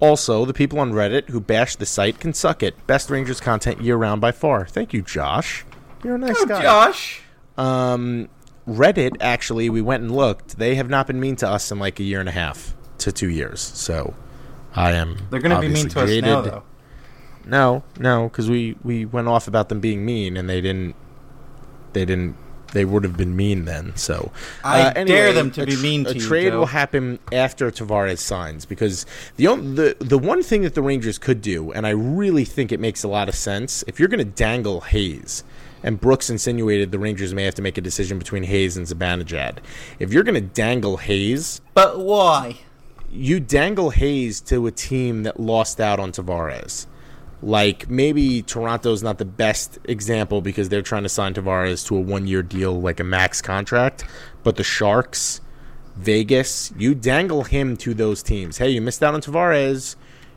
Also, 0.00 0.44
the 0.46 0.54
people 0.54 0.78
on 0.80 0.92
Reddit 0.92 1.28
who 1.28 1.40
bash 1.40 1.76
the 1.76 1.86
site 1.86 2.18
can 2.18 2.32
suck 2.32 2.62
it. 2.62 2.86
Best 2.86 3.10
Rangers 3.10 3.40
content 3.40 3.82
year 3.82 3.96
round 3.96 4.20
by 4.20 4.32
far. 4.32 4.66
Thank 4.66 4.92
you, 4.94 5.02
Josh. 5.02 5.64
You're 6.02 6.14
a 6.14 6.18
nice 6.18 6.36
Oh, 6.38 6.46
guy. 6.46 6.62
Josh! 6.62 7.20
Um, 7.58 8.28
Reddit, 8.66 9.16
actually, 9.20 9.68
we 9.68 9.82
went 9.82 10.02
and 10.02 10.10
looked. 10.14 10.56
They 10.58 10.74
have 10.76 10.88
not 10.88 11.06
been 11.06 11.20
mean 11.20 11.36
to 11.36 11.48
us 11.48 11.70
in 11.70 11.78
like 11.78 12.00
a 12.00 12.02
year 12.02 12.20
and 12.20 12.28
a 12.28 12.32
half 12.32 12.74
to 12.98 13.12
two 13.12 13.28
years. 13.28 13.60
So 13.60 14.14
I 14.74 14.92
am. 14.92 15.18
They're 15.30 15.40
going 15.40 15.54
to 15.54 15.60
be 15.60 15.68
mean 15.68 15.88
to 15.90 16.00
us 16.00 16.22
now, 16.22 16.40
though. 16.40 16.62
No, 17.44 17.82
no, 17.98 18.28
because 18.28 18.48
we 18.48 18.76
we 18.82 19.04
went 19.04 19.28
off 19.28 19.48
about 19.48 19.68
them 19.70 19.80
being 19.80 20.04
mean, 20.04 20.36
and 20.36 20.48
they 20.48 20.60
didn't. 20.60 20.94
They 21.92 22.04
didn't. 22.04 22.36
They 22.72 22.84
would 22.84 23.02
have 23.04 23.16
been 23.16 23.34
mean 23.36 23.64
then. 23.64 23.96
So 23.96 24.30
I 24.64 24.82
uh, 24.82 25.04
dare 25.04 25.32
them 25.32 25.50
to 25.52 25.62
a 25.62 25.66
be 25.66 25.76
mean 25.76 26.06
A 26.06 26.10
to 26.12 26.14
you, 26.18 26.20
trade 26.20 26.50
Joe. 26.50 26.60
will 26.60 26.66
happen 26.66 27.18
after 27.32 27.70
Tavares 27.70 28.18
signs 28.18 28.64
because 28.64 29.06
the 29.36 29.46
on- 29.48 29.74
the 29.74 29.96
the 29.98 30.18
one 30.18 30.42
thing 30.42 30.62
that 30.62 30.74
the 30.74 30.82
Rangers 30.82 31.18
could 31.18 31.40
do, 31.42 31.72
and 31.72 31.86
I 31.86 31.90
really 31.90 32.44
think 32.44 32.70
it 32.72 32.80
makes 32.80 33.02
a 33.02 33.08
lot 33.08 33.28
of 33.28 33.34
sense, 33.34 33.82
if 33.86 33.98
you're 33.98 34.08
going 34.08 34.18
to 34.18 34.24
dangle 34.24 34.80
Hayes. 34.82 35.44
And 35.82 35.98
Brooks 35.98 36.28
insinuated 36.28 36.90
the 36.90 36.98
Rangers 36.98 37.32
may 37.32 37.44
have 37.44 37.54
to 37.54 37.62
make 37.62 37.78
a 37.78 37.80
decision 37.80 38.18
between 38.18 38.42
Hayes 38.42 38.76
and 38.76 38.86
Zibanejad. 38.86 39.60
If 39.98 40.12
you're 40.12 40.24
going 40.24 40.34
to 40.34 40.42
dangle 40.42 40.98
Hayes, 40.98 41.62
But 41.72 41.98
why? 42.00 42.58
you 43.10 43.40
dangle 43.40 43.88
Hayes 43.88 44.42
to 44.42 44.66
a 44.66 44.70
team 44.70 45.22
that 45.22 45.40
lost 45.40 45.80
out 45.80 45.98
on 45.98 46.12
Tavares. 46.12 46.84
Like 47.42 47.88
maybe 47.88 48.42
Toronto's 48.42 49.02
not 49.02 49.18
the 49.18 49.24
best 49.24 49.78
example 49.84 50.42
because 50.42 50.68
they're 50.68 50.82
trying 50.82 51.04
to 51.04 51.08
sign 51.08 51.34
Tavares 51.34 51.86
to 51.86 51.96
a 51.96 52.00
one-year 52.00 52.42
deal, 52.42 52.80
like 52.80 53.00
a 53.00 53.04
max 53.04 53.40
contract. 53.40 54.04
But 54.42 54.56
the 54.56 54.64
Sharks, 54.64 55.40
Vegas, 55.96 56.72
you 56.76 56.94
dangle 56.94 57.44
him 57.44 57.76
to 57.78 57.94
those 57.94 58.22
teams. 58.22 58.58
Hey, 58.58 58.70
you 58.70 58.82
missed 58.82 59.02
out 59.02 59.14
on 59.14 59.22
Tavares. 59.22 59.96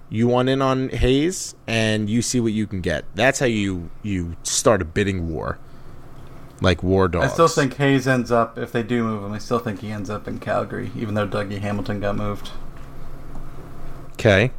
You 0.10 0.28
want 0.28 0.48
in 0.48 0.62
on 0.62 0.90
Hayes, 0.90 1.56
and 1.66 2.10
you 2.10 2.22
see 2.22 2.40
what 2.40 2.52
you 2.54 2.68
can 2.68 2.82
get. 2.82 3.04
That's 3.16 3.40
how 3.40 3.48
you 3.48 3.90
you 4.04 4.36
start 4.44 4.82
a 4.82 4.86
bidding 4.86 5.34
war, 5.34 5.58
like 6.62 6.84
war 6.84 7.08
dogs. 7.08 7.26
I 7.26 7.34
still 7.34 7.48
think 7.48 7.76
Hayes 7.78 8.08
ends 8.08 8.32
up, 8.32 8.58
if 8.58 8.72
they 8.72 8.84
do 8.84 9.04
move 9.04 9.24
him, 9.24 9.32
I 9.32 9.40
still 9.40 9.58
think 9.58 9.80
he 9.80 9.92
ends 9.92 10.12
up 10.12 10.28
in 10.28 10.40
Calgary, 10.40 10.92
even 10.96 11.16
though 11.16 11.28
Dougie 11.28 11.60
Hamilton 11.60 12.00
got 12.00 12.16
moved. 12.16 12.52
Okay. 14.12 14.52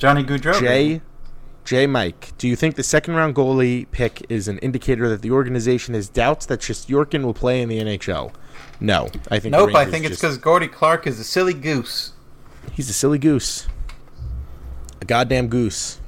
Johnny 0.00 0.24
Gaudreau. 0.24 0.58
Jay, 0.58 1.00
Jay 1.64 1.86
Mike, 1.86 2.32
do 2.38 2.48
you 2.48 2.56
think 2.56 2.74
the 2.74 2.82
second 2.82 3.14
round 3.14 3.34
goalie 3.36 3.86
pick 3.92 4.26
is 4.28 4.48
an 4.48 4.58
indicator 4.58 5.08
that 5.08 5.22
the 5.22 5.30
organization 5.30 5.94
has 5.94 6.08
doubts 6.08 6.46
that 6.46 6.60
Shesterkin 6.60 7.22
will 7.22 7.34
play 7.34 7.60
in 7.62 7.68
the 7.68 7.78
NHL? 7.78 8.32
No, 8.80 9.08
I 9.30 9.38
think. 9.38 9.52
Nope, 9.52 9.74
I 9.74 9.84
think 9.84 10.04
it's 10.06 10.16
because 10.16 10.38
Gordie 10.38 10.66
Clark 10.68 11.06
is 11.06 11.20
a 11.20 11.24
silly 11.24 11.52
goose. 11.54 12.12
he's 12.72 12.88
a 12.88 12.94
silly 12.94 13.18
goose, 13.18 13.68
a 15.00 15.04
goddamn 15.04 15.48
goose. 15.48 16.00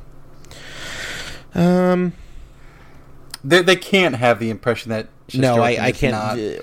Um, 1.54 2.14
They, 3.44 3.60
they 3.62 3.76
can't 3.76 4.16
have 4.16 4.38
the 4.38 4.48
impression 4.50 4.90
that 4.90 5.08
no, 5.34 5.56
I, 5.62 5.72
I 5.74 5.88
is 5.88 5.96
can't. 5.98 6.12
not- 6.12 6.38
uh, 6.38 6.62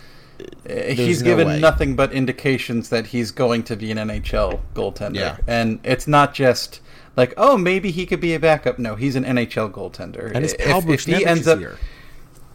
Uh, 0.69 0.93
he's 0.93 1.21
no 1.21 1.25
given 1.32 1.47
way. 1.47 1.59
nothing 1.59 1.95
but 1.97 2.13
indications 2.13 2.88
that 2.89 3.07
he's 3.07 3.30
going 3.30 3.61
to 3.63 3.75
be 3.75 3.91
an 3.91 3.97
NHL 3.97 4.61
goaltender. 4.73 5.15
Yeah. 5.15 5.38
And 5.47 5.80
it's 5.84 6.07
not 6.07 6.34
just 6.34 6.80
like, 7.20 7.34
oh, 7.36 7.57
maybe 7.57 7.91
he 7.91 8.05
could 8.05 8.22
be 8.22 8.34
a 8.34 8.39
backup. 8.39 8.80
No, 8.80 8.95
he's 8.95 9.15
an 9.17 9.26
NHL 9.26 9.70
goaltender. 9.72 10.32
and 10.34 10.43
his 10.43 10.53
If- 10.53 10.65
pal 10.65 10.89
if, 10.89 11.03
he 11.05 11.26
ends 11.26 11.47
up 11.47 11.59
here. 11.59 11.78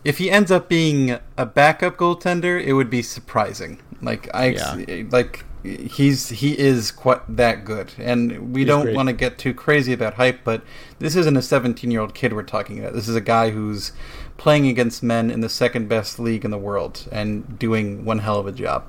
if 0.04 0.16
he 0.18 0.30
ends 0.30 0.50
up 0.50 0.68
being 0.70 1.18
a 1.36 1.44
backup 1.46 1.96
goaltender, 1.98 2.62
it 2.62 2.72
would 2.72 2.88
be 2.88 3.02
surprising. 3.02 3.78
Like 4.00 4.28
I 4.32 4.46
Yeah. 4.48 5.02
like 5.10 5.44
he's 5.62 6.28
he 6.28 6.58
is 6.58 6.90
quite 6.90 7.20
that 7.36 7.64
good, 7.66 7.92
and 7.98 8.52
we 8.54 8.60
He's 8.62 8.68
don't 8.68 8.94
want 8.94 9.08
to 9.08 9.12
get 9.14 9.36
too 9.38 9.52
crazy 9.54 9.92
about 9.92 10.14
hype, 10.14 10.40
but 10.44 10.62
this 10.98 11.14
isn't 11.16 11.36
a 11.36 11.42
17 11.42 11.90
year 11.90 12.00
old 12.00 12.14
kid 12.14 12.32
we're 12.32 12.42
talking 12.42 12.78
about. 12.78 12.94
This 12.94 13.06
is 13.08 13.16
a 13.16 13.20
guy 13.20 13.50
who's 13.50 13.92
playing 14.38 14.66
against 14.66 15.02
men 15.02 15.30
in 15.30 15.40
the 15.40 15.48
second 15.48 15.88
best 15.88 16.18
league 16.18 16.44
in 16.44 16.50
the 16.50 16.58
world 16.58 17.06
and 17.12 17.58
doing 17.58 18.04
one 18.04 18.18
hell 18.20 18.38
of 18.38 18.46
a 18.46 18.52
job. 18.52 18.82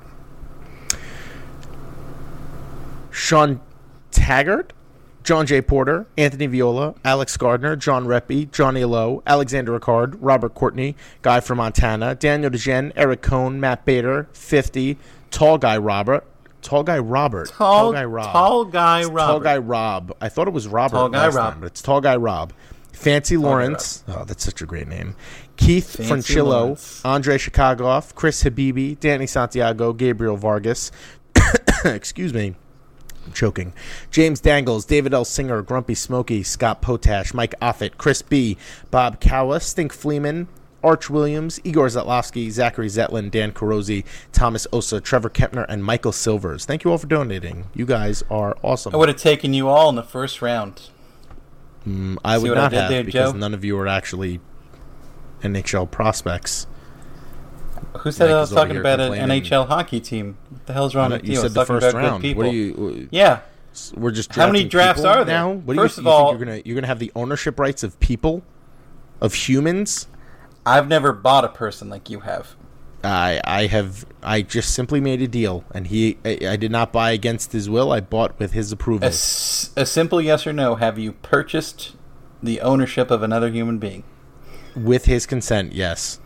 Sean 3.10 3.60
Taggart, 4.10 4.72
John 5.26 5.44
J. 5.44 5.60
Porter, 5.60 6.06
Anthony 6.16 6.46
Viola, 6.46 6.94
Alex 7.04 7.36
Gardner, 7.36 7.74
John 7.74 8.06
Reppy, 8.06 8.48
Johnny 8.52 8.84
Lowe, 8.84 9.24
Alexander 9.26 9.76
Ricard, 9.76 10.16
Robert 10.20 10.54
Courtney, 10.54 10.94
Guy 11.22 11.40
from 11.40 11.58
Montana, 11.58 12.14
Daniel 12.14 12.48
DeGen, 12.48 12.92
Eric 12.94 13.22
Cohn, 13.22 13.58
Matt 13.58 13.84
Bader, 13.84 14.28
50, 14.32 14.96
Tall 15.32 15.58
Guy 15.58 15.78
Robert, 15.78 16.24
Tall 16.62 16.84
Guy 16.84 17.00
Robert, 17.00 17.48
Tall, 17.48 17.92
Guy 17.92 18.04
Rob, 18.04 18.32
tall 18.32 18.64
guy 18.66 19.00
It's 19.00 19.08
Rob. 19.08 19.26
Tall 19.26 19.40
Guy 19.40 19.58
Rob. 19.58 20.16
I 20.20 20.28
thought 20.28 20.46
it 20.46 20.54
was 20.54 20.68
Robert 20.68 20.96
Tall 20.96 21.08
Guy 21.08 21.26
Rob. 21.26 21.52
time, 21.54 21.60
but 21.60 21.66
it's 21.66 21.82
Tall 21.82 22.00
Guy 22.00 22.14
Rob. 22.14 22.52
Fancy 22.92 23.36
Lawrence. 23.36 24.04
Oh, 24.06 24.22
that's 24.22 24.44
such 24.44 24.62
a 24.62 24.64
great 24.64 24.86
name. 24.86 25.16
Keith 25.56 25.96
Fancy 25.96 26.34
Francillo, 26.34 26.44
Lawrence. 26.44 27.04
Andre 27.04 27.36
Chicagoff, 27.36 28.14
Chris 28.14 28.44
Habibi, 28.44 28.98
Danny 29.00 29.26
Santiago, 29.26 29.92
Gabriel 29.92 30.36
Vargas. 30.36 30.92
Excuse 31.84 32.32
me. 32.32 32.54
I'm 33.26 33.32
choking. 33.32 33.72
James 34.10 34.40
Dangles, 34.40 34.84
David 34.84 35.12
L. 35.12 35.24
Singer, 35.24 35.60
Grumpy 35.62 35.94
Smokey, 35.94 36.42
Scott 36.44 36.80
Potash, 36.80 37.34
Mike 37.34 37.54
Offit, 37.60 37.98
Chris 37.98 38.22
B., 38.22 38.56
Bob 38.90 39.20
Cowa, 39.20 39.60
Stink 39.60 39.92
Fleeman, 39.92 40.46
Arch 40.84 41.10
Williams, 41.10 41.58
Igor 41.64 41.88
Zatlowski, 41.88 42.48
Zachary 42.50 42.86
Zetlin, 42.86 43.30
Dan 43.30 43.50
Carosi, 43.50 44.04
Thomas 44.32 44.66
Osa, 44.72 45.00
Trevor 45.00 45.30
Kepner, 45.30 45.66
and 45.68 45.82
Michael 45.84 46.12
Silvers. 46.12 46.64
Thank 46.64 46.84
you 46.84 46.92
all 46.92 46.98
for 46.98 47.08
donating. 47.08 47.64
You 47.74 47.86
guys 47.86 48.22
are 48.30 48.56
awesome. 48.62 48.94
I 48.94 48.98
would 48.98 49.08
have 49.08 49.18
taken 49.18 49.52
you 49.52 49.68
all 49.68 49.88
in 49.88 49.96
the 49.96 50.04
first 50.04 50.40
round. 50.40 50.90
Mm, 51.86 52.18
I 52.24 52.36
See 52.36 52.42
would 52.44 52.50
what 52.50 52.58
I 52.58 52.62
not 52.62 52.72
have 52.72 52.90
there, 52.90 53.02
because 53.04 53.32
Joe? 53.32 53.38
none 53.38 53.54
of 53.54 53.64
you 53.64 53.76
are 53.78 53.88
actually 53.88 54.40
NHL 55.42 55.90
prospects. 55.90 56.66
Who 57.98 58.12
said 58.12 58.26
Mike 58.26 58.36
I 58.36 58.40
was 58.40 58.50
talking 58.52 58.76
about 58.76 59.00
an. 59.00 59.12
NHL 59.12 59.66
hockey 59.68 60.00
team? 60.00 60.36
What 60.50 60.66
the 60.66 60.72
hell's 60.72 60.94
wrong 60.94 61.10
with 61.10 61.24
you? 61.24 61.34
you 61.34 61.40
said 61.40 61.52
the 61.52 61.64
first 61.64 61.94
round. 61.94 62.22
What 62.36 62.44
do 62.44 62.50
you? 62.56 63.04
Uh, 63.04 63.06
yeah. 63.10 63.40
We're 63.94 64.10
just 64.10 64.34
How 64.34 64.46
many 64.46 64.64
drafts 64.64 65.04
are 65.04 65.24
there? 65.24 65.34
now? 65.36 65.52
What 65.52 65.74
do 65.74 65.80
First 65.82 65.98
you, 65.98 66.02
of 66.02 66.04
you 66.06 66.10
think 66.10 66.20
all- 66.20 66.30
you're 66.30 66.38
gonna 66.46 66.62
you're 66.64 66.74
gonna 66.74 66.86
have 66.86 66.98
the 66.98 67.12
ownership 67.14 67.58
rights 67.60 67.82
of 67.82 67.98
people, 68.00 68.42
of 69.20 69.34
humans. 69.34 70.08
I've 70.64 70.88
never 70.88 71.12
bought 71.12 71.44
a 71.44 71.48
person 71.48 71.90
like 71.90 72.08
you 72.08 72.20
have. 72.20 72.56
I 73.04 73.40
I 73.44 73.66
have 73.66 74.06
I 74.22 74.40
just 74.42 74.72
simply 74.74 74.98
made 75.00 75.20
a 75.20 75.28
deal, 75.28 75.64
and 75.74 75.86
he 75.88 76.16
I, 76.24 76.38
I 76.52 76.56
did 76.56 76.70
not 76.72 76.90
buy 76.92 77.10
against 77.10 77.52
his 77.52 77.68
will. 77.68 77.92
I 77.92 78.00
bought 78.00 78.38
with 78.38 78.52
his 78.52 78.72
approval. 78.72 79.04
A, 79.04 79.10
s- 79.10 79.70
a 79.76 79.84
simple 79.84 80.20
yes 80.22 80.46
or 80.46 80.52
no. 80.54 80.76
Have 80.76 80.98
you 80.98 81.12
purchased 81.12 81.96
the 82.42 82.60
ownership 82.62 83.10
of 83.10 83.22
another 83.22 83.50
human 83.50 83.78
being? 83.78 84.04
with 84.74 85.04
his 85.06 85.24
consent, 85.26 85.72
yes. 85.72 86.18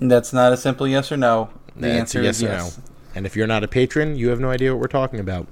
That's 0.00 0.32
not 0.32 0.52
a 0.52 0.56
simple 0.56 0.86
yes 0.86 1.10
or 1.12 1.16
no. 1.16 1.50
The 1.74 1.82
That's 1.82 1.98
answer 2.00 2.20
a 2.20 2.24
yes 2.24 2.36
is 2.38 2.42
or 2.44 2.46
yes. 2.48 2.78
no. 2.78 2.84
And 3.14 3.26
if 3.26 3.34
you're 3.34 3.46
not 3.48 3.64
a 3.64 3.68
patron, 3.68 4.16
you 4.16 4.28
have 4.28 4.38
no 4.38 4.50
idea 4.50 4.72
what 4.72 4.80
we're 4.80 4.86
talking 4.86 5.18
about. 5.18 5.48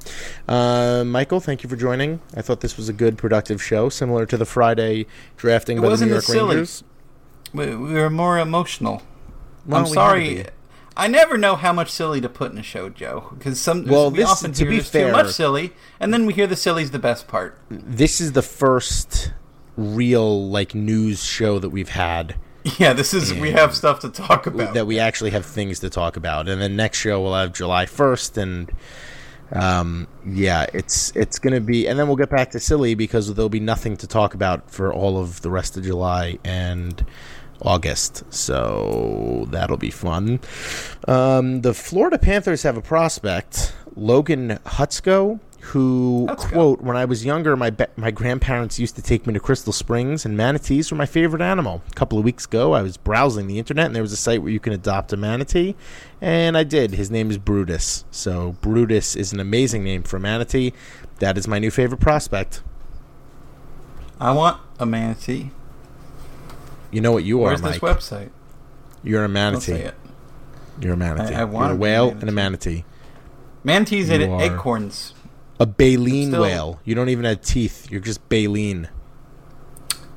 Uh, 0.46 1.02
Michael, 1.04 1.40
thank 1.40 1.62
you 1.64 1.68
for 1.68 1.74
joining. 1.76 2.20
I 2.36 2.42
thought 2.42 2.60
this 2.60 2.76
was 2.76 2.88
a 2.88 2.92
good, 2.92 3.18
productive 3.18 3.60
show, 3.62 3.88
similar 3.88 4.24
to 4.26 4.36
the 4.36 4.44
Friday 4.44 5.06
drafting 5.36 5.78
It 5.78 5.80
by 5.80 5.86
the 5.86 5.90
wasn't 5.90 6.10
New 6.10 6.14
York 6.14 6.28
as. 6.28 6.34
Rangers. 6.36 6.84
We, 7.52 7.74
we 7.74 7.94
were 7.94 8.10
more 8.10 8.38
emotional. 8.38 9.02
Well, 9.64 9.78
I'm 9.78 9.82
we 9.84 9.88
had 9.88 9.88
to 9.88 9.94
sorry. 9.94 10.44
I 10.98 11.08
never 11.08 11.36
know 11.36 11.56
how 11.56 11.72
much 11.72 11.90
silly 11.90 12.20
to 12.20 12.28
put 12.28 12.52
in 12.52 12.58
a 12.58 12.62
show, 12.62 12.88
Joe. 12.88 13.32
Because 13.36 13.60
some 13.60 13.84
Well, 13.86 14.10
we 14.10 14.18
this- 14.18 14.28
often 14.30 14.52
to 14.52 14.62
hear 14.64 14.70
be 14.70 14.80
fair- 14.80 15.06
too 15.08 15.12
much 15.12 15.32
silly, 15.32 15.72
and 15.98 16.12
then 16.14 16.24
we 16.24 16.34
hear 16.34 16.46
the 16.46 16.56
silly's 16.56 16.90
the 16.92 16.98
best 17.00 17.26
part. 17.26 17.58
This 17.68 18.20
is 18.20 18.32
the 18.32 18.42
first 18.42 19.32
real 19.76 20.48
like 20.48 20.74
news 20.74 21.24
show 21.24 21.58
that 21.58 21.70
we've 21.70 21.90
had 21.90 22.36
Yeah, 22.78 22.92
this 22.92 23.14
is 23.14 23.32
we 23.32 23.52
have 23.52 23.74
stuff 23.74 24.00
to 24.00 24.08
talk 24.08 24.46
about. 24.46 24.74
that 24.74 24.86
we 24.86 24.98
actually 24.98 25.30
have 25.30 25.46
things 25.46 25.80
to 25.80 25.90
talk 25.90 26.16
about. 26.16 26.48
And 26.48 26.60
then 26.60 26.74
next 26.76 26.98
show 26.98 27.22
we'll 27.22 27.34
have 27.34 27.52
July 27.52 27.86
first, 27.86 28.36
and 28.36 28.72
um, 29.52 30.08
yeah, 30.26 30.66
it's 30.74 31.14
it's 31.14 31.38
gonna 31.38 31.60
be, 31.60 31.86
and 31.86 31.98
then 31.98 32.08
we'll 32.08 32.16
get 32.16 32.30
back 32.30 32.50
to 32.50 32.60
silly 32.60 32.94
because 32.94 33.32
there'll 33.32 33.48
be 33.48 33.60
nothing 33.60 33.96
to 33.98 34.06
talk 34.06 34.34
about 34.34 34.70
for 34.70 34.92
all 34.92 35.18
of 35.18 35.42
the 35.42 35.50
rest 35.50 35.76
of 35.76 35.84
July 35.84 36.38
and 36.44 37.04
August. 37.62 38.24
So 38.32 39.46
that'll 39.50 39.76
be 39.76 39.90
fun. 39.90 40.40
Um, 41.06 41.60
the 41.60 41.72
Florida 41.72 42.18
Panthers 42.18 42.64
have 42.64 42.76
a 42.76 42.82
prospect, 42.82 43.74
Logan 43.94 44.58
Hutsko. 44.66 45.38
Who 45.70 46.26
Hutsko. 46.28 46.52
quote? 46.52 46.80
When 46.80 46.96
I 46.96 47.04
was 47.04 47.24
younger, 47.24 47.56
my 47.56 47.70
ba- 47.70 47.88
my 47.96 48.10
grandparents 48.10 48.78
used 48.78 48.94
to 48.96 49.02
take 49.02 49.26
me 49.26 49.34
to 49.34 49.40
Crystal 49.40 49.72
Springs, 49.72 50.24
and 50.24 50.36
manatees 50.36 50.90
were 50.90 50.96
my 50.96 51.06
favorite 51.06 51.42
animal. 51.42 51.82
A 51.90 51.94
couple 51.94 52.18
of 52.18 52.24
weeks 52.24 52.44
ago, 52.44 52.72
I 52.72 52.82
was 52.82 52.96
browsing 52.96 53.46
the 53.48 53.58
internet, 53.58 53.86
and 53.86 53.94
there 53.94 54.02
was 54.02 54.12
a 54.12 54.16
site 54.16 54.42
where 54.42 54.52
you 54.52 54.60
can 54.60 54.72
adopt 54.72 55.12
a 55.12 55.16
manatee, 55.16 55.74
and 56.20 56.56
I 56.56 56.62
did. 56.64 56.92
His 56.92 57.10
name 57.10 57.30
is 57.30 57.38
Brutus. 57.38 58.04
So 58.10 58.56
Brutus 58.60 59.16
is 59.16 59.32
an 59.32 59.40
amazing 59.40 59.82
name 59.82 60.02
for 60.04 60.18
a 60.18 60.20
manatee. 60.20 60.72
That 61.18 61.36
is 61.36 61.48
my 61.48 61.58
new 61.58 61.70
favorite 61.70 62.00
prospect. 62.00 62.62
I 64.20 64.32
want 64.32 64.60
a 64.78 64.86
manatee. 64.86 65.50
You 66.90 67.00
know 67.00 67.12
what 67.12 67.24
you 67.24 67.40
are, 67.42 67.46
Where's 67.48 67.62
Mike? 67.62 67.80
this 67.80 67.80
website? 67.80 68.30
You're 69.02 69.24
a 69.24 69.26
Don't 69.26 69.32
manatee. 69.34 69.60
say 69.72 69.82
it. 69.82 69.94
You're 70.80 70.94
a 70.94 70.96
manatee. 70.96 71.34
I- 71.34 71.40
I 71.40 71.44
wanna 71.44 71.66
You're 71.68 71.74
a 71.74 71.76
be 71.76 71.76
a 71.76 71.80
whale 71.80 72.04
manatee. 72.06 72.20
and 72.20 72.28
a 72.28 72.32
manatee. 72.32 72.84
Manatees 73.64 74.08
You 74.08 74.14
and 74.14 74.32
are. 74.32 74.42
acorns. 74.42 75.12
A 75.58 75.66
baleen 75.66 76.28
Still- 76.28 76.42
whale. 76.42 76.80
You 76.84 76.94
don't 76.94 77.08
even 77.08 77.24
have 77.24 77.40
teeth. 77.40 77.90
You're 77.90 78.00
just 78.00 78.26
baleen. 78.28 78.88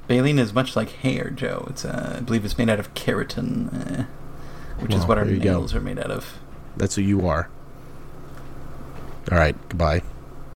Baleen 0.07 0.39
is 0.39 0.53
much 0.53 0.75
like 0.75 0.89
hair, 0.89 1.29
Joe. 1.29 1.67
It's 1.69 1.85
uh, 1.85 2.15
I 2.17 2.19
believe 2.21 2.43
it's 2.43 2.57
made 2.57 2.69
out 2.69 2.79
of 2.79 2.93
keratin, 2.95 3.99
uh, 4.01 4.03
which 4.79 4.93
is 4.93 5.05
what 5.05 5.17
our 5.19 5.25
you 5.25 5.37
go. 5.37 5.51
nails 5.51 5.75
are 5.75 5.79
made 5.81 5.99
out 5.99 6.09
of. 6.11 6.39
That's 6.77 6.95
who 6.95 7.01
you 7.03 7.27
are. 7.27 7.47
All 9.31 9.37
right. 9.37 9.55
Goodbye. 9.69 10.01